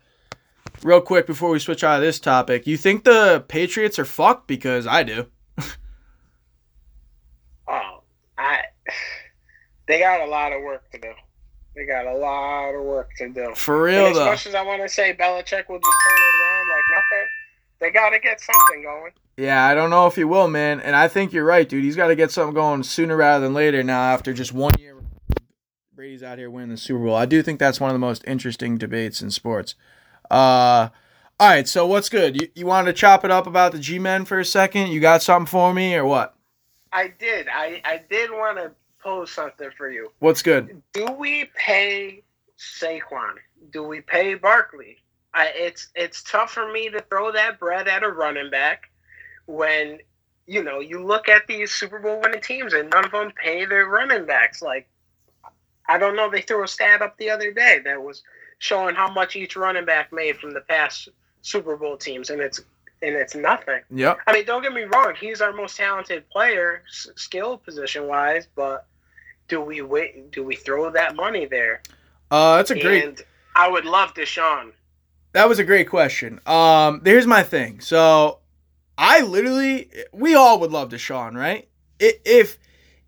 real 0.84 1.02
quick 1.02 1.28
before 1.28 1.50
we 1.50 1.60
switch 1.60 1.84
out 1.84 1.96
of 1.98 2.02
this 2.02 2.20
topic, 2.20 2.68
you 2.68 2.78
think 2.78 3.04
the 3.04 3.44
Patriots 3.48 3.98
are 4.00 4.06
fucked? 4.06 4.48
Because 4.48 4.86
I 4.88 5.04
do. 5.04 5.28
oh, 7.68 8.02
I 8.38 8.60
they 9.88 10.00
got 10.00 10.22
a 10.22 10.26
lot 10.30 10.54
of 10.54 10.62
work 10.62 10.90
to 10.92 11.00
do. 11.00 11.12
They 11.76 11.86
got 11.86 12.08
a 12.08 12.16
lot 12.18 12.72
of 12.72 12.84
work 12.84 13.10
to 13.20 13.30
do. 13.30 13.54
For 13.56 13.88
And 13.88 13.96
real 13.98 14.06
as 14.08 14.16
though. 14.18 14.26
much 14.26 14.48
as 14.48 14.56
I 14.56 14.64
want 14.64 14.82
to 14.82 14.90
say 14.90 15.14
Belichick 15.14 15.70
will 15.70 15.80
just 15.80 15.98
turn 16.08 16.18
it 16.18 16.42
around 16.42 16.70
like 16.70 16.86
nothing, 16.96 17.28
they 17.80 17.92
got 17.92 18.10
to 18.10 18.20
get 18.20 18.42
something 18.42 18.84
going. 18.84 19.12
Yeah, 19.38 19.64
I 19.66 19.76
don't 19.76 19.92
know 19.92 20.08
if 20.08 20.16
he 20.16 20.24
will, 20.24 20.48
man. 20.48 20.80
And 20.80 20.96
I 20.96 21.08
think 21.08 21.32
you're 21.32 21.46
right, 21.46 21.70
dude. 21.70 21.84
He's 21.84 21.96
got 21.96 22.08
to 22.08 22.16
get 22.16 22.32
something 22.32 22.56
going 22.56 22.82
sooner 22.82 23.16
rather 23.16 23.46
than 23.46 23.54
later. 23.54 23.84
Now, 23.84 24.02
after 24.02 24.34
just 24.34 24.52
one 24.52 24.74
year, 24.80 24.96
Brady's 25.94 26.24
out 26.24 26.40
here 26.40 26.50
winning 26.50 26.70
the 26.72 26.78
Super 26.78 27.06
Bowl. 27.06 27.16
I 27.16 27.28
do 27.28 27.44
think 27.44 27.60
that's 27.60 27.80
one 27.80 27.92
of 27.92 27.94
the 27.96 28.00
most 28.00 28.24
interesting 28.26 28.78
debates 28.80 29.22
in 29.22 29.30
sports. 29.30 29.76
Uh, 30.30 30.90
all 31.40 31.50
right. 31.50 31.68
So 31.68 31.86
what's 31.88 32.10
good? 32.10 32.42
You 32.42 32.50
you 32.56 32.66
wanted 32.66 32.92
to 32.92 32.94
chop 32.94 33.24
it 33.26 33.32
up 33.32 33.48
about 33.48 33.72
the 33.72 33.80
G-men 33.80 34.26
for 34.26 34.40
a 34.40 34.46
second? 34.46 34.88
You 34.88 35.00
got 35.00 35.22
something 35.22 35.48
for 35.48 35.74
me 35.74 35.96
or 35.96 36.06
what? 36.06 36.36
I 36.92 37.14
did. 37.20 37.48
I, 37.48 37.82
I 37.86 38.02
did 38.10 38.32
want 38.32 38.58
to 38.58 38.72
pose 39.00 39.32
something 39.32 39.70
for 39.78 39.90
you. 39.90 40.12
What's 40.20 40.42
good? 40.42 40.82
Do 40.94 41.12
we 41.12 41.50
pay 41.56 42.24
Saquon? 42.58 43.36
Do 43.72 43.84
we 43.84 44.02
pay 44.02 44.34
Barkley? 44.36 44.98
I, 45.34 45.52
it's 45.54 45.90
it's 45.96 46.24
tough 46.24 46.52
for 46.52 46.72
me 46.72 46.90
to 46.90 47.02
throw 47.02 47.32
that 47.32 47.60
bread 47.60 47.88
at 47.88 48.04
a 48.04 48.10
running 48.10 48.50
back 48.50 48.90
when 49.46 50.00
you 50.48 50.64
know 50.64 50.80
you 50.80 51.04
look 51.04 51.30
at 51.30 51.46
these 51.48 51.72
Super 51.72 52.00
Bowl 52.00 52.20
winning 52.22 52.42
teams 52.42 52.74
and 52.74 52.90
none 52.90 53.06
of 53.06 53.12
them 53.12 53.32
pay 53.32 53.66
their 53.66 53.86
running 53.86 54.26
backs. 54.26 54.62
Like 54.62 54.90
I 55.88 55.98
don't 55.98 56.16
know, 56.16 56.30
they 56.30 56.42
threw 56.42 56.64
a 56.64 56.68
stat 56.68 57.02
up 57.02 57.18
the 57.18 57.30
other 57.30 57.52
day 57.52 57.80
that 57.86 58.02
was 58.02 58.24
showing 58.60 58.96
how 58.96 59.12
much 59.12 59.36
each 59.36 59.56
running 59.56 59.86
back 59.86 60.12
made 60.12 60.38
from 60.38 60.52
the 60.52 60.62
past 60.62 61.10
Super 61.42 61.76
Bowl 61.78 61.98
teams, 61.98 62.30
and 62.30 62.42
it's 62.42 62.62
and 63.02 63.16
it's 63.16 63.36
nothing. 63.36 63.82
Yep. 63.92 64.18
I 64.26 64.34
mean, 64.34 64.46
don't 64.46 64.62
get 64.64 64.74
me 64.74 64.84
wrong; 64.84 65.14
he's 65.20 65.42
our 65.42 65.54
most 65.54 65.78
talented 65.78 66.30
player, 66.30 66.84
s- 66.88 67.08
skill 67.16 67.58
position 67.58 68.08
wise. 68.08 68.48
But 68.56 68.86
do 69.48 69.62
we 69.62 69.82
wait? 69.82 70.32
Do 70.32 70.44
we 70.44 70.56
throw 70.56 70.92
that 70.92 71.16
money 71.16 71.46
there? 71.46 71.82
Uh, 72.32 72.58
that's 72.58 72.72
a 72.72 72.80
great. 72.80 73.04
And 73.06 73.22
I 73.56 73.70
would 73.70 73.86
love 73.86 74.14
Deshaun. 74.14 74.72
That 75.34 75.48
was 75.48 75.60
a 75.60 75.64
great 75.64 75.90
question. 75.90 76.40
Um, 76.46 77.02
here's 77.06 77.28
my 77.28 77.44
thing. 77.44 77.80
So, 77.80 78.40
I 78.98 79.22
literally, 79.22 79.90
we 80.12 80.34
all 80.36 80.60
would 80.60 80.72
love 80.72 80.90
Deshaun, 80.90 81.36
right? 81.36 81.68
If 82.00 82.58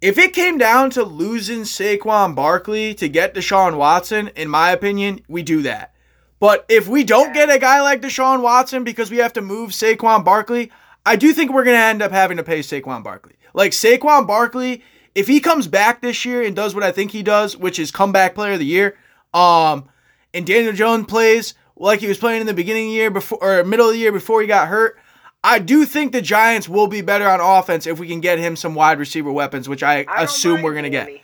if 0.01 0.17
it 0.17 0.33
came 0.33 0.57
down 0.57 0.89
to 0.91 1.03
losing 1.03 1.61
Saquon 1.61 2.33
Barkley 2.33 2.93
to 2.95 3.09
get 3.09 3.33
Deshaun 3.33 3.77
Watson, 3.77 4.29
in 4.29 4.47
my 4.47 4.71
opinion, 4.71 5.21
we 5.27 5.43
do 5.43 5.61
that. 5.63 5.93
But 6.39 6.65
if 6.69 6.87
we 6.87 7.03
don't 7.03 7.33
get 7.33 7.49
a 7.49 7.59
guy 7.59 7.81
like 7.81 8.01
Deshaun 8.01 8.41
Watson 8.41 8.85
because 8.85 9.11
we 9.11 9.17
have 9.17 9.33
to 9.33 9.41
move 9.41 9.71
Saquon 9.71 10.23
Barkley, 10.23 10.71
I 11.05 11.17
do 11.17 11.33
think 11.33 11.51
we're 11.51 11.65
gonna 11.65 11.77
end 11.77 12.01
up 12.01 12.11
having 12.11 12.37
to 12.37 12.43
pay 12.43 12.59
Saquon 12.59 13.03
Barkley. 13.03 13.33
Like 13.53 13.73
Saquon 13.73 14.25
Barkley, 14.25 14.83
if 15.15 15.27
he 15.27 15.41
comes 15.41 15.67
back 15.67 16.01
this 16.01 16.23
year 16.23 16.43
and 16.43 16.55
does 16.55 16.73
what 16.73 16.83
I 16.83 16.93
think 16.93 17.11
he 17.11 17.23
does, 17.23 17.57
which 17.57 17.77
is 17.77 17.91
comeback 17.91 18.35
player 18.35 18.53
of 18.53 18.59
the 18.59 18.65
year, 18.65 18.97
um, 19.33 19.89
and 20.33 20.45
Daniel 20.45 20.71
Jones 20.71 21.07
plays 21.07 21.55
like 21.75 21.99
he 21.99 22.07
was 22.07 22.17
playing 22.17 22.41
in 22.41 22.47
the 22.47 22.53
beginning 22.53 22.87
of 22.87 22.91
the 22.91 22.95
year 22.95 23.11
before 23.11 23.39
or 23.41 23.63
middle 23.65 23.87
of 23.87 23.93
the 23.93 23.99
year 23.99 24.11
before 24.13 24.41
he 24.41 24.47
got 24.47 24.69
hurt, 24.69 24.97
I 25.43 25.59
do 25.59 25.85
think 25.85 26.11
the 26.11 26.21
Giants 26.21 26.67
will 26.67 26.87
be 26.87 27.01
better 27.01 27.27
on 27.27 27.39
offense 27.39 27.87
if 27.87 27.99
we 27.99 28.07
can 28.07 28.19
get 28.19 28.39
him 28.39 28.55
some 28.55 28.75
wide 28.75 28.99
receiver 28.99 29.31
weapons, 29.31 29.69
which 29.69 29.83
I, 29.83 30.05
I 30.09 30.23
assume 30.23 30.61
we're 30.61 30.73
gonna 30.73 30.89
get. 30.89 31.07
Danny, 31.07 31.23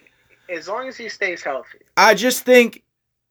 as 0.49 0.67
long 0.67 0.87
as 0.87 0.95
he 0.95 1.09
stays 1.09 1.43
healthy. 1.43 1.79
I 1.97 2.13
just 2.13 2.43
think, 2.43 2.83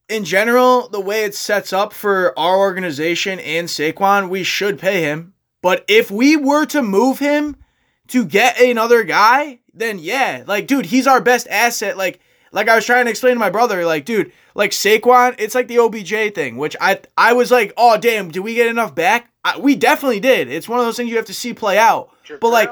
in 0.09 0.25
general, 0.25 0.88
the 0.88 1.01
way 1.01 1.25
it 1.25 1.35
sets 1.35 1.73
up 1.73 1.92
for 1.92 2.38
our 2.38 2.59
organization 2.59 3.40
and 3.40 3.68
Saquon, 3.68 4.29
we 4.29 4.42
should 4.42 4.79
pay 4.79 5.01
him. 5.01 5.33
But 5.62 5.85
if 5.88 6.11
we 6.11 6.37
were 6.37 6.66
to 6.66 6.83
move 6.83 7.18
him 7.18 7.57
to 8.09 8.27
get 8.27 8.61
another 8.61 9.03
guy, 9.05 9.61
then 9.73 9.99
yeah, 9.99 10.44
like, 10.47 10.66
dude, 10.66 10.87
he's 10.87 11.07
our 11.07 11.23
best 11.23 11.49
asset. 11.49 11.97
Like, 11.97 12.20
like 12.53 12.68
I 12.68 12.75
was 12.75 12.85
trying 12.85 13.07
to 13.07 13.11
explain 13.11 13.35
to 13.35 13.40
my 13.40 13.49
brother, 13.49 13.87
like, 13.87 14.05
dude, 14.05 14.33
like 14.55 14.73
Saquon, 14.73 15.35
it's 15.38 15.55
like 15.55 15.68
the 15.68 15.79
OBJ 15.79 16.35
thing, 16.35 16.59
which 16.59 16.77
I 16.81 17.01
I 17.16 17.33
was 17.33 17.51
like, 17.51 17.73
oh 17.79 17.97
damn, 17.97 18.31
did 18.31 18.40
we 18.40 18.55
get 18.55 18.66
enough 18.66 18.94
back? 18.94 19.31
I, 19.44 19.59
we 19.59 19.76
definitely 19.76 20.20
did. 20.20 20.48
It's 20.48 20.68
one 20.68 20.78
of 20.78 20.87
those 20.87 20.96
things 20.96 21.11
you 21.11 21.16
have 21.16 21.26
to 21.26 21.35
see 21.35 21.54
play 21.54 21.78
out. 21.78 22.11
But, 22.40 22.48
like. 22.48 22.70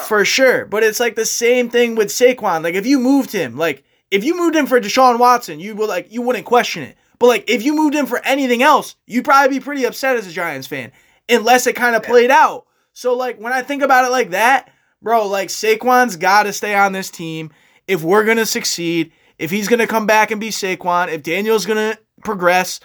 For 0.00 0.24
sure. 0.24 0.66
But 0.66 0.84
it's 0.84 1.00
like 1.00 1.16
the 1.16 1.24
same 1.24 1.68
thing 1.68 1.96
with 1.96 2.08
Saquon. 2.08 2.62
Like 2.62 2.74
if 2.74 2.86
you 2.86 3.00
moved 3.00 3.32
him, 3.32 3.56
like 3.56 3.82
if 4.10 4.22
you 4.22 4.36
moved 4.36 4.54
him 4.54 4.66
for 4.66 4.80
Deshaun 4.80 5.18
Watson, 5.18 5.58
you 5.58 5.74
would 5.74 5.88
like 5.88 6.12
you 6.12 6.22
wouldn't 6.22 6.44
question 6.46 6.84
it. 6.84 6.96
But 7.18 7.26
like 7.26 7.50
if 7.50 7.64
you 7.64 7.74
moved 7.74 7.94
him 7.94 8.06
for 8.06 8.24
anything 8.24 8.62
else, 8.62 8.94
you'd 9.06 9.24
probably 9.24 9.58
be 9.58 9.64
pretty 9.64 9.84
upset 9.84 10.16
as 10.16 10.28
a 10.28 10.32
Giants 10.32 10.68
fan. 10.68 10.92
Unless 11.28 11.66
it 11.66 11.74
kind 11.74 11.96
of 11.96 12.04
played 12.04 12.30
out. 12.30 12.66
So 12.92 13.16
like 13.16 13.40
when 13.40 13.52
I 13.52 13.62
think 13.62 13.82
about 13.82 14.04
it 14.04 14.12
like 14.12 14.30
that, 14.30 14.70
bro, 15.02 15.26
like 15.26 15.48
Saquon's 15.48 16.14
gotta 16.14 16.52
stay 16.52 16.76
on 16.76 16.92
this 16.92 17.10
team 17.10 17.50
if 17.88 18.02
we're 18.04 18.24
gonna 18.24 18.46
succeed, 18.46 19.12
if 19.38 19.50
he's 19.50 19.66
gonna 19.66 19.88
come 19.88 20.06
back 20.06 20.30
and 20.30 20.40
be 20.40 20.50
Saquon, 20.50 21.08
if 21.08 21.24
Daniel's 21.24 21.66
gonna 21.66 21.98
progress 22.22 22.78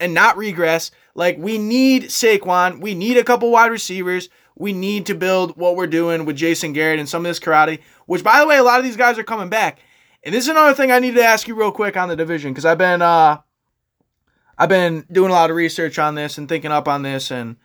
and 0.00 0.14
not 0.14 0.36
regress. 0.36 0.90
Like 1.18 1.36
we 1.36 1.58
need 1.58 2.04
Saquon, 2.04 2.80
we 2.80 2.94
need 2.94 3.16
a 3.16 3.24
couple 3.24 3.50
wide 3.50 3.72
receivers. 3.72 4.28
We 4.54 4.72
need 4.72 5.06
to 5.06 5.16
build 5.16 5.56
what 5.56 5.74
we're 5.74 5.88
doing 5.88 6.24
with 6.24 6.36
Jason 6.36 6.72
Garrett 6.72 7.00
and 7.00 7.08
some 7.08 7.26
of 7.26 7.30
this 7.30 7.40
karate, 7.40 7.80
which 8.06 8.22
by 8.22 8.38
the 8.38 8.46
way, 8.46 8.56
a 8.56 8.62
lot 8.62 8.78
of 8.78 8.84
these 8.84 8.96
guys 8.96 9.18
are 9.18 9.24
coming 9.24 9.48
back. 9.48 9.80
And 10.22 10.32
this 10.32 10.44
is 10.44 10.48
another 10.48 10.74
thing 10.74 10.92
I 10.92 11.00
need 11.00 11.16
to 11.16 11.24
ask 11.24 11.48
you 11.48 11.56
real 11.56 11.72
quick 11.72 11.96
on 11.96 12.08
the 12.08 12.14
division 12.14 12.52
because 12.52 12.64
I've 12.64 12.78
been 12.78 13.02
uh 13.02 13.38
I've 14.56 14.68
been 14.68 15.06
doing 15.10 15.30
a 15.30 15.34
lot 15.34 15.50
of 15.50 15.56
research 15.56 15.98
on 15.98 16.14
this 16.14 16.38
and 16.38 16.48
thinking 16.48 16.70
up 16.70 16.86
on 16.86 17.02
this 17.02 17.32
and 17.32 17.56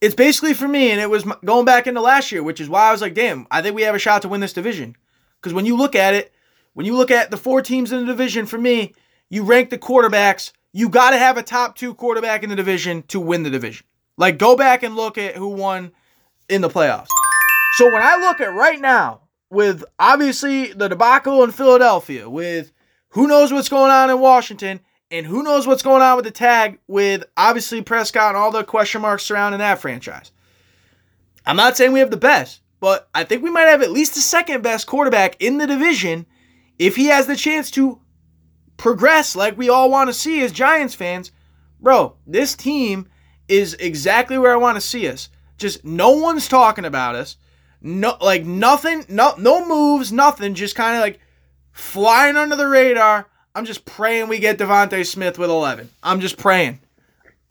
it's 0.00 0.16
basically 0.16 0.54
for 0.54 0.66
me 0.66 0.90
and 0.90 1.00
it 1.00 1.08
was 1.08 1.22
going 1.44 1.64
back 1.64 1.86
into 1.86 2.00
last 2.00 2.32
year, 2.32 2.42
which 2.42 2.60
is 2.60 2.68
why 2.68 2.88
I 2.88 2.92
was 2.92 3.00
like, 3.00 3.14
"Damn, 3.14 3.46
I 3.48 3.62
think 3.62 3.76
we 3.76 3.82
have 3.82 3.94
a 3.94 4.00
shot 4.00 4.22
to 4.22 4.28
win 4.28 4.40
this 4.40 4.52
division." 4.52 4.96
Cuz 5.40 5.54
when 5.54 5.66
you 5.66 5.76
look 5.76 5.94
at 5.94 6.14
it, 6.14 6.34
when 6.72 6.84
you 6.84 6.96
look 6.96 7.12
at 7.12 7.30
the 7.30 7.36
four 7.36 7.62
teams 7.62 7.92
in 7.92 8.00
the 8.00 8.06
division 8.06 8.44
for 8.44 8.58
me, 8.58 8.92
you 9.30 9.44
rank 9.44 9.70
the 9.70 9.78
quarterbacks, 9.78 10.50
you 10.74 10.88
got 10.88 11.10
to 11.10 11.18
have 11.18 11.38
a 11.38 11.42
top 11.42 11.76
2 11.76 11.94
quarterback 11.94 12.42
in 12.42 12.50
the 12.50 12.56
division 12.56 13.04
to 13.04 13.20
win 13.20 13.44
the 13.44 13.50
division. 13.50 13.86
Like 14.18 14.38
go 14.38 14.56
back 14.56 14.82
and 14.82 14.96
look 14.96 15.16
at 15.16 15.36
who 15.36 15.48
won 15.48 15.92
in 16.48 16.60
the 16.60 16.68
playoffs. 16.68 17.06
So 17.76 17.86
when 17.86 18.02
I 18.02 18.16
look 18.16 18.40
at 18.40 18.52
right 18.52 18.80
now, 18.80 19.20
with 19.50 19.84
obviously 20.00 20.72
the 20.72 20.88
debacle 20.88 21.44
in 21.44 21.52
Philadelphia, 21.52 22.28
with 22.28 22.72
who 23.10 23.28
knows 23.28 23.52
what's 23.52 23.68
going 23.68 23.92
on 23.92 24.10
in 24.10 24.18
Washington, 24.18 24.80
and 25.12 25.24
who 25.24 25.44
knows 25.44 25.64
what's 25.64 25.82
going 25.82 26.02
on 26.02 26.16
with 26.16 26.24
the 26.24 26.32
tag 26.32 26.80
with 26.88 27.24
obviously 27.36 27.80
Prescott 27.80 28.30
and 28.30 28.36
all 28.36 28.50
the 28.50 28.64
question 28.64 29.00
marks 29.00 29.22
surrounding 29.22 29.60
that 29.60 29.78
franchise. 29.78 30.32
I'm 31.46 31.56
not 31.56 31.76
saying 31.76 31.92
we 31.92 32.00
have 32.00 32.10
the 32.10 32.16
best, 32.16 32.62
but 32.80 33.08
I 33.14 33.22
think 33.22 33.44
we 33.44 33.50
might 33.50 33.68
have 33.68 33.82
at 33.82 33.92
least 33.92 34.14
the 34.14 34.20
second 34.20 34.62
best 34.62 34.88
quarterback 34.88 35.36
in 35.40 35.58
the 35.58 35.68
division 35.68 36.26
if 36.80 36.96
he 36.96 37.06
has 37.06 37.28
the 37.28 37.36
chance 37.36 37.70
to 37.72 38.00
progress 38.76 39.36
like 39.36 39.56
we 39.56 39.68
all 39.68 39.90
want 39.90 40.08
to 40.08 40.14
see 40.14 40.42
as 40.42 40.52
Giants 40.52 40.94
fans. 40.94 41.32
Bro, 41.80 42.16
this 42.26 42.54
team 42.54 43.08
is 43.48 43.74
exactly 43.74 44.38
where 44.38 44.52
I 44.52 44.56
want 44.56 44.76
to 44.76 44.80
see 44.80 45.08
us. 45.08 45.28
Just 45.58 45.84
no 45.84 46.10
one's 46.10 46.48
talking 46.48 46.84
about 46.84 47.14
us. 47.14 47.36
No 47.80 48.16
like 48.20 48.44
nothing, 48.44 49.04
no 49.08 49.34
no 49.36 49.66
moves, 49.66 50.10
nothing, 50.10 50.54
just 50.54 50.74
kind 50.74 50.96
of 50.96 51.02
like 51.02 51.20
flying 51.72 52.36
under 52.36 52.56
the 52.56 52.66
radar. 52.66 53.28
I'm 53.54 53.66
just 53.66 53.84
praying 53.84 54.28
we 54.28 54.38
get 54.38 54.58
DeVonta 54.58 55.06
Smith 55.06 55.38
with 55.38 55.50
11. 55.50 55.90
I'm 56.02 56.20
just 56.20 56.38
praying. 56.38 56.80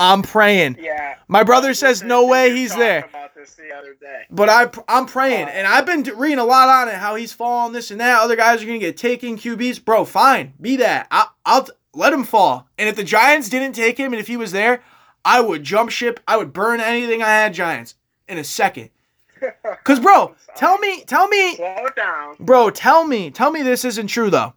I'm 0.04 0.22
praying. 0.22 0.78
Yeah. 0.82 1.16
My 1.30 1.44
brother 1.44 1.74
says 1.74 2.04
no 2.04 2.28
way 2.28 2.54
he's 2.56 2.76
there. 2.76 3.08
The 3.12 3.74
other 3.76 3.96
day. 4.00 4.24
But 4.30 4.50
I, 4.50 4.70
I'm 4.88 5.06
praying, 5.06 5.46
uh, 5.48 5.52
and 5.52 5.68
I've 5.68 5.86
been 5.86 6.04
reading 6.18 6.40
a 6.40 6.46
lot 6.46 6.70
on 6.70 6.88
it, 6.88 6.96
how 6.96 7.16
he's 7.16 7.34
falling, 7.34 7.74
this 7.74 7.92
and 7.92 8.00
that. 8.00 8.22
Other 8.22 8.36
guys 8.36 8.62
are 8.62 8.66
gonna 8.66 8.80
get 8.80 8.98
taken 8.98 9.38
QBs, 9.38 9.84
bro. 9.84 10.06
Fine, 10.06 10.54
be 10.62 10.78
that. 10.78 11.08
I, 11.12 11.28
I'll 11.46 11.68
let 11.94 12.14
him 12.14 12.24
fall. 12.24 12.68
And 12.78 12.88
if 12.90 12.96
the 12.96 13.04
Giants 13.04 13.50
didn't 13.50 13.74
take 13.74 13.98
him, 13.98 14.14
and 14.14 14.20
if 14.20 14.28
he 14.28 14.38
was 14.38 14.52
there, 14.52 14.82
I 15.26 15.42
would 15.42 15.64
jump 15.64 15.90
ship. 15.90 16.20
I 16.28 16.38
would 16.38 16.54
burn 16.54 16.80
anything 16.80 17.22
I 17.22 17.28
had 17.30 17.54
Giants 17.54 17.96
in 18.28 18.38
a 18.38 18.44
second. 18.44 18.90
Cause, 19.84 20.00
bro, 20.00 20.36
tell 20.56 20.78
me, 20.78 21.04
tell 21.04 21.28
me, 21.28 21.56
Slow 21.56 21.88
down. 21.96 22.36
bro, 22.40 22.70
tell 22.70 23.06
me, 23.06 23.30
tell 23.30 23.52
me 23.52 23.62
this 23.62 23.84
isn't 23.86 24.08
true 24.08 24.30
though. 24.30 24.54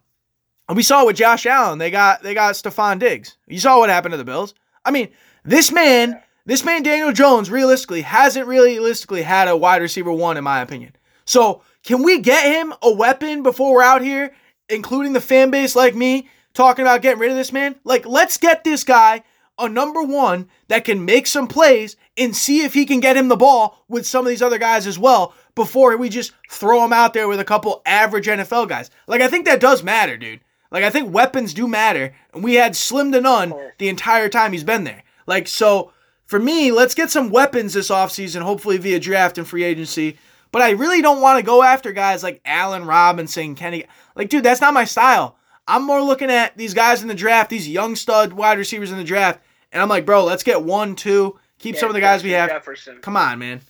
And 0.69 0.77
we 0.77 0.83
saw 0.83 1.05
with 1.05 1.17
Josh 1.17 1.45
Allen, 1.45 1.77
they 1.79 1.91
got 1.91 2.23
they 2.23 2.33
got 2.33 2.55
Stefon 2.55 2.99
Diggs. 2.99 3.37
You 3.47 3.59
saw 3.59 3.79
what 3.79 3.89
happened 3.89 4.13
to 4.13 4.17
the 4.17 4.25
Bills. 4.25 4.53
I 4.85 4.91
mean, 4.91 5.09
this 5.47 5.71
man, 5.71 6.21
this 6.45 6.65
man 6.65 6.83
Daniel 6.83 7.13
Jones, 7.13 7.49
realistically 7.49 8.01
hasn't 8.01 8.47
realistically 8.47 9.21
had 9.21 9.47
a 9.47 9.55
wide 9.55 9.81
receiver 9.81 10.11
one 10.11 10.35
in 10.35 10.43
my 10.43 10.61
opinion. 10.61 10.93
So 11.23 11.61
can 11.83 12.03
we 12.03 12.19
get 12.19 12.45
him 12.45 12.73
a 12.81 12.91
weapon 12.91 13.43
before 13.43 13.73
we're 13.73 13.81
out 13.81 14.01
here, 14.01 14.33
including 14.67 15.13
the 15.13 15.21
fan 15.21 15.49
base 15.49 15.73
like 15.73 15.95
me, 15.95 16.27
talking 16.53 16.83
about 16.83 17.01
getting 17.01 17.19
rid 17.19 17.31
of 17.31 17.37
this 17.37 17.53
man? 17.53 17.75
Like, 17.85 18.05
let's 18.05 18.37
get 18.37 18.65
this 18.65 18.83
guy 18.83 19.23
a 19.57 19.69
number 19.69 20.03
one 20.03 20.49
that 20.67 20.83
can 20.83 21.05
make 21.05 21.25
some 21.27 21.47
plays 21.47 21.95
and 22.17 22.35
see 22.35 22.63
if 22.63 22.73
he 22.73 22.85
can 22.85 22.99
get 22.99 23.17
him 23.17 23.29
the 23.29 23.37
ball 23.37 23.85
with 23.87 24.05
some 24.05 24.25
of 24.25 24.29
these 24.29 24.41
other 24.41 24.57
guys 24.57 24.85
as 24.85 24.99
well 24.99 25.33
before 25.55 25.95
we 25.95 26.09
just 26.09 26.33
throw 26.49 26.83
him 26.83 26.93
out 26.93 27.13
there 27.13 27.27
with 27.27 27.39
a 27.39 27.45
couple 27.45 27.81
average 27.85 28.27
NFL 28.27 28.67
guys. 28.67 28.91
Like, 29.07 29.21
I 29.21 29.29
think 29.29 29.45
that 29.45 29.61
does 29.61 29.81
matter, 29.81 30.17
dude. 30.17 30.41
Like, 30.71 30.83
I 30.83 30.89
think 30.89 31.13
weapons 31.13 31.53
do 31.53 31.67
matter. 31.67 32.13
And 32.33 32.43
we 32.43 32.55
had 32.55 32.75
slim 32.75 33.13
to 33.13 33.21
none 33.21 33.53
the 33.77 33.87
entire 33.87 34.27
time 34.27 34.51
he's 34.51 34.65
been 34.65 34.83
there. 34.83 35.03
Like, 35.27 35.47
so 35.47 35.91
for 36.25 36.39
me, 36.39 36.71
let's 36.71 36.95
get 36.95 37.11
some 37.11 37.29
weapons 37.29 37.73
this 37.73 37.89
offseason, 37.89 38.41
hopefully 38.41 38.77
via 38.77 38.99
draft 38.99 39.37
and 39.37 39.47
free 39.47 39.63
agency. 39.63 40.17
But 40.51 40.61
I 40.61 40.71
really 40.71 41.01
don't 41.01 41.21
want 41.21 41.37
to 41.37 41.43
go 41.45 41.61
after 41.61 41.91
guys 41.91 42.23
like 42.23 42.41
Allen 42.45 42.85
Robinson, 42.85 43.53
Kenny. 43.53 43.85
Like, 44.15 44.29
dude, 44.29 44.43
that's 44.43 44.61
not 44.61 44.73
my 44.73 44.85
style. 44.85 45.37
I'm 45.67 45.85
more 45.85 46.01
looking 46.01 46.31
at 46.31 46.57
these 46.57 46.73
guys 46.73 47.01
in 47.01 47.09
the 47.09 47.13
draft, 47.13 47.49
these 47.49 47.67
young 47.67 47.95
stud 47.95 48.33
wide 48.33 48.57
receivers 48.57 48.89
in 48.89 48.97
the 48.97 49.03
draft, 49.03 49.41
and 49.71 49.81
I'm 49.81 49.89
like, 49.89 50.05
bro, 50.05 50.23
let's 50.23 50.43
get 50.43 50.63
one, 50.63 50.95
two, 50.95 51.37
keep 51.59 51.75
Yeah, 51.75 51.81
some 51.81 51.89
of 51.89 51.93
the 51.93 51.99
guys 51.99 52.23
we 52.23 52.31
have. 52.31 52.49
Jefferson. 52.49 52.99
Come 53.01 53.17
on, 53.17 53.39
man. 53.39 53.61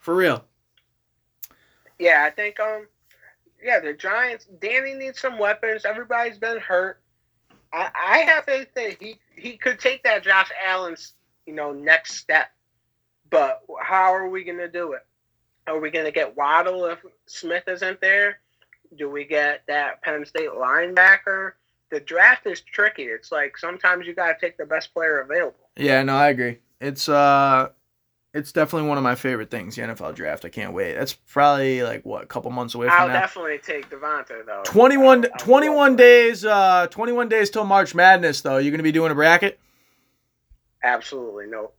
For 0.00 0.14
real. 0.14 0.44
Yeah, 1.98 2.24
I 2.26 2.30
think 2.30 2.58
um, 2.58 2.86
yeah, 3.62 3.78
the 3.80 3.92
Giants. 3.92 4.46
Danny 4.60 4.94
needs 4.94 5.20
some 5.20 5.38
weapons. 5.38 5.84
Everybody's 5.84 6.38
been 6.38 6.58
hurt. 6.58 7.00
I, 7.72 7.90
I 7.94 8.18
have 8.18 8.44
faith 8.44 8.68
that 8.74 8.96
he 9.00 9.18
he 9.36 9.56
could 9.56 9.78
take 9.78 10.02
that 10.04 10.22
Josh 10.22 10.50
Allen's 10.66 11.14
you 11.46 11.54
know 11.54 11.72
next 11.72 12.14
step. 12.14 12.50
But 13.30 13.62
how 13.80 14.14
are 14.14 14.28
we 14.28 14.44
gonna 14.44 14.68
do 14.68 14.92
it? 14.92 15.06
Are 15.66 15.80
we 15.80 15.90
gonna 15.90 16.10
get 16.10 16.36
Waddle 16.36 16.86
if 16.86 16.98
Smith 17.26 17.64
isn't 17.68 18.00
there? 18.00 18.38
Do 18.96 19.08
we 19.08 19.24
get 19.24 19.62
that 19.68 20.02
Penn 20.02 20.26
State 20.26 20.50
linebacker? 20.50 21.52
The 21.90 22.00
draft 22.00 22.46
is 22.46 22.60
tricky. 22.60 23.04
It's 23.04 23.32
like 23.32 23.56
sometimes 23.56 24.06
you 24.06 24.14
gotta 24.14 24.36
take 24.40 24.56
the 24.56 24.66
best 24.66 24.92
player 24.92 25.20
available. 25.20 25.68
Yeah, 25.76 26.02
no, 26.02 26.14
I 26.14 26.28
agree. 26.28 26.58
It's 26.80 27.08
uh 27.08 27.70
it's 28.34 28.52
definitely 28.52 28.88
one 28.88 28.96
of 28.98 29.04
my 29.04 29.14
favorite 29.14 29.50
things, 29.50 29.76
the 29.76 29.82
NFL 29.82 30.14
draft. 30.14 30.44
I 30.44 30.48
can't 30.48 30.72
wait. 30.72 30.94
That's 30.94 31.12
probably 31.12 31.82
like 31.82 32.04
what, 32.04 32.22
a 32.24 32.26
couple 32.26 32.50
months 32.50 32.74
away 32.74 32.88
from 32.88 32.96
I'll 32.98 33.08
now. 33.08 33.14
definitely 33.20 33.58
take 33.58 33.90
Devonta 33.90 34.44
though. 34.46 34.62
21, 34.64 35.24
I'll- 35.26 35.30
I'll 35.32 35.38
21 35.38 35.74
go 35.74 35.84
for 35.86 35.92
it. 35.94 35.96
days 36.04 36.44
uh 36.44 36.86
21 36.90 37.28
days 37.28 37.50
till 37.50 37.64
March 37.64 37.94
Madness 37.94 38.40
though. 38.40 38.56
You're 38.58 38.70
going 38.70 38.78
to 38.78 38.82
be 38.84 38.92
doing 38.92 39.12
a 39.12 39.14
bracket? 39.14 39.58
Absolutely 40.84 41.46
no. 41.46 41.70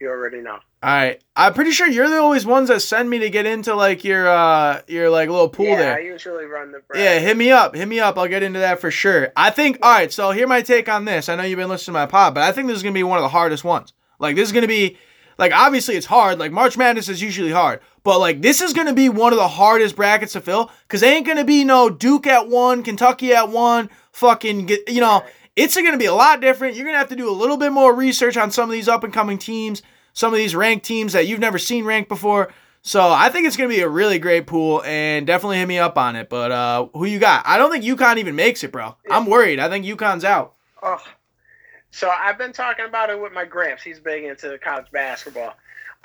You 0.00 0.08
already 0.10 0.40
know. 0.42 0.54
All 0.54 0.60
right. 0.82 1.22
I'm 1.36 1.54
pretty 1.54 1.70
sure 1.70 1.86
you're 1.88 2.08
the 2.08 2.18
always 2.18 2.44
ones 2.44 2.68
that 2.68 2.80
send 2.80 3.08
me 3.08 3.20
to 3.20 3.30
get 3.30 3.46
into 3.46 3.74
like 3.74 4.04
your 4.04 4.28
uh 4.28 4.82
your 4.88 5.08
like 5.08 5.30
little 5.30 5.48
pool 5.48 5.66
yeah, 5.66 5.76
there. 5.76 5.96
I 5.96 6.00
usually 6.00 6.44
run 6.44 6.72
the 6.72 6.82
Yeah, 6.94 7.18
hit 7.20 7.36
me 7.36 7.50
up. 7.50 7.74
Hit 7.74 7.86
me 7.86 8.00
up. 8.00 8.18
I'll 8.18 8.28
get 8.28 8.42
into 8.42 8.58
that 8.58 8.80
for 8.80 8.90
sure. 8.90 9.32
I 9.36 9.50
think, 9.50 9.78
all 9.80 9.90
right, 9.92 10.12
so 10.12 10.32
here 10.32 10.46
my 10.48 10.60
take 10.60 10.88
on 10.88 11.04
this. 11.06 11.28
I 11.28 11.36
know 11.36 11.44
you've 11.44 11.58
been 11.58 11.68
listening 11.68 11.94
to 11.94 12.00
my 12.00 12.06
pod, 12.06 12.34
but 12.34 12.42
I 12.42 12.52
think 12.52 12.66
this 12.66 12.76
is 12.76 12.82
going 12.82 12.92
to 12.92 12.98
be 12.98 13.04
one 13.04 13.18
of 13.18 13.22
the 13.22 13.28
hardest 13.28 13.62
ones. 13.64 13.92
Like, 14.18 14.36
this 14.36 14.48
is 14.48 14.52
going 14.52 14.62
to 14.62 14.68
be, 14.68 14.98
like, 15.38 15.52
obviously 15.52 15.96
it's 15.96 16.06
hard. 16.06 16.38
Like, 16.38 16.52
March 16.52 16.76
Madness 16.76 17.08
is 17.08 17.22
usually 17.22 17.52
hard, 17.52 17.80
but, 18.04 18.18
like, 18.18 18.42
this 18.42 18.60
is 18.60 18.72
going 18.72 18.86
to 18.86 18.92
be 18.92 19.08
one 19.08 19.32
of 19.32 19.38
the 19.38 19.48
hardest 19.48 19.96
brackets 19.96 20.32
to 20.34 20.40
fill 20.40 20.70
because 20.86 21.00
they 21.00 21.14
ain't 21.14 21.26
going 21.26 21.38
to 21.38 21.44
be 21.44 21.64
no 21.64 21.90
Duke 21.90 22.26
at 22.26 22.48
one, 22.48 22.82
Kentucky 22.82 23.32
at 23.32 23.48
one, 23.48 23.90
fucking, 24.12 24.66
get, 24.66 24.88
you 24.88 25.00
know, 25.00 25.24
it's 25.56 25.74
going 25.74 25.92
to 25.92 25.98
be 25.98 26.06
a 26.06 26.14
lot 26.14 26.40
different. 26.40 26.76
You're 26.76 26.84
going 26.84 26.94
to 26.94 26.98
have 26.98 27.08
to 27.08 27.16
do 27.16 27.28
a 27.28 27.32
little 27.32 27.56
bit 27.56 27.72
more 27.72 27.94
research 27.94 28.36
on 28.36 28.50
some 28.50 28.68
of 28.68 28.72
these 28.72 28.88
up 28.88 29.04
and 29.04 29.12
coming 29.12 29.38
teams, 29.38 29.82
some 30.12 30.32
of 30.32 30.38
these 30.38 30.54
ranked 30.54 30.84
teams 30.84 31.12
that 31.12 31.26
you've 31.26 31.40
never 31.40 31.58
seen 31.58 31.84
ranked 31.84 32.08
before. 32.08 32.52
So 32.84 33.00
I 33.10 33.28
think 33.28 33.46
it's 33.46 33.56
gonna 33.56 33.68
be 33.68 33.80
a 33.80 33.88
really 33.88 34.18
great 34.18 34.48
pool, 34.48 34.82
and 34.84 35.24
definitely 35.24 35.58
hit 35.58 35.68
me 35.68 35.78
up 35.78 35.96
on 35.96 36.16
it. 36.16 36.28
But 36.28 36.50
uh, 36.50 36.88
who 36.92 37.04
you 37.04 37.20
got? 37.20 37.46
I 37.46 37.56
don't 37.56 37.70
think 37.70 37.84
UConn 37.84 38.18
even 38.18 38.34
makes 38.34 38.64
it, 38.64 38.72
bro. 38.72 38.96
I'm 39.08 39.26
worried. 39.26 39.60
I 39.60 39.68
think 39.68 39.86
UConn's 39.86 40.24
out. 40.24 40.54
Oh. 40.82 41.00
So 41.92 42.10
I've 42.10 42.38
been 42.38 42.52
talking 42.52 42.86
about 42.86 43.10
it 43.10 43.20
with 43.20 43.32
my 43.32 43.44
gramps. 43.44 43.82
He's 43.82 44.00
big 44.00 44.24
into 44.24 44.58
college 44.58 44.90
basketball. 44.90 45.54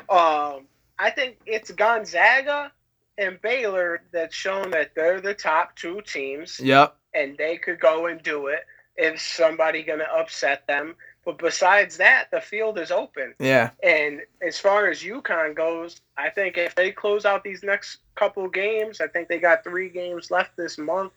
Um, 0.10 0.68
I 1.00 1.10
think 1.10 1.38
it's 1.46 1.72
Gonzaga 1.72 2.72
and 3.18 3.42
Baylor 3.42 4.02
that's 4.12 4.36
shown 4.36 4.70
that 4.72 4.92
they're 4.96 5.22
the 5.22 5.34
top 5.34 5.76
two 5.76 6.02
teams, 6.02 6.60
Yep. 6.60 6.96
and 7.14 7.38
they 7.38 7.58
could 7.58 7.80
go 7.80 8.06
and 8.08 8.22
do 8.22 8.48
it 8.48 8.66
if 8.98 9.20
somebody 9.20 9.82
gonna 9.82 10.04
upset 10.14 10.68
them. 10.68 10.96
But 11.24 11.38
besides 11.40 11.98
that, 11.98 12.30
the 12.32 12.42
field 12.42 12.78
is 12.80 12.92
open. 12.92 13.34
Yeah. 13.40 13.72
And 13.82 14.22
as 14.42 14.60
far 14.60 14.90
as 14.90 15.04
UConn 15.04 15.56
goes, 15.56 16.02
I 16.18 16.30
think 16.30 16.58
if 16.58 16.76
they 16.76 16.92
close 16.92 17.26
out 17.26 17.44
these 17.44 17.64
next 17.64 17.98
couple 18.16 18.48
games, 18.50 19.02
I 19.02 19.08
think 19.08 19.28
they 19.30 19.40
got 19.40 19.64
three 19.64 19.90
games 19.90 20.32
left 20.32 20.56
this 20.58 20.78
month, 20.78 21.14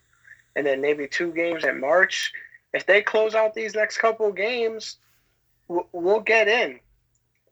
and 0.57 0.67
then 0.67 0.81
maybe 0.81 1.07
two 1.07 1.33
games 1.33 1.65
in 1.65 1.81
March. 1.81 2.33
If 2.73 2.87
they 2.87 3.03
close 3.03 3.35
out 3.35 3.55
these 3.55 3.75
next 3.75 3.99
couple 3.99 4.31
games, 4.33 4.97
we'll, 5.69 6.21
get 6.21 6.49
in. 6.49 6.79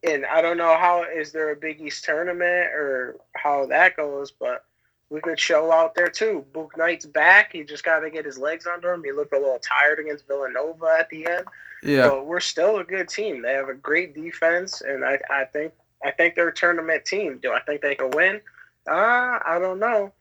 And 0.05 0.25
I 0.27 0.41
don't 0.41 0.57
know 0.57 0.77
how 0.77 1.05
is 1.05 1.33
there 1.33 1.51
a 1.51 1.57
Big 1.57 1.81
East 1.81 2.05
tournament 2.05 2.69
or 2.73 3.17
how 3.35 3.67
that 3.67 3.97
goes, 3.97 4.31
but 4.31 4.65
we 5.11 5.21
could 5.21 5.41
show 5.41 5.73
out 5.73 5.95
there 5.95 6.09
too. 6.09 6.45
Bouknight's 6.53 7.07
back. 7.07 7.53
He 7.53 7.65
just 7.65 7.83
got 7.83 8.01
to 8.01 8.11
get 8.11 8.25
his 8.25 8.39
legs 8.39 8.67
under 8.67 8.93
him. 8.93 9.03
He 9.03 9.13
looked 9.13 9.33
a 9.33 9.39
little 9.39 9.61
tired 9.61 9.99
against 9.99 10.27
Villanova 10.27 10.97
at 10.99 11.09
the 11.09 11.27
end. 11.27 11.45
Yeah. 11.83 12.09
But 12.09 12.27
we're 12.27 12.41
still 12.41 12.79
a 12.79 12.85
good 12.85 13.09
team. 13.09 13.43
They 13.43 13.53
have 13.53 13.69
a 13.69 13.75
great 13.75 14.15
defense, 14.15 14.81
and 14.81 15.05
I, 15.05 15.19
I 15.31 15.45
think 15.45 15.73
I 16.05 16.11
think 16.11 16.35
they're 16.35 16.49
a 16.49 16.55
tournament 16.55 17.05
team. 17.05 17.39
Do 17.39 17.53
I 17.53 17.61
think 17.61 17.83
they 17.83 17.95
can 17.95 18.11
win? 18.11 18.41
Uh, 18.89 19.39
I 19.45 19.59
don't 19.61 19.79
know, 19.79 20.13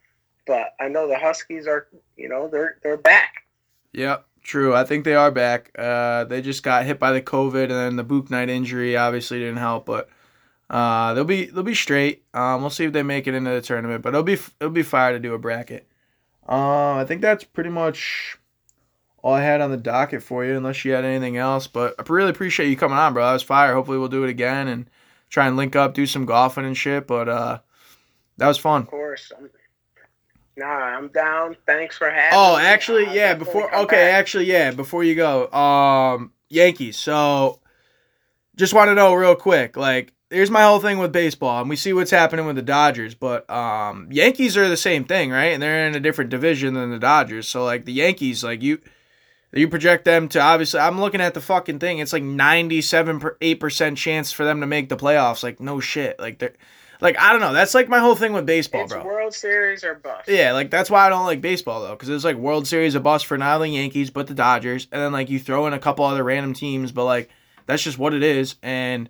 but 0.45 0.76
I 0.80 0.88
know 0.88 1.08
the 1.08 1.18
Huskies 1.18 1.68
are. 1.68 1.88
You 2.16 2.30
know, 2.30 2.48
they're 2.48 2.78
they're 2.84 2.98
back. 2.98 3.45
Yep. 3.93 4.26
True. 4.48 4.74
I 4.74 4.86
think 4.86 5.04
they 5.04 5.14
are 5.14 5.30
back. 5.30 5.72
Uh, 5.78 6.24
they 6.24 6.41
just 6.41 6.64
got 6.64 6.86
hit 6.86 7.00
by 7.00 7.12
the 7.12 7.22
COVID, 7.22 7.64
and 7.64 7.72
then 7.72 7.95
the 7.98 8.06
Bouknight 8.06 8.48
injury 8.48 8.95
obviously 8.95 9.39
didn't 9.39 9.58
help, 9.58 9.86
but. 9.86 10.10
Uh, 10.70 11.14
they'll 11.14 11.24
be 11.24 11.45
they'll 11.45 11.64
be 11.64 11.74
straight. 11.74 12.26
Um, 12.34 12.60
we'll 12.60 12.70
see 12.70 12.84
if 12.84 12.91
they 12.91 13.02
make 13.02 13.26
it 13.26 13.34
into 13.34 13.50
the 13.50 13.62
tournament, 13.62 14.02
but 14.04 14.10
it'll 14.10 14.22
be 14.22 14.38
it'll 14.60 14.70
be 14.70 14.84
fire 14.84 15.14
to 15.14 15.20
do 15.20 15.34
a 15.34 15.38
bracket. 15.38 15.88
Uh, 16.45 16.95
I 16.95 17.06
think 17.08 17.22
that's 17.22 17.45
pretty 17.45 17.70
much 17.70 18.38
all 19.22 19.34
I 19.34 19.41
had 19.41 19.62
on 19.62 19.72
the 19.72 19.78
docket 19.78 20.24
for 20.24 20.43
you, 20.43 20.58
unless 20.58 20.84
you 20.84 20.91
had 20.91 21.06
anything 21.06 21.38
else. 21.38 21.68
But 21.68 21.95
I 21.98 22.04
really 22.10 22.32
appreciate 22.32 22.68
you 22.68 22.76
coming 22.76 22.98
on, 22.98 23.14
bro. 23.14 23.26
That 23.26 23.32
was 23.32 23.43
fire. 23.43 23.74
Hopefully 23.74 23.98
we'll 23.98 24.10
do 24.10 24.26
it 24.26 24.30
again 24.30 24.68
and 24.68 24.89
try 25.30 25.48
and 25.48 25.56
link 25.56 25.76
up, 25.76 25.93
do 25.93 26.06
some 26.06 26.26
golfing 26.26 26.66
and 26.66 26.76
shit. 26.76 27.08
But 27.08 27.30
uh, 27.30 27.60
that 28.36 28.48
was 28.48 28.58
fun. 28.58 28.82
Of 28.82 28.88
course. 28.89 29.32
I'm, 29.38 29.50
nah, 30.58 30.66
I'm 30.66 31.08
down. 31.10 31.55
Thanks 31.66 31.97
for 31.97 32.10
having 32.10 32.38
Oh, 32.38 32.58
me. 32.58 32.64
actually, 32.64 33.05
I'll 33.08 33.16
yeah. 33.16 33.34
Before 33.36 33.74
okay, 33.74 33.95
back. 33.95 34.14
actually, 34.16 34.45
yeah. 34.45 34.72
Before 34.72 35.03
you 35.03 35.16
go, 35.16 35.49
um, 35.51 36.34
Yankees. 36.49 36.97
So, 36.97 37.60
just 38.55 38.74
want 38.74 38.89
to 38.89 38.95
know 38.95 39.14
real 39.14 39.36
quick, 39.36 39.78
like, 39.78 40.14
here's 40.30 40.49
my 40.51 40.64
whole 40.64 40.80
thing 40.80 40.97
with 40.97 41.12
baseball, 41.14 41.62
and 41.62 41.70
we 41.70 41.76
see 41.76 41.93
what's 41.93 42.12
happening 42.12 42.45
with 42.45 42.55
the 42.58 42.62
Dodgers, 42.62 43.16
but 43.16 43.49
um, 43.49 44.08
Yankees 44.12 44.58
are 44.58 44.68
the 44.68 44.76
same 44.78 45.05
thing, 45.05 45.32
right? 45.32 45.53
And 45.53 45.62
they're 45.64 45.88
in 45.88 45.95
a 45.95 45.99
different 46.01 46.32
division 46.32 46.74
than 46.74 46.89
the 46.91 46.99
Dodgers. 46.99 47.47
So 47.47 47.64
like 47.64 47.86
the 47.86 47.93
Yankees, 47.93 48.43
like 48.43 48.62
you, 48.62 48.80
you 49.53 49.68
project 49.70 50.03
them 50.05 50.28
to 50.30 50.41
obviously. 50.41 50.80
I'm 50.82 50.99
looking 50.99 51.22
at 51.22 51.34
the 51.34 51.39
fucking 51.41 51.80
thing. 51.80 51.99
It's 51.99 52.12
like 52.14 52.24
97 52.24 53.22
eight 53.41 53.60
percent 53.62 53.97
chance 53.97 54.32
for 54.32 54.43
them 54.43 54.60
to 54.62 54.68
make 54.68 54.89
the 54.89 54.97
playoffs. 54.97 55.43
Like 55.43 55.60
no 55.60 55.80
shit. 55.80 56.20
Like 56.20 56.39
they're. 56.39 56.53
Like 57.02 57.20
I 57.20 57.32
don't 57.32 57.41
know. 57.41 57.54
That's 57.54 57.74
like 57.74 57.89
my 57.89 58.00
whole 58.00 58.16
thing 58.16 58.34
with 58.34 58.45
baseball, 58.45 58.84
it's 58.84 58.93
bro. 58.93 59.04
World 59.06 59.34
Series 59.34 59.84
or 59.84 59.95
bust. 59.95 60.28
Yeah, 60.28 60.54
like 60.54 60.72
that's 60.72 60.89
why 60.89 61.06
I 61.06 61.10
don't 61.10 61.26
like 61.26 61.41
baseball 61.41 61.82
though, 61.82 61.91
because 61.91 62.10
it's 62.10 62.24
like 62.24 62.36
World 62.38 62.68
Series 62.68 62.95
a 62.95 63.00
bust 63.00 63.26
for 63.26 63.38
not 63.38 63.56
only 63.56 63.72
Yankees 63.76 64.10
but 64.10 64.28
the 64.28 64.34
Dodgers, 64.34 64.88
and 64.91 65.02
then 65.02 65.12
like 65.12 65.30
you 65.30 65.39
throw 65.39 65.68
in 65.68 65.74
a 65.74 65.80
couple 65.80 66.06
other 66.06 66.24
random 66.24 66.54
teams, 66.54 66.91
but 66.91 67.06
like 67.06 67.30
that's 67.66 67.84
just 67.84 67.98
what 67.98 68.14
it 68.14 68.24
is. 68.24 68.56
And 68.64 69.10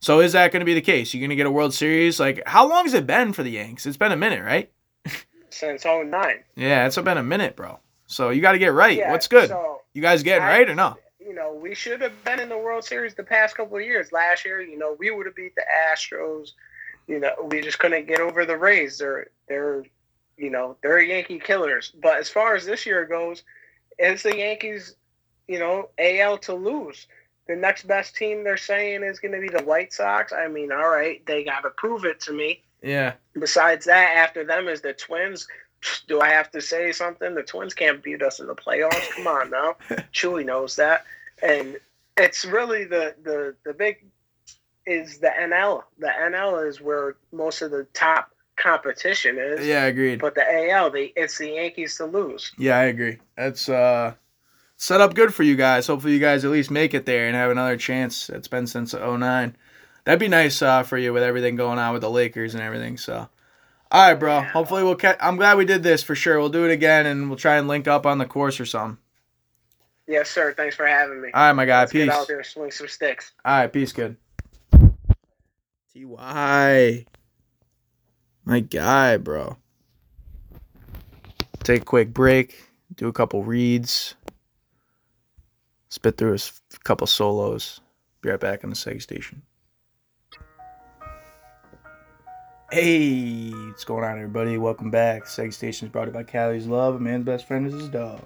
so 0.00 0.20
is 0.20 0.32
that 0.32 0.52
going 0.52 0.60
to 0.60 0.66
be 0.66 0.74
the 0.74 0.80
case? 0.80 1.12
You're 1.14 1.20
going 1.22 1.30
to 1.30 1.36
get 1.36 1.46
a 1.46 1.50
World 1.50 1.74
Series? 1.74 2.20
Like 2.20 2.42
how 2.46 2.68
long 2.68 2.84
has 2.84 2.94
it 2.94 3.06
been 3.06 3.32
for 3.32 3.42
the 3.42 3.50
Yanks? 3.50 3.86
It's 3.86 3.96
been 3.96 4.12
a 4.12 4.16
minute, 4.16 4.42
right? 4.44 4.70
Since 5.50 5.84
09. 5.84 6.10
Yeah, 6.56 6.86
it's 6.86 6.96
been 6.96 7.16
a 7.18 7.22
minute, 7.22 7.56
bro. 7.56 7.78
So 8.06 8.30
you 8.30 8.42
got 8.42 8.52
to 8.52 8.58
get 8.58 8.72
right. 8.72 8.96
Yeah, 8.98 9.12
What's 9.12 9.28
good? 9.28 9.48
So 9.48 9.80
you 9.92 10.02
guys 10.02 10.22
getting 10.22 10.42
I- 10.44 10.58
right 10.58 10.68
or 10.68 10.74
no? 10.74 10.96
you 11.20 11.32
know, 11.34 11.54
we 11.54 11.74
should 11.74 12.02
have 12.02 12.12
been 12.24 12.38
in 12.38 12.50
the 12.50 12.58
World 12.58 12.84
Series 12.84 13.14
the 13.14 13.22
past 13.22 13.56
couple 13.56 13.76
of 13.78 13.82
years. 13.82 14.12
Last 14.12 14.44
year, 14.44 14.60
you 14.60 14.76
know, 14.78 14.94
we 14.98 15.10
would 15.10 15.24
have 15.24 15.34
beat 15.34 15.54
the 15.54 15.62
Astros. 15.90 16.50
You 17.06 17.20
know, 17.20 17.34
we 17.44 17.60
just 17.60 17.78
couldn't 17.78 18.06
get 18.08 18.20
over 18.20 18.46
the 18.46 18.56
Rays. 18.56 18.98
They're 18.98 19.28
they're 19.48 19.84
you 20.36 20.50
know, 20.50 20.76
they're 20.82 21.00
Yankee 21.00 21.38
killers. 21.38 21.92
But 22.02 22.18
as 22.18 22.28
far 22.28 22.54
as 22.54 22.64
this 22.64 22.86
year 22.86 23.04
goes, 23.04 23.42
it's 23.98 24.22
the 24.22 24.36
Yankees, 24.36 24.96
you 25.46 25.58
know, 25.58 25.90
AL 25.98 26.38
to 26.38 26.54
lose. 26.54 27.06
The 27.46 27.56
next 27.56 27.86
best 27.86 28.16
team 28.16 28.42
they're 28.42 28.56
saying 28.56 29.02
is 29.02 29.20
going 29.20 29.32
to 29.32 29.40
be 29.40 29.48
the 29.48 29.64
White 29.64 29.92
Sox. 29.92 30.32
I 30.32 30.48
mean, 30.48 30.72
all 30.72 30.88
right, 30.88 31.24
they 31.26 31.44
got 31.44 31.60
to 31.60 31.70
prove 31.70 32.04
it 32.04 32.20
to 32.22 32.32
me. 32.32 32.62
Yeah. 32.82 33.14
Besides 33.38 33.86
that, 33.86 34.16
after 34.16 34.44
them 34.44 34.68
is 34.68 34.80
the 34.80 34.92
Twins. 34.92 35.46
Do 36.08 36.20
I 36.20 36.30
have 36.30 36.50
to 36.52 36.62
say 36.62 36.92
something? 36.92 37.34
The 37.34 37.42
Twins 37.42 37.74
can't 37.74 38.02
beat 38.02 38.22
us 38.22 38.40
in 38.40 38.46
the 38.46 38.54
playoffs. 38.54 39.10
Come 39.10 39.26
on 39.26 39.50
now. 39.50 39.76
Chewy 40.12 40.44
knows 40.44 40.76
that. 40.76 41.04
And 41.42 41.76
it's 42.16 42.44
really 42.46 42.84
the, 42.84 43.14
the, 43.22 43.54
the 43.64 43.74
big 43.74 44.06
is 44.86 45.18
the 45.18 45.28
NL. 45.28 45.82
The 45.98 46.08
NL 46.08 46.66
is 46.68 46.80
where 46.80 47.16
most 47.32 47.62
of 47.62 47.70
the 47.70 47.84
top 47.94 48.30
competition 48.56 49.38
is. 49.38 49.66
Yeah, 49.66 49.82
I 49.82 49.86
agreed. 49.86 50.20
But 50.20 50.34
the 50.34 50.70
AL, 50.70 50.90
the 50.90 51.12
it's 51.16 51.38
the 51.38 51.50
Yankees 51.50 51.96
to 51.96 52.06
lose. 52.06 52.52
Yeah, 52.58 52.78
I 52.78 52.84
agree. 52.84 53.18
That's 53.36 53.68
uh 53.68 54.14
set 54.76 55.00
up 55.00 55.14
good 55.14 55.34
for 55.34 55.42
you 55.42 55.56
guys. 55.56 55.86
Hopefully 55.86 56.12
you 56.12 56.20
guys 56.20 56.44
at 56.44 56.50
least 56.50 56.70
make 56.70 56.94
it 56.94 57.06
there 57.06 57.26
and 57.26 57.36
have 57.36 57.50
another 57.50 57.76
chance. 57.76 58.28
It's 58.28 58.48
been 58.48 58.66
since 58.66 58.94
09. 58.94 59.56
That'd 60.04 60.20
be 60.20 60.28
nice 60.28 60.60
uh, 60.60 60.82
for 60.82 60.98
you 60.98 61.12
with 61.12 61.22
everything 61.22 61.56
going 61.56 61.78
on 61.78 61.92
with 61.94 62.02
the 62.02 62.10
Lakers 62.10 62.52
and 62.54 62.62
everything. 62.62 62.98
So, 62.98 63.28
all 63.90 64.08
right, 64.08 64.14
bro. 64.14 64.40
Yeah. 64.40 64.44
Hopefully 64.50 64.84
we'll. 64.84 64.96
Ca- 64.96 65.16
I'm 65.18 65.36
glad 65.36 65.56
we 65.56 65.64
did 65.64 65.82
this 65.82 66.02
for 66.02 66.14
sure. 66.14 66.38
We'll 66.38 66.50
do 66.50 66.66
it 66.66 66.70
again 66.70 67.06
and 67.06 67.28
we'll 67.30 67.38
try 67.38 67.56
and 67.56 67.68
link 67.68 67.88
up 67.88 68.04
on 68.04 68.18
the 68.18 68.26
course 68.26 68.60
or 68.60 68.66
something. 68.66 68.98
Yes, 70.06 70.28
sir. 70.30 70.52
Thanks 70.52 70.76
for 70.76 70.86
having 70.86 71.22
me. 71.22 71.30
All 71.32 71.40
right, 71.40 71.52
my 71.54 71.64
guy. 71.64 71.80
Let's 71.80 71.92
peace. 71.92 72.04
get 72.04 72.14
out 72.14 72.28
there 72.28 72.36
and 72.38 72.46
swing 72.46 72.70
some 72.70 72.88
sticks. 72.88 73.32
All 73.44 73.56
right, 73.56 73.72
peace. 73.72 73.92
Good. 73.92 74.18
Ty, 75.94 77.06
my 78.44 78.58
guy, 78.58 79.16
bro. 79.16 79.58
Take 81.62 81.82
a 81.82 81.84
quick 81.84 82.12
break. 82.12 82.56
Do 82.96 83.06
a 83.06 83.12
couple 83.12 83.44
reads. 83.44 84.16
Spit 85.90 86.16
through 86.16 86.34
a 86.34 86.78
couple 86.82 87.06
solos. 87.06 87.80
Be 88.22 88.30
right 88.30 88.40
back 88.40 88.64
on 88.64 88.70
the 88.70 88.76
Seg 88.76 89.02
Station. 89.02 89.42
Hey, 92.72 93.50
what's 93.50 93.84
going 93.84 94.02
on, 94.02 94.16
everybody? 94.16 94.58
Welcome 94.58 94.90
back. 94.90 95.26
Seg 95.26 95.52
Station 95.52 95.86
is 95.86 95.92
brought 95.92 96.06
to 96.06 96.10
you 96.10 96.14
by 96.14 96.24
Callie's 96.24 96.66
Love. 96.66 96.96
A 96.96 96.98
man's 96.98 97.24
best 97.24 97.46
friend 97.46 97.68
is 97.68 97.72
his 97.72 97.88
dog. 97.88 98.20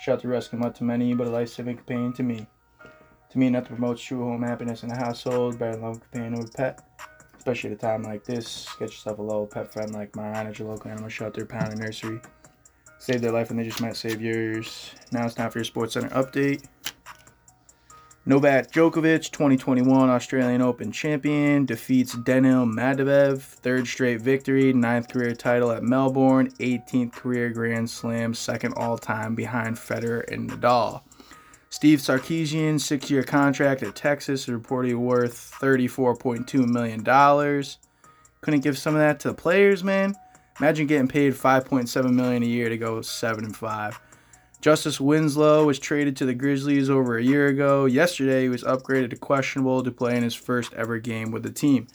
Shout 0.00 0.18
to 0.22 0.28
rescue 0.28 0.58
much 0.58 0.78
to 0.78 0.84
many, 0.84 1.14
but 1.14 1.28
a 1.28 1.30
life-saving 1.30 1.76
companion 1.76 2.12
to 2.14 2.24
me. 2.24 2.48
To 3.32 3.38
me, 3.38 3.48
nothing 3.48 3.76
promotes 3.78 4.02
true 4.02 4.22
home 4.22 4.42
happiness 4.42 4.82
in 4.82 4.90
the 4.90 4.94
household 4.94 5.58
better 5.58 5.76
than 5.76 5.84
and 5.84 6.00
companion 6.02 6.34
over 6.34 6.48
pet. 6.48 6.84
Especially 7.38 7.70
at 7.70 7.76
a 7.76 7.78
time 7.78 8.02
like 8.02 8.24
this, 8.24 8.68
get 8.78 8.90
yourself 8.90 9.18
a 9.18 9.22
little 9.22 9.46
pet 9.46 9.72
friend 9.72 9.90
like 9.94 10.14
mine 10.14 10.46
at 10.46 10.58
your 10.58 10.68
local 10.68 10.90
animal 10.90 11.08
shelter, 11.08 11.46
pound 11.46 11.72
and 11.72 11.80
nursery. 11.80 12.20
Save 12.98 13.22
their 13.22 13.32
life 13.32 13.48
and 13.48 13.58
they 13.58 13.64
just 13.64 13.80
might 13.80 13.96
save 13.96 14.20
yours. 14.20 14.92
Now 15.12 15.24
it's 15.24 15.34
time 15.34 15.50
for 15.50 15.58
your 15.58 15.64
Sports 15.64 15.94
Center 15.94 16.10
update. 16.10 16.66
Novak 18.26 18.70
Djokovic, 18.70 19.30
2021 19.32 20.10
Australian 20.10 20.60
Open 20.60 20.92
champion, 20.92 21.64
defeats 21.64 22.12
Daniil 22.12 22.66
Medvedev, 22.66 23.40
third 23.40 23.86
straight 23.86 24.20
victory, 24.20 24.74
ninth 24.74 25.08
career 25.08 25.34
title 25.34 25.72
at 25.72 25.82
Melbourne, 25.82 26.50
18th 26.60 27.12
career 27.12 27.48
Grand 27.48 27.88
Slam, 27.88 28.34
second 28.34 28.74
all 28.76 28.98
time 28.98 29.34
behind 29.34 29.76
Federer 29.76 30.30
and 30.30 30.50
Nadal. 30.50 31.00
Steve 31.72 32.00
Sarkisian, 32.00 32.78
six 32.78 33.10
year 33.10 33.22
contract 33.22 33.82
at 33.82 33.96
Texas, 33.96 34.44
reportedly 34.44 34.94
worth 34.94 35.56
$34.2 35.58 36.66
million. 36.66 37.02
Couldn't 38.42 38.60
give 38.60 38.76
some 38.76 38.94
of 38.94 39.00
that 39.00 39.18
to 39.20 39.28
the 39.28 39.34
players, 39.34 39.82
man. 39.82 40.14
Imagine 40.60 40.86
getting 40.86 41.08
paid 41.08 41.32
5.7 41.32 42.12
million 42.12 42.42
a 42.42 42.46
year 42.46 42.68
to 42.68 42.76
go 42.76 43.00
7 43.00 43.42
and 43.42 43.56
5. 43.56 44.00
Justice 44.60 45.00
Winslow 45.00 45.64
was 45.64 45.78
traded 45.78 46.14
to 46.18 46.26
the 46.26 46.34
Grizzlies 46.34 46.90
over 46.90 47.16
a 47.16 47.24
year 47.24 47.46
ago. 47.46 47.86
Yesterday, 47.86 48.42
he 48.42 48.48
was 48.50 48.64
upgraded 48.64 49.08
to 49.08 49.16
questionable 49.16 49.82
to 49.82 49.90
play 49.90 50.14
in 50.14 50.22
his 50.22 50.34
first 50.34 50.74
ever 50.74 50.98
game 50.98 51.30
with 51.30 51.42
the 51.42 51.50
team. 51.50 51.86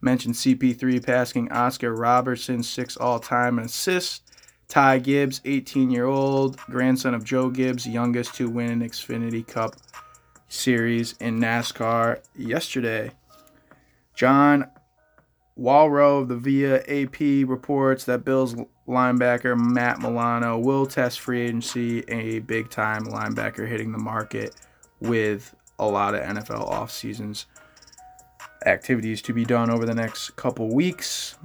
Mentioned 0.00 0.36
CP3 0.36 1.04
passing 1.04 1.52
Oscar 1.52 1.92
Robertson, 1.94 2.62
six 2.62 2.96
all 2.96 3.20
time 3.20 3.58
assists. 3.58 4.22
Ty 4.68 4.98
Gibbs, 4.98 5.40
18 5.46 5.90
year 5.90 6.04
old, 6.04 6.58
grandson 6.66 7.14
of 7.14 7.24
Joe 7.24 7.48
Gibbs, 7.48 7.86
youngest 7.86 8.34
to 8.34 8.50
win 8.50 8.70
an 8.70 8.80
Xfinity 8.88 9.46
Cup 9.46 9.76
series 10.48 11.14
in 11.20 11.40
NASCAR 11.40 12.20
yesterday. 12.36 13.10
John 14.14 14.70
Wawrow 15.58 16.20
of 16.20 16.28
the 16.28 16.36
Via 16.36 16.82
AP 16.82 17.48
reports 17.48 18.04
that 18.04 18.26
Bills 18.26 18.56
linebacker 18.86 19.58
Matt 19.58 20.00
Milano 20.00 20.58
will 20.58 20.86
test 20.86 21.20
free 21.20 21.42
agency, 21.42 22.00
a 22.08 22.40
big 22.40 22.68
time 22.68 23.06
linebacker 23.06 23.66
hitting 23.66 23.92
the 23.92 23.98
market 23.98 24.54
with 25.00 25.54
a 25.78 25.86
lot 25.86 26.14
of 26.14 26.20
NFL 26.20 26.68
off 26.68 26.90
seasons 26.90 27.46
activities 28.66 29.22
to 29.22 29.32
be 29.32 29.44
done 29.44 29.70
over 29.70 29.86
the 29.86 29.94
next 29.94 30.36
couple 30.36 30.74
weeks. 30.74 31.36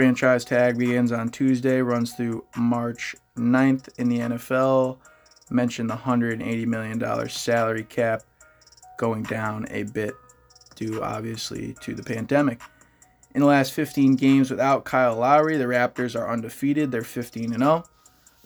Franchise 0.00 0.46
tag 0.46 0.78
begins 0.78 1.12
on 1.12 1.28
Tuesday, 1.28 1.82
runs 1.82 2.14
through 2.14 2.42
March 2.56 3.14
9th 3.36 3.90
in 3.98 4.08
the 4.08 4.20
NFL. 4.20 4.96
Mentioned 5.50 5.90
the 5.90 5.94
$180 5.94 6.66
million 6.66 7.28
salary 7.28 7.84
cap 7.84 8.22
going 8.96 9.24
down 9.24 9.66
a 9.68 9.82
bit 9.82 10.14
due, 10.74 11.02
obviously, 11.02 11.74
to 11.82 11.92
the 11.92 12.02
pandemic. 12.02 12.62
In 13.34 13.42
the 13.42 13.46
last 13.46 13.74
15 13.74 14.16
games 14.16 14.50
without 14.50 14.86
Kyle 14.86 15.16
Lowry, 15.16 15.58
the 15.58 15.64
Raptors 15.64 16.18
are 16.18 16.30
undefeated. 16.30 16.90
They're 16.90 17.02
15 17.02 17.52
and 17.52 17.62
0. 17.62 17.84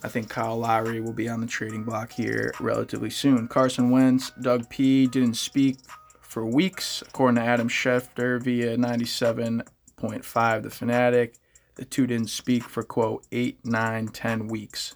I 0.02 0.09
think 0.09 0.28
Kyle 0.28 0.59
Lowry 0.59 1.00
will 1.00 1.12
be 1.12 1.28
on 1.28 1.40
the 1.40 1.46
trading 1.46 1.84
block 1.84 2.11
here 2.11 2.52
relatively 2.59 3.11
soon. 3.11 3.46
Carson 3.46 3.90
Wentz, 3.90 4.32
Doug 4.42 4.68
P 4.70 5.07
didn't 5.07 5.34
speak 5.34 5.76
for 6.20 6.44
weeks, 6.44 7.00
according 7.02 7.36
to 7.36 7.48
Adam 7.48 7.68
Schefter 7.68 8.42
via 8.42 8.76
97.5 8.76 10.62
The 10.64 10.70
Fanatic. 10.70 11.36
The 11.77 11.85
two 11.85 12.07
didn't 12.07 12.31
speak 12.31 12.64
for 12.64 12.83
quote 12.83 13.27
8, 13.33 13.64
nine, 13.64 14.09
ten 14.09 14.49
weeks. 14.49 14.95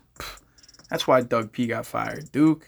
That's 0.91 1.07
why 1.07 1.21
Doug 1.23 1.53
P 1.53 1.67
got 1.67 1.87
fired. 1.87 2.31
Duke, 2.33 2.67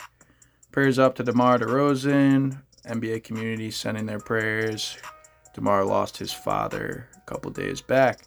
prayers 0.73 0.99
up 0.99 1.15
to 1.17 1.23
DeMar 1.23 1.59
DeRozan. 1.59 2.63
NBA 2.87 3.25
community 3.25 3.71
sending 3.71 4.07
their 4.07 4.19
prayers. 4.19 4.97
DeMar 5.55 5.85
lost 5.85 6.17
his 6.17 6.33
father 6.33 7.09
a 7.17 7.21
couple 7.21 7.51
days 7.51 7.81
back. 7.81 8.21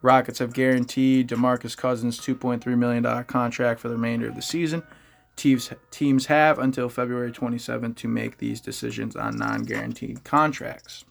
Rockets 0.00 0.38
have 0.38 0.52
guaranteed 0.52 1.28
DeMarcus 1.28 1.76
Cousins 1.76 2.20
$2.3 2.20 2.64
million 2.78 3.24
contract 3.24 3.80
for 3.80 3.88
the 3.88 3.96
remainder 3.96 4.28
of 4.28 4.36
the 4.36 4.42
season. 4.42 4.82
Teams, 5.34 5.72
teams 5.90 6.26
have 6.26 6.58
until 6.58 6.88
February 6.88 7.32
27 7.32 7.94
to 7.94 8.08
make 8.08 8.38
these 8.38 8.60
decisions 8.60 9.16
on 9.16 9.36
non 9.36 9.62
guaranteed 9.62 10.24
contracts. 10.24 11.04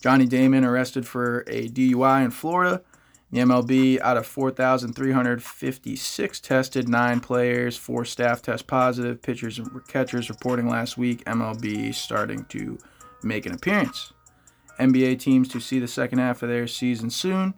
Johnny 0.00 0.26
Damon 0.26 0.64
arrested 0.64 1.06
for 1.06 1.44
a 1.46 1.68
DUI 1.68 2.24
in 2.24 2.30
Florida. 2.30 2.82
The 3.30 3.40
MLB, 3.40 4.00
out 4.00 4.16
of 4.16 4.26
4,356 4.26 6.40
tested, 6.40 6.88
nine 6.88 7.20
players, 7.20 7.76
four 7.76 8.04
staff 8.04 8.42
test 8.42 8.66
positive. 8.66 9.22
Pitchers 9.22 9.58
and 9.58 9.86
catchers 9.86 10.28
reporting 10.28 10.68
last 10.68 10.98
week. 10.98 11.24
MLB 11.26 11.94
starting 11.94 12.44
to 12.46 12.78
make 13.22 13.46
an 13.46 13.54
appearance. 13.54 14.12
NBA 14.80 15.20
teams 15.20 15.46
to 15.48 15.60
see 15.60 15.78
the 15.78 15.86
second 15.86 16.18
half 16.18 16.42
of 16.42 16.48
their 16.48 16.66
season 16.66 17.10
soon. 17.10 17.54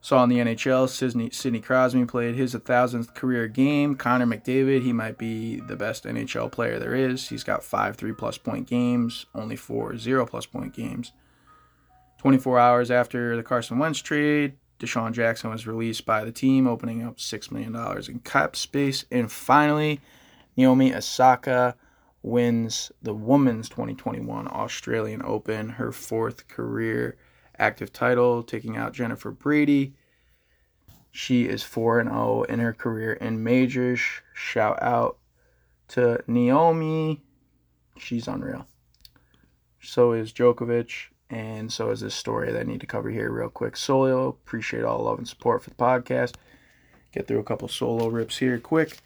Saw 0.00 0.24
in 0.24 0.30
the 0.30 0.38
NHL, 0.38 0.88
Sidney, 0.88 1.30
Sidney 1.30 1.60
Crosby 1.60 2.04
played 2.04 2.34
his 2.34 2.54
1,000th 2.54 3.14
career 3.14 3.46
game. 3.46 3.94
Connor 3.94 4.26
McDavid, 4.26 4.82
he 4.82 4.92
might 4.92 5.18
be 5.18 5.60
the 5.60 5.76
best 5.76 6.04
NHL 6.04 6.50
player 6.50 6.78
there 6.78 6.94
is. 6.94 7.28
He's 7.28 7.44
got 7.44 7.62
five 7.62 7.96
three 7.96 8.12
plus 8.12 8.38
point 8.38 8.66
games, 8.66 9.26
only 9.34 9.56
four 9.56 9.98
zero 9.98 10.24
plus 10.24 10.46
point 10.46 10.72
games. 10.72 11.12
24 12.18 12.58
hours 12.58 12.90
after 12.90 13.36
the 13.36 13.42
Carson 13.42 13.78
Wentz 13.78 14.00
trade, 14.00 14.54
DeSean 14.78 15.12
Jackson 15.12 15.50
was 15.50 15.66
released 15.66 16.04
by 16.04 16.24
the 16.24 16.32
team, 16.32 16.66
opening 16.66 17.02
up 17.02 17.16
$6 17.16 17.50
million 17.50 17.74
in 18.08 18.18
cap 18.20 18.54
space. 18.54 19.04
And 19.10 19.30
finally, 19.30 20.00
Naomi 20.56 20.94
Osaka 20.94 21.76
wins 22.22 22.92
the 23.02 23.14
women's 23.14 23.68
2021 23.68 24.48
Australian 24.48 25.22
Open, 25.24 25.70
her 25.70 25.92
fourth 25.92 26.48
career 26.48 27.16
active 27.58 27.92
title, 27.92 28.42
taking 28.42 28.76
out 28.76 28.92
Jennifer 28.92 29.30
Brady. 29.30 29.94
She 31.10 31.44
is 31.44 31.62
4 31.62 32.04
0 32.04 32.42
in 32.44 32.60
her 32.60 32.72
career 32.72 33.14
in 33.14 33.42
majors. 33.42 34.00
Shout 34.34 34.80
out 34.82 35.18
to 35.88 36.22
Naomi. 36.26 37.22
She's 37.96 38.28
unreal. 38.28 38.66
So 39.80 40.12
is 40.12 40.32
Djokovic, 40.32 41.08
and 41.30 41.72
so 41.72 41.90
is 41.90 42.00
this 42.00 42.14
story 42.14 42.52
that 42.52 42.60
I 42.60 42.64
need 42.64 42.80
to 42.80 42.86
cover 42.86 43.10
here 43.10 43.30
real 43.30 43.50
quick. 43.50 43.76
Solo, 43.76 44.28
appreciate 44.28 44.84
all 44.84 44.98
the 44.98 45.04
love 45.04 45.18
and 45.18 45.28
support 45.28 45.62
for 45.62 45.70
the 45.70 45.76
podcast. 45.76 46.34
Get 47.12 47.26
through 47.26 47.40
a 47.40 47.44
couple 47.44 47.68
solo 47.68 48.08
rips 48.08 48.38
here 48.38 48.58
quick. 48.58 48.98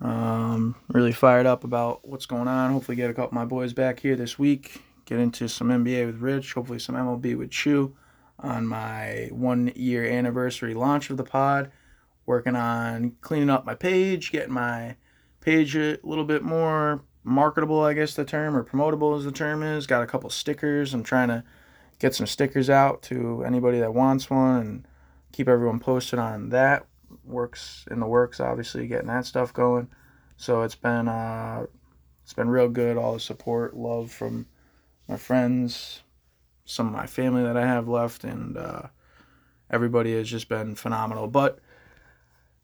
Um, 0.00 0.74
really 0.88 1.12
fired 1.12 1.46
up 1.46 1.64
about 1.64 2.06
what's 2.06 2.26
going 2.26 2.48
on. 2.48 2.72
Hopefully, 2.72 2.96
get 2.96 3.10
a 3.10 3.14
couple 3.14 3.28
of 3.28 3.32
my 3.32 3.44
boys 3.44 3.72
back 3.72 4.00
here 4.00 4.16
this 4.16 4.38
week 4.38 4.82
get 5.06 5.20
into 5.20 5.48
some 5.48 5.68
NBA 5.68 6.06
with 6.06 6.16
Rich, 6.16 6.52
hopefully 6.52 6.78
some 6.78 6.96
MLB 6.96 7.38
with 7.38 7.50
Chew 7.50 7.96
on 8.38 8.66
my 8.66 9.28
one 9.32 9.72
year 9.74 10.04
anniversary 10.04 10.74
launch 10.74 11.08
of 11.08 11.16
the 11.16 11.24
pod. 11.24 11.70
Working 12.26 12.56
on 12.56 13.12
cleaning 13.20 13.50
up 13.50 13.64
my 13.64 13.76
page, 13.76 14.32
getting 14.32 14.52
my 14.52 14.96
page 15.40 15.76
a 15.76 15.96
little 16.02 16.24
bit 16.24 16.42
more 16.42 17.02
marketable, 17.26 17.82
I 17.82 17.92
guess 17.92 18.14
the 18.14 18.24
term, 18.24 18.56
or 18.56 18.62
promotable 18.62 19.18
as 19.18 19.24
the 19.24 19.32
term 19.32 19.62
is. 19.62 19.86
Got 19.86 20.02
a 20.02 20.06
couple 20.06 20.30
stickers. 20.30 20.94
I'm 20.94 21.02
trying 21.02 21.28
to 21.28 21.42
get 21.98 22.14
some 22.14 22.26
stickers 22.26 22.70
out 22.70 23.02
to 23.02 23.42
anybody 23.44 23.80
that 23.80 23.92
wants 23.92 24.30
one 24.30 24.60
and 24.60 24.88
keep 25.32 25.48
everyone 25.48 25.80
posted 25.80 26.20
on 26.20 26.50
that. 26.50 26.86
Works 27.24 27.84
in 27.90 28.00
the 28.00 28.06
works, 28.06 28.38
obviously, 28.38 28.86
getting 28.86 29.08
that 29.08 29.26
stuff 29.26 29.52
going. 29.52 29.88
So 30.36 30.62
it's 30.62 30.76
been 30.76 31.08
uh, 31.08 31.66
it's 32.22 32.32
been 32.32 32.48
real 32.48 32.68
good. 32.68 32.96
All 32.96 33.14
the 33.14 33.20
support, 33.20 33.76
love 33.76 34.12
from 34.12 34.46
my 35.08 35.16
friends, 35.16 36.02
some 36.64 36.86
of 36.86 36.92
my 36.92 37.06
family 37.06 37.42
that 37.42 37.56
I 37.56 37.66
have 37.66 37.88
left, 37.88 38.22
and 38.22 38.56
uh, 38.56 38.82
everybody 39.70 40.14
has 40.16 40.28
just 40.30 40.48
been 40.48 40.76
phenomenal. 40.76 41.26
But 41.26 41.58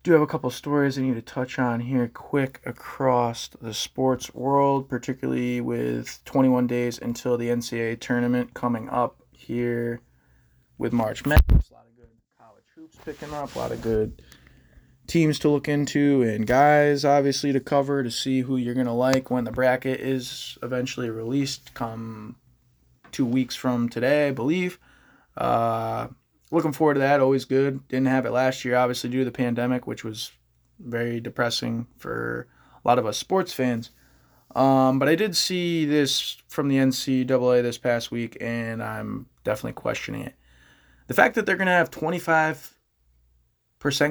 do 0.02 0.12
have 0.12 0.20
a 0.20 0.26
couple 0.26 0.50
stories 0.50 0.98
I 0.98 1.02
need 1.02 1.14
to 1.14 1.22
touch 1.22 1.58
on 1.58 1.80
here 1.80 2.08
quick 2.08 2.60
across 2.66 3.48
the 3.60 3.72
sports 3.72 4.34
world, 4.34 4.88
particularly 4.88 5.60
with 5.60 6.20
21 6.24 6.66
days 6.66 6.98
until 6.98 7.38
the 7.38 7.48
NCAA 7.48 8.00
tournament 8.00 8.52
coming 8.52 8.88
up 8.88 9.22
here 9.30 10.00
with 10.76 10.92
March 10.92 11.24
Madness. 11.24 11.70
A 11.70 11.74
lot 11.74 11.86
of 11.86 11.96
good 11.96 12.08
college 12.38 12.64
hoops 12.74 12.96
picking 13.04 13.32
up, 13.32 13.54
a 13.54 13.58
lot 13.58 13.70
of 13.70 13.80
good 13.80 14.20
teams 15.06 15.38
to 15.40 15.48
look 15.48 15.68
into, 15.68 16.22
and 16.22 16.48
guys 16.48 17.04
obviously 17.04 17.52
to 17.52 17.60
cover 17.60 18.02
to 18.02 18.10
see 18.10 18.40
who 18.40 18.56
you're 18.56 18.74
going 18.74 18.86
to 18.86 18.92
like 18.92 19.30
when 19.30 19.44
the 19.44 19.52
bracket 19.52 20.00
is 20.00 20.58
eventually 20.64 21.10
released 21.10 21.74
come 21.74 22.36
two 23.12 23.26
weeks 23.26 23.54
from 23.54 23.88
today, 23.88 24.28
I 24.28 24.30
believe. 24.32 24.80
Uh, 25.36 26.08
looking 26.52 26.72
forward 26.72 26.94
to 26.94 27.00
that. 27.00 27.20
Always 27.20 27.44
good. 27.44 27.86
Didn't 27.88 28.06
have 28.06 28.26
it 28.26 28.30
last 28.30 28.64
year, 28.64 28.76
obviously, 28.76 29.10
due 29.10 29.20
to 29.20 29.24
the 29.24 29.32
pandemic, 29.32 29.86
which 29.86 30.04
was 30.04 30.30
very 30.78 31.20
depressing 31.20 31.86
for 31.98 32.46
a 32.84 32.88
lot 32.88 32.98
of 32.98 33.06
us 33.06 33.18
sports 33.18 33.52
fans. 33.52 33.90
Um, 34.54 34.98
but 34.98 35.08
I 35.08 35.14
did 35.14 35.34
see 35.34 35.86
this 35.86 36.36
from 36.48 36.68
the 36.68 36.76
NCAA 36.76 37.62
this 37.62 37.78
past 37.78 38.10
week, 38.10 38.36
and 38.40 38.82
I'm 38.82 39.26
definitely 39.44 39.72
questioning 39.72 40.22
it. 40.22 40.34
The 41.06 41.14
fact 41.14 41.34
that 41.34 41.46
they're 41.46 41.56
going 41.56 41.66
to 41.66 41.72
have 41.72 41.90
25% 41.90 42.74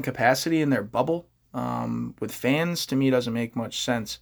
capacity 0.03 0.61
in 0.61 0.71
their 0.71 0.83
bubble 0.83 1.27
um, 1.53 2.15
with 2.19 2.33
fans 2.33 2.85
to 2.87 2.95
me 2.95 3.09
doesn't 3.11 3.33
make 3.33 3.55
much 3.55 3.79
sense. 3.79 4.19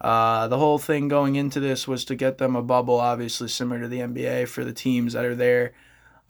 Uh, 0.00 0.48
the 0.48 0.58
whole 0.58 0.78
thing 0.78 1.08
going 1.08 1.36
into 1.36 1.60
this 1.60 1.86
was 1.86 2.04
to 2.06 2.14
get 2.14 2.38
them 2.38 2.56
a 2.56 2.62
bubble, 2.62 3.00
obviously 3.00 3.48
similar 3.48 3.80
to 3.80 3.88
the 3.88 3.98
NBA 3.98 4.48
for 4.48 4.64
the 4.64 4.72
teams 4.72 5.12
that 5.12 5.24
are 5.24 5.34
there, 5.34 5.74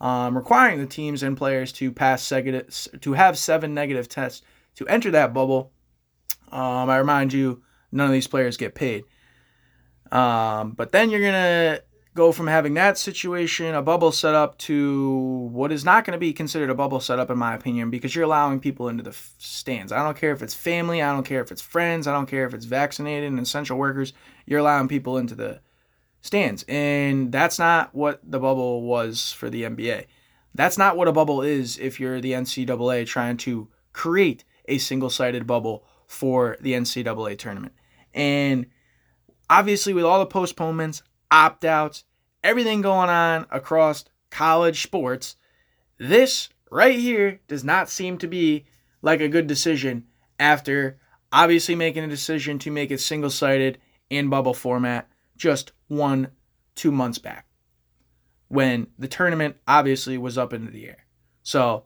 um, 0.01 0.35
requiring 0.35 0.79
the 0.79 0.85
teams 0.85 1.23
and 1.23 1.37
players 1.37 1.71
to 1.73 1.91
pass 1.91 2.27
to 2.29 3.13
have 3.13 3.37
seven 3.37 3.73
negative 3.73 4.07
tests 4.07 4.41
to 4.75 4.87
enter 4.87 5.11
that 5.11 5.33
bubble. 5.33 5.71
Um, 6.51 6.89
I 6.89 6.97
remind 6.97 7.33
you, 7.33 7.63
none 7.91 8.07
of 8.07 8.13
these 8.13 8.27
players 8.27 8.57
get 8.57 8.75
paid. 8.75 9.03
Um, 10.11 10.71
but 10.71 10.91
then 10.91 11.09
you're 11.09 11.21
gonna 11.21 11.81
go 12.19 12.31
from 12.31 12.47
having 12.47 12.73
that 12.73 12.97
situation, 12.97 13.73
a 13.75 13.81
bubble 13.81 14.11
setup, 14.11 14.57
to 14.57 15.49
what 15.53 15.71
is 15.71 15.85
not 15.85 16.03
going 16.03 16.13
to 16.13 16.19
be 16.19 16.33
considered 16.33 16.69
a 16.69 16.75
bubble 16.75 16.99
setup, 16.99 17.29
in 17.29 17.37
my 17.37 17.55
opinion, 17.55 17.89
because 17.89 18.13
you're 18.13 18.25
allowing 18.25 18.59
people 18.59 18.89
into 18.89 19.03
the 19.03 19.15
stands. 19.37 19.91
I 19.91 20.03
don't 20.03 20.17
care 20.17 20.33
if 20.33 20.41
it's 20.41 20.53
family, 20.53 21.01
I 21.01 21.13
don't 21.13 21.25
care 21.25 21.41
if 21.41 21.49
it's 21.49 21.61
friends, 21.61 22.07
I 22.07 22.11
don't 22.11 22.25
care 22.25 22.45
if 22.45 22.53
it's 22.53 22.65
vaccinated 22.65 23.29
and 23.29 23.39
essential 23.39 23.77
workers. 23.77 24.11
You're 24.45 24.59
allowing 24.59 24.87
people 24.89 25.17
into 25.17 25.33
the 25.35 25.61
stands. 26.21 26.65
And 26.67 27.31
that's 27.31 27.59
not 27.59 27.93
what 27.93 28.19
the 28.23 28.39
bubble 28.39 28.83
was 28.83 29.31
for 29.31 29.49
the 29.49 29.63
NBA. 29.63 30.05
That's 30.55 30.77
not 30.77 30.97
what 30.97 31.07
a 31.07 31.13
bubble 31.13 31.41
is 31.41 31.77
if 31.77 31.99
you're 31.99 32.19
the 32.19 32.33
NCAA 32.33 33.05
trying 33.05 33.37
to 33.37 33.69
create 33.93 34.43
a 34.65 34.77
single 34.77 35.09
sided 35.09 35.47
bubble 35.47 35.85
for 36.07 36.57
the 36.61 36.73
NCAA 36.73 37.37
tournament. 37.37 37.73
And 38.13 38.65
obviously, 39.49 39.93
with 39.93 40.05
all 40.05 40.19
the 40.19 40.25
postponements, 40.25 41.03
opt 41.31 41.65
outs, 41.65 42.03
everything 42.43 42.81
going 42.81 43.09
on 43.09 43.45
across 43.51 44.05
college 44.31 44.81
sports, 44.81 45.35
this 45.97 46.49
right 46.71 46.97
here 46.97 47.39
does 47.47 47.63
not 47.63 47.89
seem 47.89 48.17
to 48.17 48.27
be 48.27 48.65
like 49.01 49.21
a 49.21 49.29
good 49.29 49.47
decision 49.47 50.05
after 50.39 50.99
obviously 51.31 51.75
making 51.75 52.03
a 52.03 52.07
decision 52.07 52.57
to 52.59 52.71
make 52.71 52.91
it 52.91 52.99
single 52.99 53.29
sided 53.29 53.77
in 54.09 54.29
bubble 54.29 54.53
format 54.53 55.07
just 55.39 55.71
one, 55.87 56.27
two 56.75 56.91
months 56.91 57.17
back 57.17 57.47
when 58.47 58.87
the 58.99 59.07
tournament 59.07 59.55
obviously 59.67 60.17
was 60.17 60.37
up 60.37 60.53
into 60.53 60.71
the 60.71 60.87
air. 60.87 61.05
So, 61.41 61.85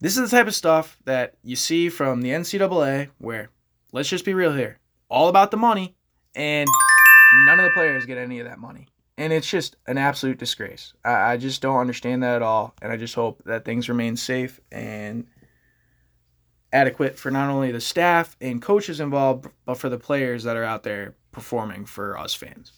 this 0.00 0.18
is 0.18 0.30
the 0.30 0.36
type 0.36 0.46
of 0.46 0.54
stuff 0.54 0.98
that 1.06 1.36
you 1.42 1.56
see 1.56 1.88
from 1.88 2.20
the 2.20 2.28
NCAA 2.28 3.08
where, 3.16 3.48
let's 3.92 4.10
just 4.10 4.26
be 4.26 4.34
real 4.34 4.52
here, 4.52 4.78
all 5.08 5.28
about 5.28 5.50
the 5.50 5.56
money, 5.56 5.96
and 6.34 6.68
none 7.46 7.58
of 7.58 7.64
the 7.64 7.70
players 7.74 8.04
get 8.04 8.18
any 8.18 8.38
of 8.40 8.46
that 8.46 8.58
money 8.58 8.88
and 9.18 9.32
it's 9.32 9.48
just 9.48 9.76
an 9.86 9.98
absolute 9.98 10.38
disgrace. 10.38 10.92
I, 11.04 11.32
I, 11.32 11.36
just 11.36 11.62
don't 11.62 11.78
understand 11.78 12.22
that 12.22 12.36
at 12.36 12.42
all, 12.42 12.74
and 12.82 12.92
I 12.92 12.96
just 12.96 13.14
hope 13.14 13.42
that 13.44 13.64
things 13.64 13.88
remain 13.88 14.16
safe 14.16 14.60
and 14.70 15.26
adequate 16.72 17.18
for 17.18 17.30
not 17.30 17.48
only 17.48 17.72
the 17.72 17.80
staff 17.80 18.36
and 18.40 18.60
coaches 18.60 19.00
involved, 19.00 19.48
but 19.64 19.78
for 19.78 19.88
the 19.88 19.98
players 19.98 20.44
that 20.44 20.56
are 20.56 20.64
out 20.64 20.82
there 20.82 21.14
performing 21.36 21.84
for 21.84 22.16
us 22.16 22.32
fans. 22.32 22.72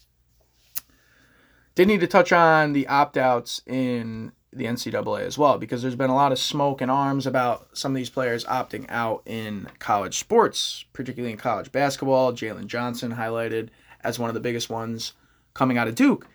Did 1.76 1.86
need 1.86 2.00
to 2.00 2.08
touch 2.08 2.32
on 2.32 2.72
the 2.72 2.88
opt 2.88 3.16
outs 3.16 3.62
in 3.68 4.32
the 4.52 4.64
NCAA 4.64 5.20
as 5.20 5.38
well, 5.38 5.58
because 5.58 5.80
there's 5.80 5.94
been 5.94 6.10
a 6.10 6.14
lot 6.16 6.32
of 6.32 6.40
smoke 6.40 6.80
and 6.80 6.90
arms 6.90 7.24
about 7.24 7.78
some 7.78 7.92
of 7.92 7.96
these 7.96 8.10
players 8.10 8.44
opting 8.46 8.84
out 8.88 9.22
in 9.26 9.68
college 9.78 10.18
sports, 10.18 10.84
particularly 10.92 11.30
in 11.30 11.38
college 11.38 11.70
basketball. 11.70 12.32
Jalen 12.32 12.66
Johnson 12.66 13.14
highlighted 13.14 13.68
as 14.02 14.18
one 14.18 14.28
of 14.28 14.34
the 14.34 14.40
biggest 14.40 14.68
ones 14.68 15.12
coming 15.54 15.78
out 15.78 15.86
of 15.86 15.94
Duke. 15.94 16.26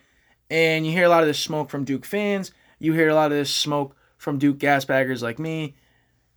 And 0.48 0.86
you 0.86 0.92
hear 0.92 1.04
a 1.04 1.10
lot 1.10 1.24
of 1.24 1.26
this 1.26 1.38
smoke 1.38 1.68
from 1.68 1.84
Duke 1.84 2.06
fans. 2.06 2.52
You 2.78 2.94
hear 2.94 3.10
a 3.10 3.14
lot 3.14 3.30
of 3.30 3.36
this 3.36 3.54
smoke 3.54 3.94
from 4.16 4.38
Duke 4.38 4.56
gasbaggers 4.56 5.20
like 5.20 5.38
me. 5.38 5.74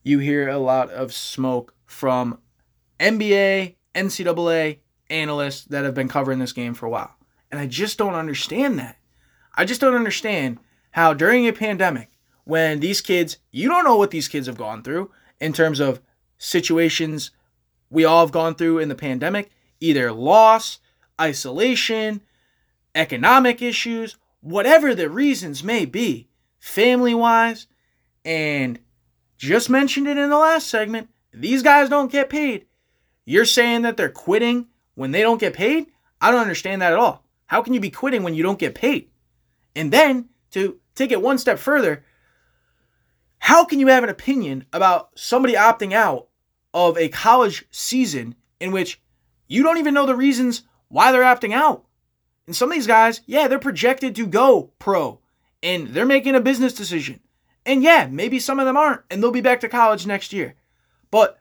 You 0.03 0.19
hear 0.19 0.49
a 0.49 0.57
lot 0.57 0.89
of 0.89 1.13
smoke 1.13 1.73
from 1.85 2.39
NBA, 2.99 3.75
NCAA 3.95 4.79
analysts 5.09 5.65
that 5.65 5.85
have 5.85 5.93
been 5.93 6.07
covering 6.07 6.39
this 6.39 6.53
game 6.53 6.73
for 6.73 6.85
a 6.85 6.89
while. 6.89 7.15
And 7.51 7.59
I 7.59 7.67
just 7.67 7.97
don't 7.97 8.15
understand 8.15 8.77
that. 8.79 8.97
I 9.55 9.65
just 9.65 9.81
don't 9.81 9.95
understand 9.95 10.59
how 10.91 11.13
during 11.13 11.47
a 11.47 11.53
pandemic, 11.53 12.09
when 12.43 12.79
these 12.79 13.01
kids, 13.01 13.37
you 13.51 13.69
don't 13.69 13.83
know 13.83 13.97
what 13.97 14.11
these 14.11 14.27
kids 14.27 14.47
have 14.47 14.57
gone 14.57 14.83
through 14.83 15.11
in 15.39 15.53
terms 15.53 15.79
of 15.79 16.01
situations 16.37 17.31
we 17.89 18.05
all 18.05 18.25
have 18.25 18.31
gone 18.31 18.55
through 18.55 18.79
in 18.79 18.89
the 18.89 18.95
pandemic, 18.95 19.51
either 19.79 20.11
loss, 20.11 20.79
isolation, 21.19 22.21
economic 22.95 23.61
issues, 23.61 24.17
whatever 24.41 24.93
the 24.93 25.09
reasons 25.09 25.63
may 25.63 25.85
be, 25.85 26.27
family 26.59 27.13
wise, 27.13 27.67
and 28.25 28.79
just 29.37 29.69
mentioned 29.69 30.07
it 30.07 30.17
in 30.17 30.29
the 30.29 30.37
last 30.37 30.67
segment, 30.67 31.09
these 31.33 31.63
guys 31.63 31.89
don't 31.89 32.11
get 32.11 32.29
paid. 32.29 32.65
You're 33.25 33.45
saying 33.45 33.83
that 33.83 33.97
they're 33.97 34.09
quitting 34.09 34.67
when 34.97 35.11
they 35.11 35.21
don't 35.21 35.39
get 35.39 35.53
paid? 35.53 35.85
I 36.19 36.31
don't 36.31 36.41
understand 36.41 36.81
that 36.81 36.91
at 36.91 36.97
all. 36.97 37.23
How 37.45 37.61
can 37.61 37.73
you 37.73 37.79
be 37.79 37.91
quitting 37.91 38.23
when 38.23 38.33
you 38.33 38.41
don't 38.41 38.57
get 38.57 38.73
paid? 38.73 39.11
And 39.75 39.93
then 39.93 40.29
to 40.51 40.79
take 40.95 41.11
it 41.11 41.21
one 41.21 41.37
step 41.37 41.59
further, 41.59 42.03
how 43.37 43.63
can 43.63 43.79
you 43.79 43.87
have 43.87 44.03
an 44.03 44.09
opinion 44.09 44.65
about 44.73 45.11
somebody 45.15 45.53
opting 45.53 45.93
out 45.93 46.29
of 46.73 46.97
a 46.97 47.09
college 47.09 47.65
season 47.69 48.33
in 48.59 48.71
which 48.71 48.99
you 49.47 49.61
don't 49.61 49.77
even 49.77 49.93
know 49.93 50.07
the 50.07 50.15
reasons 50.15 50.63
why 50.87 51.11
they're 51.11 51.21
opting 51.21 51.53
out? 51.53 51.85
And 52.47 52.55
some 52.55 52.71
of 52.71 52.75
these 52.75 52.87
guys, 52.87 53.21
yeah, 53.27 53.47
they're 53.47 53.59
projected 53.59 54.15
to 54.15 54.25
go 54.25 54.71
pro 54.79 55.19
and 55.61 55.89
they're 55.89 56.07
making 56.07 56.33
a 56.33 56.41
business 56.41 56.73
decision. 56.73 57.19
And 57.67 57.83
yeah, 57.83 58.07
maybe 58.09 58.39
some 58.39 58.59
of 58.59 58.65
them 58.65 58.77
aren't 58.77 59.03
and 59.11 59.21
they'll 59.21 59.29
be 59.29 59.41
back 59.41 59.59
to 59.59 59.69
college 59.69 60.07
next 60.07 60.33
year. 60.33 60.55
But 61.11 61.39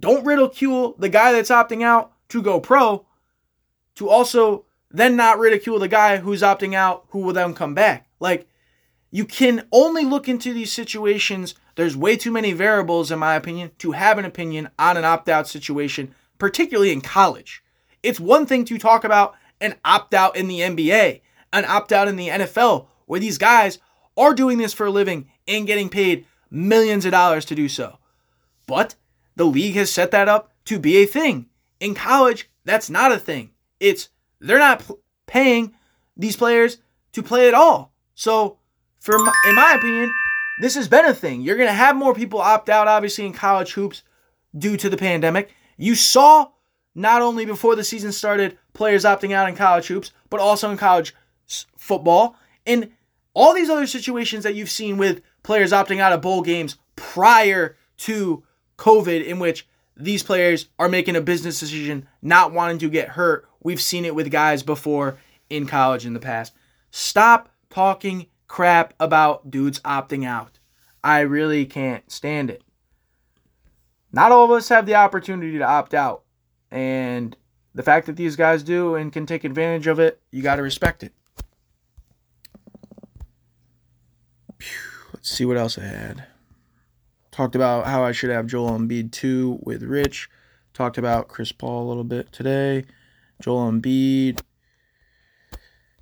don't 0.00 0.26
ridicule 0.26 0.96
the 0.98 1.08
guy 1.08 1.30
that's 1.30 1.50
opting 1.50 1.84
out 1.84 2.12
to 2.32 2.42
go 2.42 2.58
pro 2.58 3.04
to 3.94 4.08
also 4.08 4.64
then 4.90 5.16
not 5.16 5.38
ridicule 5.38 5.78
the 5.78 5.88
guy 5.88 6.16
who's 6.16 6.42
opting 6.42 6.74
out 6.74 7.04
who 7.10 7.20
will 7.20 7.34
then 7.34 7.54
come 7.54 7.74
back. 7.74 8.08
Like, 8.20 8.48
you 9.10 9.26
can 9.26 9.66
only 9.70 10.04
look 10.04 10.28
into 10.28 10.54
these 10.54 10.72
situations. 10.72 11.54
There's 11.76 11.96
way 11.96 12.16
too 12.16 12.30
many 12.30 12.52
variables, 12.52 13.10
in 13.10 13.18
my 13.18 13.34
opinion, 13.34 13.70
to 13.78 13.92
have 13.92 14.16
an 14.16 14.24
opinion 14.24 14.70
on 14.78 14.96
an 14.96 15.04
opt 15.04 15.28
out 15.28 15.46
situation, 15.46 16.14
particularly 16.38 16.90
in 16.90 17.02
college. 17.02 17.62
It's 18.02 18.18
one 18.18 18.46
thing 18.46 18.64
to 18.66 18.78
talk 18.78 19.04
about 19.04 19.34
an 19.60 19.74
opt 19.84 20.14
out 20.14 20.34
in 20.34 20.48
the 20.48 20.60
NBA, 20.60 21.20
an 21.52 21.64
opt 21.66 21.92
out 21.92 22.08
in 22.08 22.16
the 22.16 22.28
NFL, 22.28 22.86
where 23.04 23.20
these 23.20 23.36
guys 23.36 23.78
are 24.16 24.34
doing 24.34 24.56
this 24.56 24.72
for 24.72 24.86
a 24.86 24.90
living 24.90 25.28
and 25.46 25.66
getting 25.66 25.90
paid 25.90 26.26
millions 26.50 27.04
of 27.04 27.12
dollars 27.12 27.44
to 27.46 27.54
do 27.54 27.68
so. 27.68 27.98
But 28.66 28.94
the 29.36 29.44
league 29.44 29.74
has 29.74 29.90
set 29.90 30.10
that 30.12 30.28
up 30.28 30.52
to 30.64 30.78
be 30.78 30.96
a 30.96 31.06
thing. 31.06 31.46
In 31.82 31.96
college, 31.96 32.48
that's 32.64 32.88
not 32.88 33.10
a 33.10 33.18
thing. 33.18 33.50
It's 33.80 34.08
they're 34.38 34.60
not 34.60 34.88
paying 35.26 35.74
these 36.16 36.36
players 36.36 36.78
to 37.10 37.24
play 37.24 37.48
at 37.48 37.54
all. 37.54 37.92
So, 38.14 38.58
for 39.00 39.18
my, 39.18 39.32
in 39.48 39.56
my 39.56 39.74
opinion, 39.76 40.12
this 40.60 40.76
has 40.76 40.86
been 40.86 41.04
a 41.04 41.12
thing. 41.12 41.40
You're 41.40 41.56
going 41.56 41.68
to 41.68 41.74
have 41.74 41.96
more 41.96 42.14
people 42.14 42.40
opt 42.40 42.68
out 42.68 42.86
obviously 42.86 43.26
in 43.26 43.32
college 43.32 43.72
hoops 43.72 44.04
due 44.56 44.76
to 44.76 44.88
the 44.88 44.96
pandemic. 44.96 45.50
You 45.76 45.96
saw 45.96 46.52
not 46.94 47.20
only 47.20 47.44
before 47.46 47.74
the 47.74 47.82
season 47.82 48.12
started 48.12 48.56
players 48.74 49.02
opting 49.04 49.32
out 49.32 49.48
in 49.48 49.56
college 49.56 49.88
hoops, 49.88 50.12
but 50.30 50.38
also 50.38 50.70
in 50.70 50.76
college 50.76 51.16
football 51.76 52.36
and 52.64 52.92
all 53.34 53.54
these 53.54 53.70
other 53.70 53.88
situations 53.88 54.44
that 54.44 54.54
you've 54.54 54.70
seen 54.70 54.98
with 54.98 55.20
players 55.42 55.72
opting 55.72 55.98
out 55.98 56.12
of 56.12 56.20
bowl 56.20 56.42
games 56.42 56.76
prior 56.94 57.76
to 57.96 58.44
COVID 58.78 59.24
in 59.24 59.40
which 59.40 59.66
these 59.96 60.22
players 60.22 60.68
are 60.78 60.88
making 60.88 61.16
a 61.16 61.20
business 61.20 61.60
decision, 61.60 62.08
not 62.20 62.52
wanting 62.52 62.78
to 62.78 62.88
get 62.88 63.10
hurt. 63.10 63.46
We've 63.62 63.80
seen 63.80 64.04
it 64.04 64.14
with 64.14 64.30
guys 64.30 64.62
before 64.62 65.18
in 65.50 65.66
college 65.66 66.06
in 66.06 66.14
the 66.14 66.20
past. 66.20 66.54
Stop 66.90 67.50
talking 67.70 68.26
crap 68.48 68.94
about 68.98 69.50
dudes 69.50 69.80
opting 69.80 70.26
out. 70.26 70.58
I 71.04 71.20
really 71.20 71.66
can't 71.66 72.10
stand 72.10 72.50
it. 72.50 72.62
Not 74.12 74.32
all 74.32 74.44
of 74.44 74.50
us 74.50 74.68
have 74.68 74.86
the 74.86 74.94
opportunity 74.94 75.58
to 75.58 75.64
opt 75.64 75.94
out. 75.94 76.22
And 76.70 77.36
the 77.74 77.82
fact 77.82 78.06
that 78.06 78.16
these 78.16 78.36
guys 78.36 78.62
do 78.62 78.94
and 78.94 79.12
can 79.12 79.26
take 79.26 79.44
advantage 79.44 79.86
of 79.86 79.98
it, 79.98 80.20
you 80.30 80.42
got 80.42 80.56
to 80.56 80.62
respect 80.62 81.02
it. 81.02 81.12
Let's 85.12 85.30
see 85.30 85.44
what 85.44 85.56
else 85.56 85.78
I 85.78 85.84
had. 85.84 86.26
Talked 87.32 87.54
about 87.54 87.86
how 87.86 88.04
I 88.04 88.12
should 88.12 88.28
have 88.28 88.46
Joel 88.46 88.78
Embiid 88.78 89.10
2 89.10 89.60
with 89.62 89.82
Rich. 89.82 90.28
Talked 90.74 90.98
about 90.98 91.28
Chris 91.28 91.50
Paul 91.50 91.86
a 91.86 91.88
little 91.88 92.04
bit 92.04 92.30
today. 92.30 92.84
Joel 93.40 93.72
Embiid. 93.72 94.40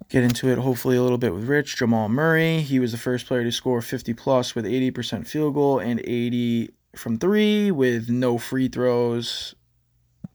Get 0.08 0.24
into 0.24 0.48
it 0.48 0.58
hopefully 0.58 0.96
a 0.96 1.02
little 1.02 1.18
bit 1.18 1.32
with 1.32 1.44
Rich. 1.44 1.76
Jamal 1.76 2.08
Murray. 2.08 2.62
He 2.62 2.80
was 2.80 2.90
the 2.90 2.98
first 2.98 3.26
player 3.26 3.44
to 3.44 3.52
score 3.52 3.80
50 3.80 4.12
plus 4.14 4.56
with 4.56 4.64
80% 4.64 5.24
field 5.24 5.54
goal 5.54 5.78
and 5.78 6.00
80 6.00 6.70
from 6.96 7.16
three 7.16 7.70
with 7.70 8.10
no 8.10 8.36
free 8.36 8.66
throws. 8.66 9.54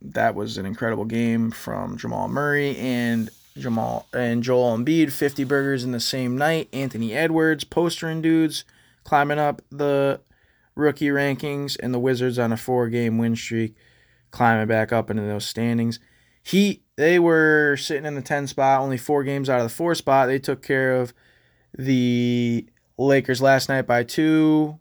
That 0.01 0.33
was 0.33 0.57
an 0.57 0.65
incredible 0.65 1.03
game 1.03 1.51
from 1.51 1.97
Jamal 1.97 2.29
Murray 2.29 2.77
and 2.77 3.29
Jamal 3.57 4.07
and 4.13 4.41
Joel 4.41 4.77
Embiid. 4.77 5.11
50 5.11 5.43
burgers 5.43 5.83
in 5.83 5.91
the 5.91 5.99
same 5.99 6.37
night. 6.37 6.69
Anthony 6.71 7.13
Edwards 7.13 7.65
postering 7.65 8.21
dudes 8.21 8.63
climbing 9.03 9.39
up 9.39 9.61
the 9.69 10.21
rookie 10.76 11.07
rankings, 11.07 11.78
and 11.82 11.93
the 11.93 11.99
Wizards 11.99 12.39
on 12.39 12.51
a 12.51 12.57
four 12.57 12.89
game 12.89 13.17
win 13.17 13.36
streak, 13.36 13.76
climbing 14.32 14.67
back 14.67 14.91
up 14.91 15.09
into 15.09 15.23
those 15.23 15.45
standings. 15.45 15.99
He 16.43 16.84
they 16.95 17.19
were 17.19 17.76
sitting 17.78 18.05
in 18.05 18.15
the 18.15 18.21
10 18.21 18.47
spot, 18.47 18.82
only 18.82 18.97
four 18.97 19.23
games 19.23 19.49
out 19.49 19.59
of 19.59 19.65
the 19.65 19.76
four 19.76 19.95
spot. 19.95 20.28
They 20.28 20.39
took 20.39 20.61
care 20.61 20.95
of 20.95 21.13
the 21.78 22.67
Lakers 22.97 23.41
last 23.41 23.67
night 23.67 23.88
by 23.88 24.03
two. 24.03 24.80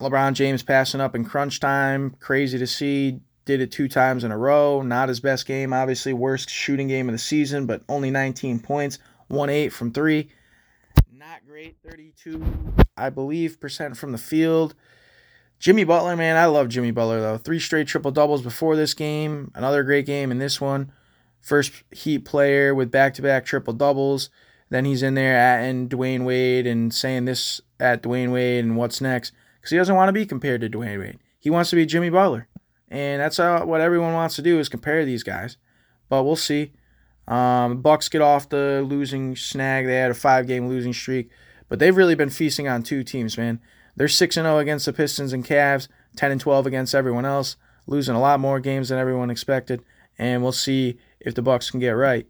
LeBron 0.00 0.34
James 0.34 0.62
passing 0.62 1.00
up 1.00 1.14
in 1.14 1.24
crunch 1.24 1.60
time. 1.60 2.14
Crazy 2.20 2.58
to 2.58 2.66
see. 2.66 3.20
Did 3.44 3.60
it 3.60 3.72
two 3.72 3.88
times 3.88 4.24
in 4.24 4.32
a 4.32 4.38
row. 4.38 4.82
Not 4.82 5.08
his 5.08 5.20
best 5.20 5.46
game, 5.46 5.72
obviously. 5.72 6.12
Worst 6.12 6.50
shooting 6.50 6.88
game 6.88 7.08
of 7.08 7.12
the 7.12 7.18
season, 7.18 7.66
but 7.66 7.82
only 7.88 8.10
19 8.10 8.58
points. 8.60 8.98
1 9.28 9.50
8 9.50 9.68
from 9.70 9.92
three. 9.92 10.30
Not 11.12 11.46
great. 11.46 11.76
32, 11.88 12.44
I 12.96 13.10
believe, 13.10 13.60
percent 13.60 13.96
from 13.96 14.12
the 14.12 14.18
field. 14.18 14.74
Jimmy 15.64 15.84
Butler, 15.84 16.14
man, 16.14 16.36
I 16.36 16.44
love 16.44 16.68
Jimmy 16.68 16.90
Butler 16.90 17.22
though. 17.22 17.38
Three 17.38 17.58
straight 17.58 17.86
triple 17.86 18.10
doubles 18.10 18.42
before 18.42 18.76
this 18.76 18.92
game. 18.92 19.50
Another 19.54 19.82
great 19.82 20.04
game 20.04 20.30
in 20.30 20.36
this 20.36 20.60
one. 20.60 20.92
First 21.40 21.72
Heat 21.90 22.26
player 22.26 22.74
with 22.74 22.90
back 22.90 23.14
to 23.14 23.22
back 23.22 23.46
triple 23.46 23.72
doubles. 23.72 24.28
Then 24.68 24.84
he's 24.84 25.02
in 25.02 25.14
there 25.14 25.34
at 25.34 25.88
Dwyane 25.88 26.26
Wade 26.26 26.66
and 26.66 26.92
saying 26.92 27.24
this 27.24 27.62
at 27.80 28.02
Dwyane 28.02 28.30
Wade 28.30 28.62
and 28.62 28.76
what's 28.76 29.00
next 29.00 29.32
because 29.56 29.70
he 29.70 29.78
doesn't 29.78 29.94
want 29.94 30.10
to 30.10 30.12
be 30.12 30.26
compared 30.26 30.60
to 30.60 30.68
Dwyane 30.68 30.98
Wade. 30.98 31.18
He 31.40 31.48
wants 31.48 31.70
to 31.70 31.76
be 31.76 31.86
Jimmy 31.86 32.10
Butler, 32.10 32.46
and 32.90 33.22
that's 33.22 33.38
how, 33.38 33.64
what 33.64 33.80
everyone 33.80 34.12
wants 34.12 34.36
to 34.36 34.42
do 34.42 34.58
is 34.58 34.68
compare 34.68 35.06
these 35.06 35.22
guys. 35.22 35.56
But 36.10 36.24
we'll 36.24 36.36
see. 36.36 36.72
Um, 37.26 37.80
Bucks 37.80 38.10
get 38.10 38.20
off 38.20 38.50
the 38.50 38.84
losing 38.86 39.34
snag. 39.34 39.86
They 39.86 39.96
had 39.96 40.10
a 40.10 40.14
five 40.14 40.46
game 40.46 40.68
losing 40.68 40.92
streak, 40.92 41.30
but 41.70 41.78
they've 41.78 41.96
really 41.96 42.16
been 42.16 42.28
feasting 42.28 42.68
on 42.68 42.82
two 42.82 43.02
teams, 43.02 43.38
man. 43.38 43.62
They're 43.96 44.08
6 44.08 44.34
0 44.34 44.58
against 44.58 44.86
the 44.86 44.92
Pistons 44.92 45.32
and 45.32 45.44
Cavs, 45.44 45.88
10 46.16 46.32
and 46.32 46.40
12 46.40 46.66
against 46.66 46.94
everyone 46.94 47.24
else, 47.24 47.56
losing 47.86 48.14
a 48.14 48.20
lot 48.20 48.40
more 48.40 48.60
games 48.60 48.88
than 48.88 48.98
everyone 48.98 49.30
expected. 49.30 49.82
And 50.18 50.42
we'll 50.42 50.52
see 50.52 50.98
if 51.20 51.34
the 51.34 51.42
Bucks 51.42 51.70
can 51.70 51.80
get 51.80 51.90
right. 51.90 52.26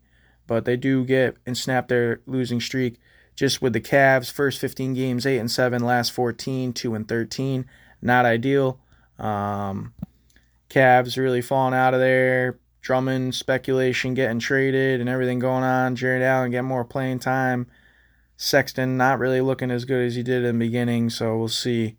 But 0.47 0.65
they 0.65 0.77
do 0.77 1.05
get 1.05 1.37
and 1.47 1.57
snap 1.57 1.89
their 1.89 2.21
losing 2.27 2.61
streak 2.61 2.99
just 3.35 3.63
with 3.63 3.73
the 3.73 3.81
Cavs. 3.81 4.31
First 4.31 4.61
15 4.61 4.95
games, 4.95 5.27
8 5.27 5.39
and 5.39 5.51
7, 5.51 5.83
last 5.83 6.13
14, 6.13 6.73
2 6.73 6.95
and 6.95 7.09
13. 7.09 7.67
Not 8.03 8.27
ideal. 8.27 8.79
Um, 9.19 9.95
Cavs 10.69 11.17
really 11.17 11.41
falling 11.41 11.75
out 11.75 11.95
of 11.95 12.01
there. 12.01 12.59
Drummond 12.81 13.35
speculation 13.35 14.13
getting 14.13 14.39
traded 14.39 15.01
and 15.01 15.09
everything 15.09 15.39
going 15.39 15.65
on. 15.65 15.97
Jarrett 15.97 16.23
Allen 16.23 16.51
getting 16.51 16.69
more 16.69 16.85
playing 16.85 17.19
time. 17.19 17.67
Sexton 18.37 18.97
not 18.97 19.19
really 19.19 19.41
looking 19.41 19.71
as 19.71 19.85
good 19.85 20.05
as 20.07 20.17
he 20.17 20.23
did 20.23 20.45
in 20.45 20.59
the 20.59 20.67
beginning, 20.67 21.11
so 21.11 21.37
we'll 21.37 21.49
see 21.49 21.97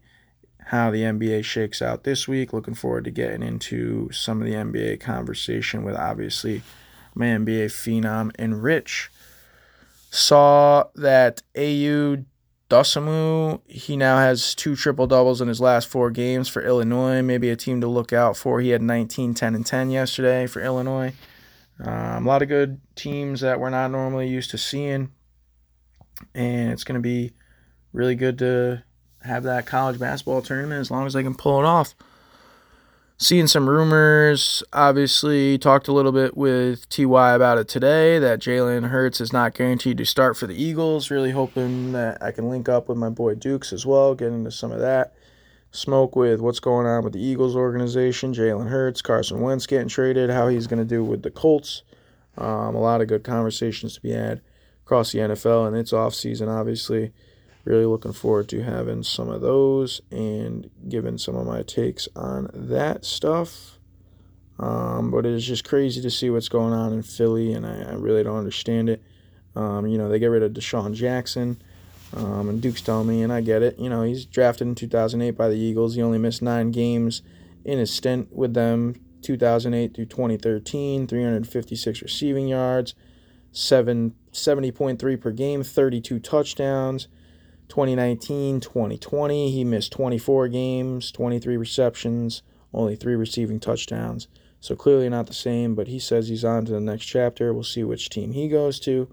how 0.68 0.92
the 0.92 1.02
NBA 1.02 1.44
shakes 1.46 1.82
out 1.82 2.04
this 2.04 2.28
week. 2.28 2.52
Looking 2.52 2.74
forward 2.74 3.06
to 3.06 3.12
getting 3.12 3.44
into 3.44 4.10
some 4.12 4.42
of 4.42 4.48
the 4.48 4.54
NBA 4.54 5.00
conversation 5.00 5.84
with 5.84 5.96
obviously 5.96 6.64
my 7.14 7.28
NBA 7.28 7.68
phenom 7.68 8.32
and 8.38 8.62
Rich. 8.62 9.12
Saw 10.10 10.86
that 10.96 11.42
Ayo 11.56 12.26
Dosunmu, 12.70 13.62
he 13.68 13.96
now 13.96 14.18
has 14.18 14.56
two 14.56 14.76
triple 14.76 15.06
doubles 15.06 15.40
in 15.40 15.48
his 15.48 15.62
last 15.62 15.88
four 15.88 16.10
games 16.10 16.50
for 16.50 16.64
Illinois. 16.64 17.22
Maybe 17.22 17.50
a 17.50 17.56
team 17.56 17.80
to 17.82 17.88
look 17.88 18.12
out 18.12 18.36
for. 18.36 18.60
He 18.60 18.70
had 18.70 18.82
19, 18.82 19.36
10, 19.36 19.56
and 19.56 19.66
10 19.66 19.92
yesterday 19.92 20.48
for 20.48 20.62
Illinois. 20.62 21.14
Um, 21.80 22.26
a 22.26 22.28
lot 22.28 22.42
of 22.42 22.48
good 22.48 22.82
teams 22.96 23.42
that 23.42 23.60
we're 23.60 23.70
not 23.70 23.92
normally 23.92 24.28
used 24.28 24.50
to 24.52 24.58
seeing 24.58 25.12
and 26.34 26.72
it's 26.72 26.84
going 26.84 26.96
to 26.96 27.02
be 27.02 27.34
really 27.94 28.16
good 28.16 28.38
to 28.40 28.84
have 29.22 29.44
that 29.44 29.66
college 29.66 30.00
basketball 30.00 30.42
tournament 30.42 30.80
as 30.80 30.92
long 30.92 31.06
as 31.06 31.16
I 31.16 31.24
can 31.24 31.36
pull 31.36 31.60
it 31.60 31.66
off. 31.66 31.96
Seeing 33.18 33.48
some 33.48 33.70
rumors, 33.70 34.62
obviously, 34.74 35.58
talked 35.58 35.88
a 35.88 35.94
little 35.94 36.12
bit 36.12 36.36
with 36.36 36.90
TY 36.90 37.34
about 37.34 37.58
it 37.58 37.70
today 37.70 38.20
that 38.20 38.42
Jalen 38.42 38.90
Hurts 38.90 39.22
is 39.22 39.32
not 39.32 39.54
guaranteed 39.54 39.98
to 40.00 40.06
start 40.06 40.36
for 40.36 40.48
the 40.48 40.62
Eagles. 40.62 41.10
Really 41.10 41.32
hoping 41.32 41.94
that 41.94 42.22
I 42.22 42.32
can 42.32 42.50
link 42.50 42.68
up 42.68 42.90
with 42.90 42.98
my 42.98 43.08
boy 43.08 43.36
Dukes 43.36 43.72
as 43.72 43.86
well, 43.86 44.16
get 44.16 44.34
into 44.34 44.52
some 44.52 44.74
of 44.74 44.80
that. 44.80 45.14
Smoke 45.72 46.18
with 46.18 46.42
what's 46.42 46.60
going 46.60 46.86
on 46.86 47.06
with 47.06 47.14
the 47.14 47.24
Eagles 47.24 47.56
organization, 47.56 48.34
Jalen 48.34 48.68
Hurts, 48.68 49.02
Carson 49.02 49.40
Wentz 49.40 49.66
getting 49.66 49.88
traded, 49.88 50.30
how 50.30 50.50
he's 50.50 50.68
going 50.68 50.80
to 50.80 50.86
do 50.86 51.02
with 51.02 51.24
the 51.24 51.32
Colts. 51.32 51.84
Um, 52.38 52.76
a 52.76 52.82
lot 52.82 53.00
of 53.00 53.08
good 53.08 53.24
conversations 53.24 53.96
to 53.96 54.02
be 54.02 54.12
had 54.12 54.42
across 54.86 55.12
the 55.12 55.20
NFL 55.20 55.68
and 55.68 55.76
its 55.76 55.92
offseason, 55.92 56.48
obviously. 56.48 57.12
Really 57.64 57.86
looking 57.86 58.14
forward 58.14 58.48
to 58.50 58.62
having 58.62 59.02
some 59.02 59.30
of 59.30 59.42
those 59.42 60.00
and 60.12 60.70
giving 60.88 61.18
some 61.18 61.36
of 61.36 61.48
my 61.48 61.64
takes 61.64 62.08
on 62.16 62.52
that 62.54 63.04
stuff. 63.04 63.80
Um, 64.60 65.10
but 65.10 65.26
it's 65.26 65.44
just 65.44 65.68
crazy 65.68 66.02
to 66.02 66.12
see 66.12 66.30
what's 66.30 66.48
going 66.48 66.74
on 66.74 66.94
in 66.94 67.02
Philly, 67.02 67.54
and 67.54 67.66
I, 67.66 67.92
I 67.92 67.94
really 67.94 68.24
don't 68.24 68.38
understand 68.38 68.90
it. 68.90 69.02
Um, 69.56 69.88
you 69.88 69.98
know, 69.98 70.08
they 70.08 70.20
get 70.20 70.28
rid 70.28 70.44
of 70.44 70.54
DeSean 70.54 70.94
Jackson. 70.94 71.60
Um, 72.16 72.48
and 72.48 72.62
Duke's 72.62 72.82
telling 72.82 73.08
me, 73.08 73.24
and 73.24 73.34
I 73.34 73.42
get 73.42 73.64
it. 73.64 73.80
You 73.80 73.90
know, 73.90 74.04
he's 74.04 74.26
drafted 74.26 74.68
in 74.68 74.76
2008 74.76 75.32
by 75.32 75.50
the 75.50 75.58
Eagles. 75.58 75.96
He 75.96 76.02
only 76.04 76.20
missed 76.20 76.42
nine 76.42 76.72
games 76.72 77.24
in 77.66 77.80
his 77.80 77.92
stint 77.92 78.32
with 78.32 78.54
them, 78.54 79.02
2008 79.24 79.96
through 79.96 80.06
2013, 80.06 81.08
356 81.08 82.02
receiving 82.04 82.48
yards, 82.48 82.94
7 83.56 84.14
70.3 84.34 85.22
per 85.22 85.32
game, 85.32 85.64
32 85.64 86.20
touchdowns. 86.20 87.08
2019, 87.70 88.60
2020, 88.60 89.50
he 89.50 89.64
missed 89.64 89.92
24 89.94 90.50
games, 90.50 91.12
23 91.12 91.58
receptions, 91.58 92.44
only 92.74 92.96
3 92.96 93.16
receiving 93.16 93.60
touchdowns. 93.60 94.28
So 94.60 94.76
clearly 94.76 95.10
not 95.10 95.28
the 95.28 95.34
same, 95.34 95.74
but 95.74 95.88
he 95.88 95.98
says 95.98 96.28
he's 96.28 96.44
on 96.44 96.66
to 96.66 96.74
the 96.74 96.80
next 96.80 97.06
chapter. 97.06 97.54
We'll 97.54 97.64
see 97.64 97.84
which 97.84 98.10
team 98.10 98.34
he 98.34 98.50
goes 98.50 98.80
to. 98.82 99.08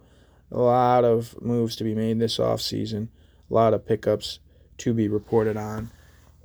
A 0.51 0.59
lot 0.59 1.05
of 1.05 1.41
moves 1.41 1.77
to 1.77 1.85
be 1.85 1.95
made 1.95 2.19
this 2.19 2.39
offseason, 2.39 3.09
a 3.51 3.55
lot 3.55 3.73
of 3.73 3.87
pickups 3.87 4.41
to 4.79 4.93
be 4.93 5.09
reported 5.09 5.57
on 5.57 5.91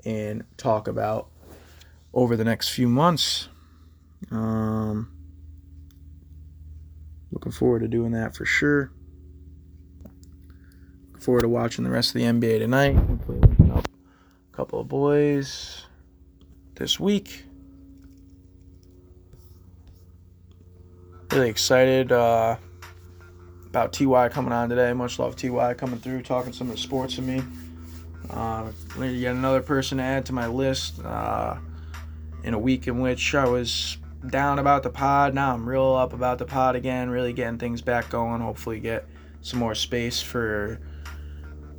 and 0.05 0.43
talk 0.55 0.87
about 0.87 1.27
over 2.13 2.37
the 2.37 2.45
next 2.45 2.69
few 2.69 2.87
months. 2.87 3.49
Um, 4.31 5.16
looking 7.31 7.51
forward 7.51 7.79
to 7.79 7.87
doing 7.87 8.11
that 8.11 8.35
for 8.35 8.45
sure. 8.45 8.91
Looking 11.07 11.21
forward 11.21 11.41
to 11.41 11.49
watching 11.49 11.83
the 11.83 11.89
rest 11.89 12.15
of 12.15 12.21
the 12.21 12.27
NBA 12.27 12.59
tonight. 12.59 12.95
Hopefully, 12.95 13.39
looking 13.39 13.71
up 13.71 13.87
a 13.87 14.55
couple 14.55 14.79
of 14.79 14.87
boys 14.87 15.85
this 16.75 16.99
week. 16.99 17.43
Really 21.31 21.49
excited 21.49 22.11
uh, 22.11 22.57
about 23.65 23.93
Ty 23.93 24.29
coming 24.29 24.53
on 24.53 24.69
today. 24.69 24.93
Much 24.93 25.19
love 25.19 25.35
Ty 25.35 25.73
coming 25.73 25.99
through, 25.99 26.23
talking 26.23 26.53
some 26.53 26.69
of 26.69 26.75
the 26.75 26.81
sports 26.81 27.17
with 27.17 27.27
me. 27.27 27.43
Uh, 28.29 28.71
yet 28.99 29.35
another 29.35 29.61
person 29.61 29.97
to 29.97 30.03
add 30.03 30.25
to 30.25 30.33
my 30.33 30.47
list. 30.47 30.99
Uh, 31.03 31.57
in 32.43 32.53
a 32.53 32.59
week 32.59 32.87
in 32.87 32.99
which 33.01 33.35
I 33.35 33.45
was 33.45 33.97
down 34.31 34.59
about 34.59 34.83
the 34.83 34.89
pod. 34.89 35.33
Now 35.33 35.53
I'm 35.53 35.67
real 35.67 35.95
up 35.95 36.13
about 36.13 36.37
the 36.37 36.45
pod 36.45 36.75
again, 36.75 37.09
really 37.09 37.33
getting 37.33 37.57
things 37.57 37.81
back 37.81 38.09
going. 38.09 38.41
Hopefully, 38.41 38.79
get 38.79 39.05
some 39.41 39.59
more 39.59 39.75
space 39.75 40.21
for 40.21 40.79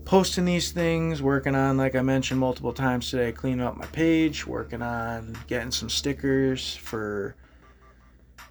posting 0.05 0.44
these 0.44 0.72
things. 0.72 1.22
Working 1.22 1.55
on, 1.55 1.76
like 1.76 1.94
I 1.94 2.03
mentioned 2.03 2.40
multiple 2.40 2.72
times 2.72 3.11
today, 3.11 3.32
cleaning 3.32 3.61
up 3.61 3.76
my 3.76 3.86
page. 3.86 4.46
Working 4.46 4.82
on 4.82 5.36
getting 5.46 5.70
some 5.70 5.88
stickers 5.88 6.76
for 6.76 7.36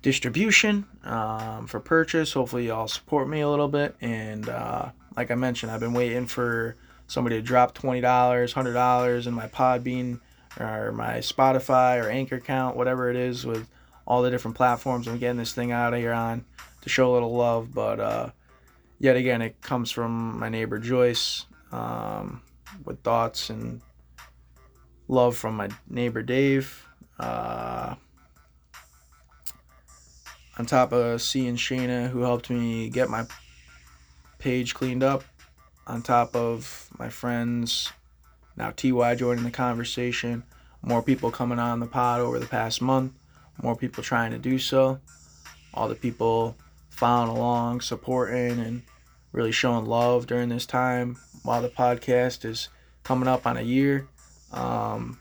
distribution, 0.02 0.86
um, 1.04 1.68
for 1.68 1.80
purchase. 1.80 2.34
Hopefully, 2.34 2.68
y'all 2.68 2.88
support 2.88 3.28
me 3.28 3.42
a 3.42 3.50
little 3.50 3.68
bit. 3.68 3.96
And 4.02 4.48
uh, 4.48 4.90
like 5.16 5.32
I 5.32 5.36
mentioned, 5.36 5.72
I've 5.72 5.80
been 5.80 5.94
waiting 5.94 6.26
for 6.26 6.76
somebody 7.08 7.38
to 7.38 7.42
drop 7.42 7.78
$20, 7.78 8.02
$100 8.02 9.28
in 9.28 9.34
my 9.34 9.48
Podbean 9.48 10.20
or 10.60 10.92
my 10.92 11.18
Spotify 11.18 12.04
or 12.04 12.10
Anchor 12.10 12.36
account, 12.36 12.76
whatever 12.76 13.10
it 13.10 13.16
is, 13.16 13.46
with 13.46 13.68
all 14.08 14.22
the 14.22 14.32
different 14.32 14.56
platforms 14.56 15.08
I'm 15.08 15.20
getting 15.20 15.38
this 15.38 15.54
thing 15.54 15.72
out 15.72 15.94
of 15.94 16.00
here 16.00 16.14
on 16.14 16.46
to 16.82 16.90
show 16.90 17.12
a 17.12 17.14
little 17.14 17.36
love. 17.36 17.74
But 17.74 18.00
uh, 18.00 18.30
yet 19.00 19.18
again, 19.18 19.42
it 19.42 19.62
comes 19.62 19.92
from 19.92 20.40
my 20.40 20.50
neighbor 20.50 20.80
Joyce 20.80 21.46
um, 21.72 22.42
with 22.86 23.02
thoughts 23.04 23.50
and 23.50 23.82
love 25.08 25.36
from 25.36 25.56
my 25.56 25.70
neighbor 25.90 26.24
Dave. 26.24 26.86
Uh, 27.20 27.96
on 30.58 30.66
top 30.66 30.92
of 30.92 31.22
seeing 31.22 31.56
Shayna, 31.56 32.10
who 32.10 32.22
helped 32.22 32.50
me 32.50 32.90
get 32.90 33.10
my 33.10 33.26
page 34.40 34.74
cleaned 34.74 35.04
up, 35.04 35.24
on 35.86 36.02
top 36.02 36.36
of 36.36 36.90
my 36.98 37.10
friends 37.10 37.92
now 38.58 38.72
Ty 38.72 39.16
joining 39.16 39.44
the 39.44 39.52
conversation, 39.52 40.44
more 40.82 41.04
people 41.04 41.30
coming 41.30 41.60
on 41.60 41.80
the 41.80 41.86
pod 41.86 42.22
over 42.22 42.40
the 42.40 42.48
past 42.48 42.82
month, 42.82 43.14
more 43.62 43.76
people 43.76 44.04
trying 44.04 44.32
to 44.32 44.38
do 44.38 44.60
so, 44.60 45.00
all 45.74 45.88
the 45.88 45.96
people 45.96 46.56
following 46.90 47.36
along, 47.36 47.82
supporting, 47.82 48.60
and 48.60 48.84
really 49.32 49.52
showing 49.52 49.86
love 49.86 50.28
during 50.28 50.50
this 50.50 50.66
time 50.66 51.18
while 51.44 51.62
the 51.62 51.70
podcast 51.70 52.46
is 52.46 52.70
coming 53.04 53.28
up 53.28 53.46
on 53.46 53.58
a 53.58 53.62
year. 53.62 54.08
Um, 54.52 55.20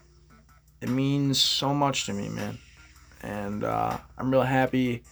it 0.81 0.89
means 0.89 1.41
so 1.41 1.75
much 1.75 2.07
to 2.07 2.13
me, 2.13 2.29
man. 2.29 2.59
And 3.23 3.65
uh, 3.65 3.99
I'm 4.17 4.31
real 4.31 4.43
happy 4.43 5.03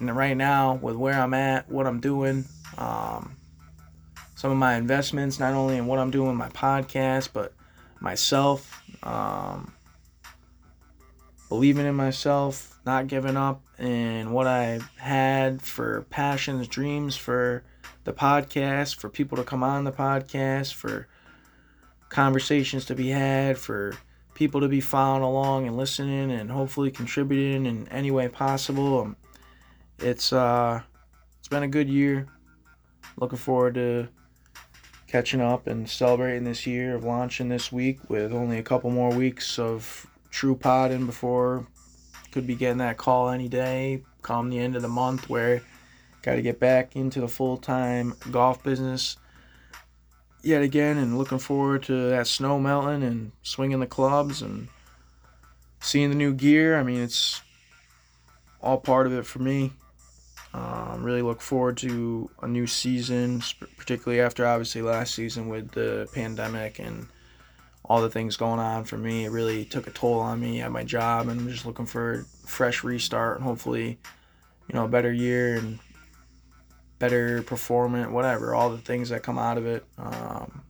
right 0.00 0.36
now 0.36 0.74
with 0.74 0.96
where 0.96 1.14
I'm 1.14 1.34
at, 1.34 1.70
what 1.70 1.86
I'm 1.86 2.00
doing. 2.00 2.44
Um, 2.78 3.36
some 4.34 4.50
of 4.50 4.56
my 4.56 4.76
investments, 4.76 5.38
not 5.38 5.54
only 5.54 5.76
in 5.76 5.86
what 5.86 5.98
I'm 5.98 6.10
doing 6.10 6.28
with 6.28 6.36
my 6.36 6.48
podcast, 6.48 7.28
but 7.32 7.52
myself. 8.00 8.82
Um, 9.02 9.73
believing 11.54 11.86
in 11.86 11.94
myself, 11.94 12.80
not 12.84 13.06
giving 13.06 13.36
up, 13.36 13.62
and 13.78 14.32
what 14.32 14.44
I 14.44 14.80
had 14.96 15.62
for 15.62 16.04
passions, 16.10 16.66
dreams 16.66 17.14
for 17.14 17.62
the 18.02 18.12
podcast, 18.12 18.96
for 18.96 19.08
people 19.08 19.36
to 19.36 19.44
come 19.44 19.62
on 19.62 19.84
the 19.84 19.92
podcast, 19.92 20.74
for 20.74 21.06
conversations 22.08 22.84
to 22.86 22.96
be 22.96 23.10
had, 23.10 23.56
for 23.56 23.96
people 24.34 24.60
to 24.62 24.66
be 24.66 24.80
following 24.80 25.22
along 25.22 25.68
and 25.68 25.76
listening 25.76 26.32
and 26.32 26.50
hopefully 26.50 26.90
contributing 26.90 27.66
in 27.66 27.86
any 27.86 28.10
way 28.10 28.26
possible. 28.26 29.02
Um, 29.02 29.16
it's 30.00 30.32
uh, 30.32 30.82
it's 31.38 31.46
been 31.46 31.62
a 31.62 31.68
good 31.68 31.88
year. 31.88 32.26
Looking 33.16 33.38
forward 33.38 33.74
to 33.74 34.08
catching 35.06 35.40
up 35.40 35.68
and 35.68 35.88
celebrating 35.88 36.42
this 36.42 36.66
year 36.66 36.96
of 36.96 37.04
launching 37.04 37.48
this 37.48 37.70
week 37.70 38.10
with 38.10 38.32
only 38.32 38.58
a 38.58 38.62
couple 38.64 38.90
more 38.90 39.14
weeks 39.14 39.56
of 39.60 40.04
true 40.34 40.56
podding 40.56 41.06
before. 41.06 41.64
Could 42.32 42.46
be 42.46 42.56
getting 42.56 42.78
that 42.78 42.96
call 42.96 43.28
any 43.28 43.48
day 43.48 44.02
come 44.22 44.50
the 44.50 44.58
end 44.58 44.74
of 44.74 44.82
the 44.82 44.88
month 44.88 45.28
where 45.28 45.62
got 46.22 46.34
to 46.34 46.42
get 46.42 46.58
back 46.58 46.96
into 46.96 47.20
the 47.20 47.28
full-time 47.28 48.14
golf 48.32 48.62
business 48.64 49.16
yet 50.42 50.62
again 50.62 50.98
and 50.98 51.16
looking 51.18 51.38
forward 51.38 51.84
to 51.84 52.10
that 52.10 52.26
snow 52.26 52.58
melting 52.58 53.04
and 53.04 53.30
swinging 53.42 53.78
the 53.78 53.86
clubs 53.86 54.42
and 54.42 54.66
seeing 55.80 56.08
the 56.08 56.16
new 56.16 56.34
gear. 56.34 56.76
I 56.76 56.82
mean 56.82 57.00
it's 57.00 57.40
all 58.60 58.78
part 58.78 59.06
of 59.06 59.12
it 59.12 59.24
for 59.24 59.38
me. 59.38 59.72
Um, 60.52 61.04
really 61.04 61.22
look 61.22 61.40
forward 61.40 61.76
to 61.78 62.28
a 62.42 62.48
new 62.48 62.66
season, 62.66 63.40
particularly 63.76 64.20
after 64.20 64.44
obviously 64.44 64.82
last 64.82 65.14
season 65.14 65.48
with 65.48 65.70
the 65.70 66.08
pandemic 66.12 66.80
and 66.80 67.06
all 67.84 68.00
the 68.00 68.10
things 68.10 68.36
going 68.36 68.60
on 68.60 68.84
for 68.84 68.96
me. 68.96 69.24
It 69.24 69.30
really 69.30 69.64
took 69.64 69.86
a 69.86 69.90
toll 69.90 70.20
on 70.20 70.40
me 70.40 70.60
at 70.60 70.72
my 70.72 70.84
job, 70.84 71.28
and 71.28 71.40
I'm 71.40 71.48
just 71.48 71.66
looking 71.66 71.86
for 71.86 72.12
a 72.12 72.24
fresh 72.46 72.82
restart 72.82 73.36
and 73.36 73.44
hopefully, 73.44 73.98
you 74.68 74.74
know, 74.74 74.84
a 74.84 74.88
better 74.88 75.12
year 75.12 75.56
and 75.56 75.78
better 76.98 77.42
performance, 77.42 78.10
whatever, 78.10 78.54
all 78.54 78.70
the 78.70 78.78
things 78.78 79.10
that 79.10 79.22
come 79.22 79.38
out 79.38 79.58
of 79.58 79.66
it. 79.66 79.84
Um, 79.98 80.62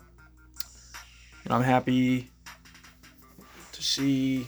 know, 1.48 1.56
I'm 1.56 1.62
happy 1.62 2.30
to 3.72 3.82
see 3.82 4.46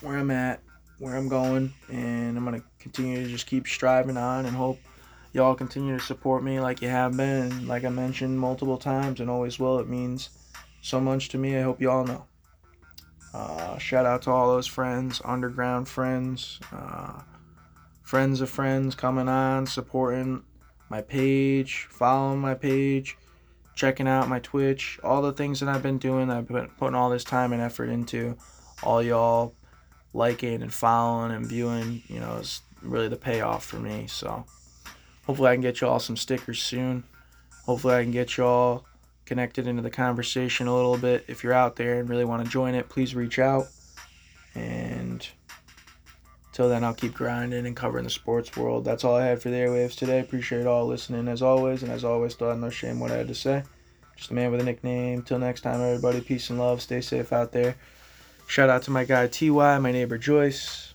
where 0.00 0.18
I'm 0.18 0.30
at 0.30 0.60
where 0.98 1.14
I'm 1.14 1.28
going, 1.28 1.74
and 1.90 2.38
I'm 2.38 2.44
gonna 2.44 2.62
continue 2.78 3.22
to 3.22 3.28
just 3.28 3.46
keep 3.46 3.66
striving 3.66 4.16
on 4.16 4.46
and 4.46 4.56
hope 4.56 4.78
y'all 5.32 5.54
continue 5.54 5.98
to 5.98 6.02
support 6.02 6.42
me 6.42 6.58
like 6.58 6.80
you 6.80 6.88
have 6.88 7.16
been, 7.16 7.66
like 7.66 7.84
I 7.84 7.90
mentioned 7.90 8.38
multiple 8.40 8.78
times 8.78 9.20
and 9.20 9.28
always 9.28 9.58
will. 9.58 9.78
It 9.78 9.88
means 9.88 10.30
so 10.86 11.00
much 11.00 11.28
to 11.30 11.38
me. 11.38 11.56
I 11.56 11.62
hope 11.62 11.80
you 11.80 11.90
all 11.90 12.04
know. 12.04 12.26
Uh, 13.34 13.76
shout 13.76 14.06
out 14.06 14.22
to 14.22 14.30
all 14.30 14.48
those 14.48 14.68
friends, 14.68 15.20
underground 15.24 15.88
friends, 15.88 16.60
uh, 16.72 17.20
friends 18.04 18.40
of 18.40 18.48
friends 18.48 18.94
coming 18.94 19.28
on, 19.28 19.66
supporting 19.66 20.44
my 20.88 21.02
page, 21.02 21.88
following 21.90 22.38
my 22.38 22.54
page, 22.54 23.18
checking 23.74 24.06
out 24.06 24.28
my 24.28 24.38
Twitch, 24.38 25.00
all 25.02 25.22
the 25.22 25.32
things 25.32 25.58
that 25.58 25.68
I've 25.68 25.82
been 25.82 25.98
doing. 25.98 26.30
I've 26.30 26.46
been 26.46 26.68
putting 26.78 26.94
all 26.94 27.10
this 27.10 27.24
time 27.24 27.52
and 27.52 27.60
effort 27.60 27.88
into. 27.88 28.36
All 28.84 29.02
y'all 29.02 29.54
liking 30.14 30.62
and 30.62 30.72
following 30.72 31.32
and 31.32 31.44
viewing, 31.44 32.04
you 32.06 32.20
know, 32.20 32.36
is 32.36 32.60
really 32.80 33.08
the 33.08 33.16
payoff 33.16 33.64
for 33.64 33.80
me. 33.80 34.06
So 34.06 34.44
hopefully 35.26 35.50
I 35.50 35.54
can 35.54 35.62
get 35.62 35.80
you 35.80 35.88
all 35.88 35.98
some 35.98 36.16
stickers 36.16 36.62
soon. 36.62 37.02
Hopefully 37.64 37.96
I 37.96 38.02
can 38.04 38.12
get 38.12 38.36
you 38.36 38.44
all 38.44 38.86
connected 39.26 39.66
into 39.66 39.82
the 39.82 39.90
conversation 39.90 40.66
a 40.66 40.74
little 40.74 40.96
bit. 40.96 41.24
If 41.28 41.44
you're 41.44 41.52
out 41.52 41.76
there 41.76 42.00
and 42.00 42.08
really 42.08 42.24
want 42.24 42.44
to 42.44 42.50
join 42.50 42.74
it, 42.74 42.88
please 42.88 43.14
reach 43.14 43.38
out. 43.38 43.66
And 44.54 45.26
till 46.52 46.68
then, 46.68 46.84
I'll 46.84 46.94
keep 46.94 47.12
grinding 47.12 47.66
and 47.66 47.76
covering 47.76 48.04
the 48.04 48.10
sports 48.10 48.56
world. 48.56 48.84
That's 48.84 49.04
all 49.04 49.16
I 49.16 49.26
had 49.26 49.42
for 49.42 49.50
the 49.50 49.56
airwaves 49.56 49.96
today. 49.96 50.20
Appreciate 50.20 50.66
all 50.66 50.86
listening 50.86 51.28
as 51.28 51.42
always. 51.42 51.82
And 51.82 51.92
as 51.92 52.04
always, 52.04 52.32
still 52.32 52.54
no 52.56 52.70
shame 52.70 53.00
what 53.00 53.10
I 53.10 53.16
had 53.16 53.28
to 53.28 53.34
say. 53.34 53.64
Just 54.16 54.30
a 54.30 54.34
man 54.34 54.50
with 54.50 54.60
a 54.60 54.64
nickname. 54.64 55.22
Till 55.22 55.38
next 55.38 55.60
time, 55.60 55.82
everybody. 55.82 56.20
Peace 56.20 56.48
and 56.48 56.58
love. 56.58 56.80
Stay 56.80 57.02
safe 57.02 57.32
out 57.32 57.52
there. 57.52 57.76
Shout 58.46 58.70
out 58.70 58.82
to 58.84 58.92
my 58.92 59.04
guy 59.04 59.26
TY, 59.26 59.78
my 59.78 59.90
neighbor 59.90 60.16
Joyce, 60.16 60.94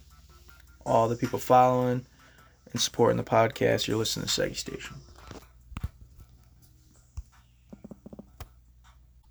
all 0.86 1.09
the 1.09 1.17
people 1.17 1.38
following 1.38 2.05
and 2.71 2.82
supporting 2.82 3.17
the 3.17 3.23
podcast. 3.23 3.88
You're 3.88 3.97
listening 3.97 4.25
to 4.25 4.32
Seggy 4.32 4.55
Station. 4.55 5.01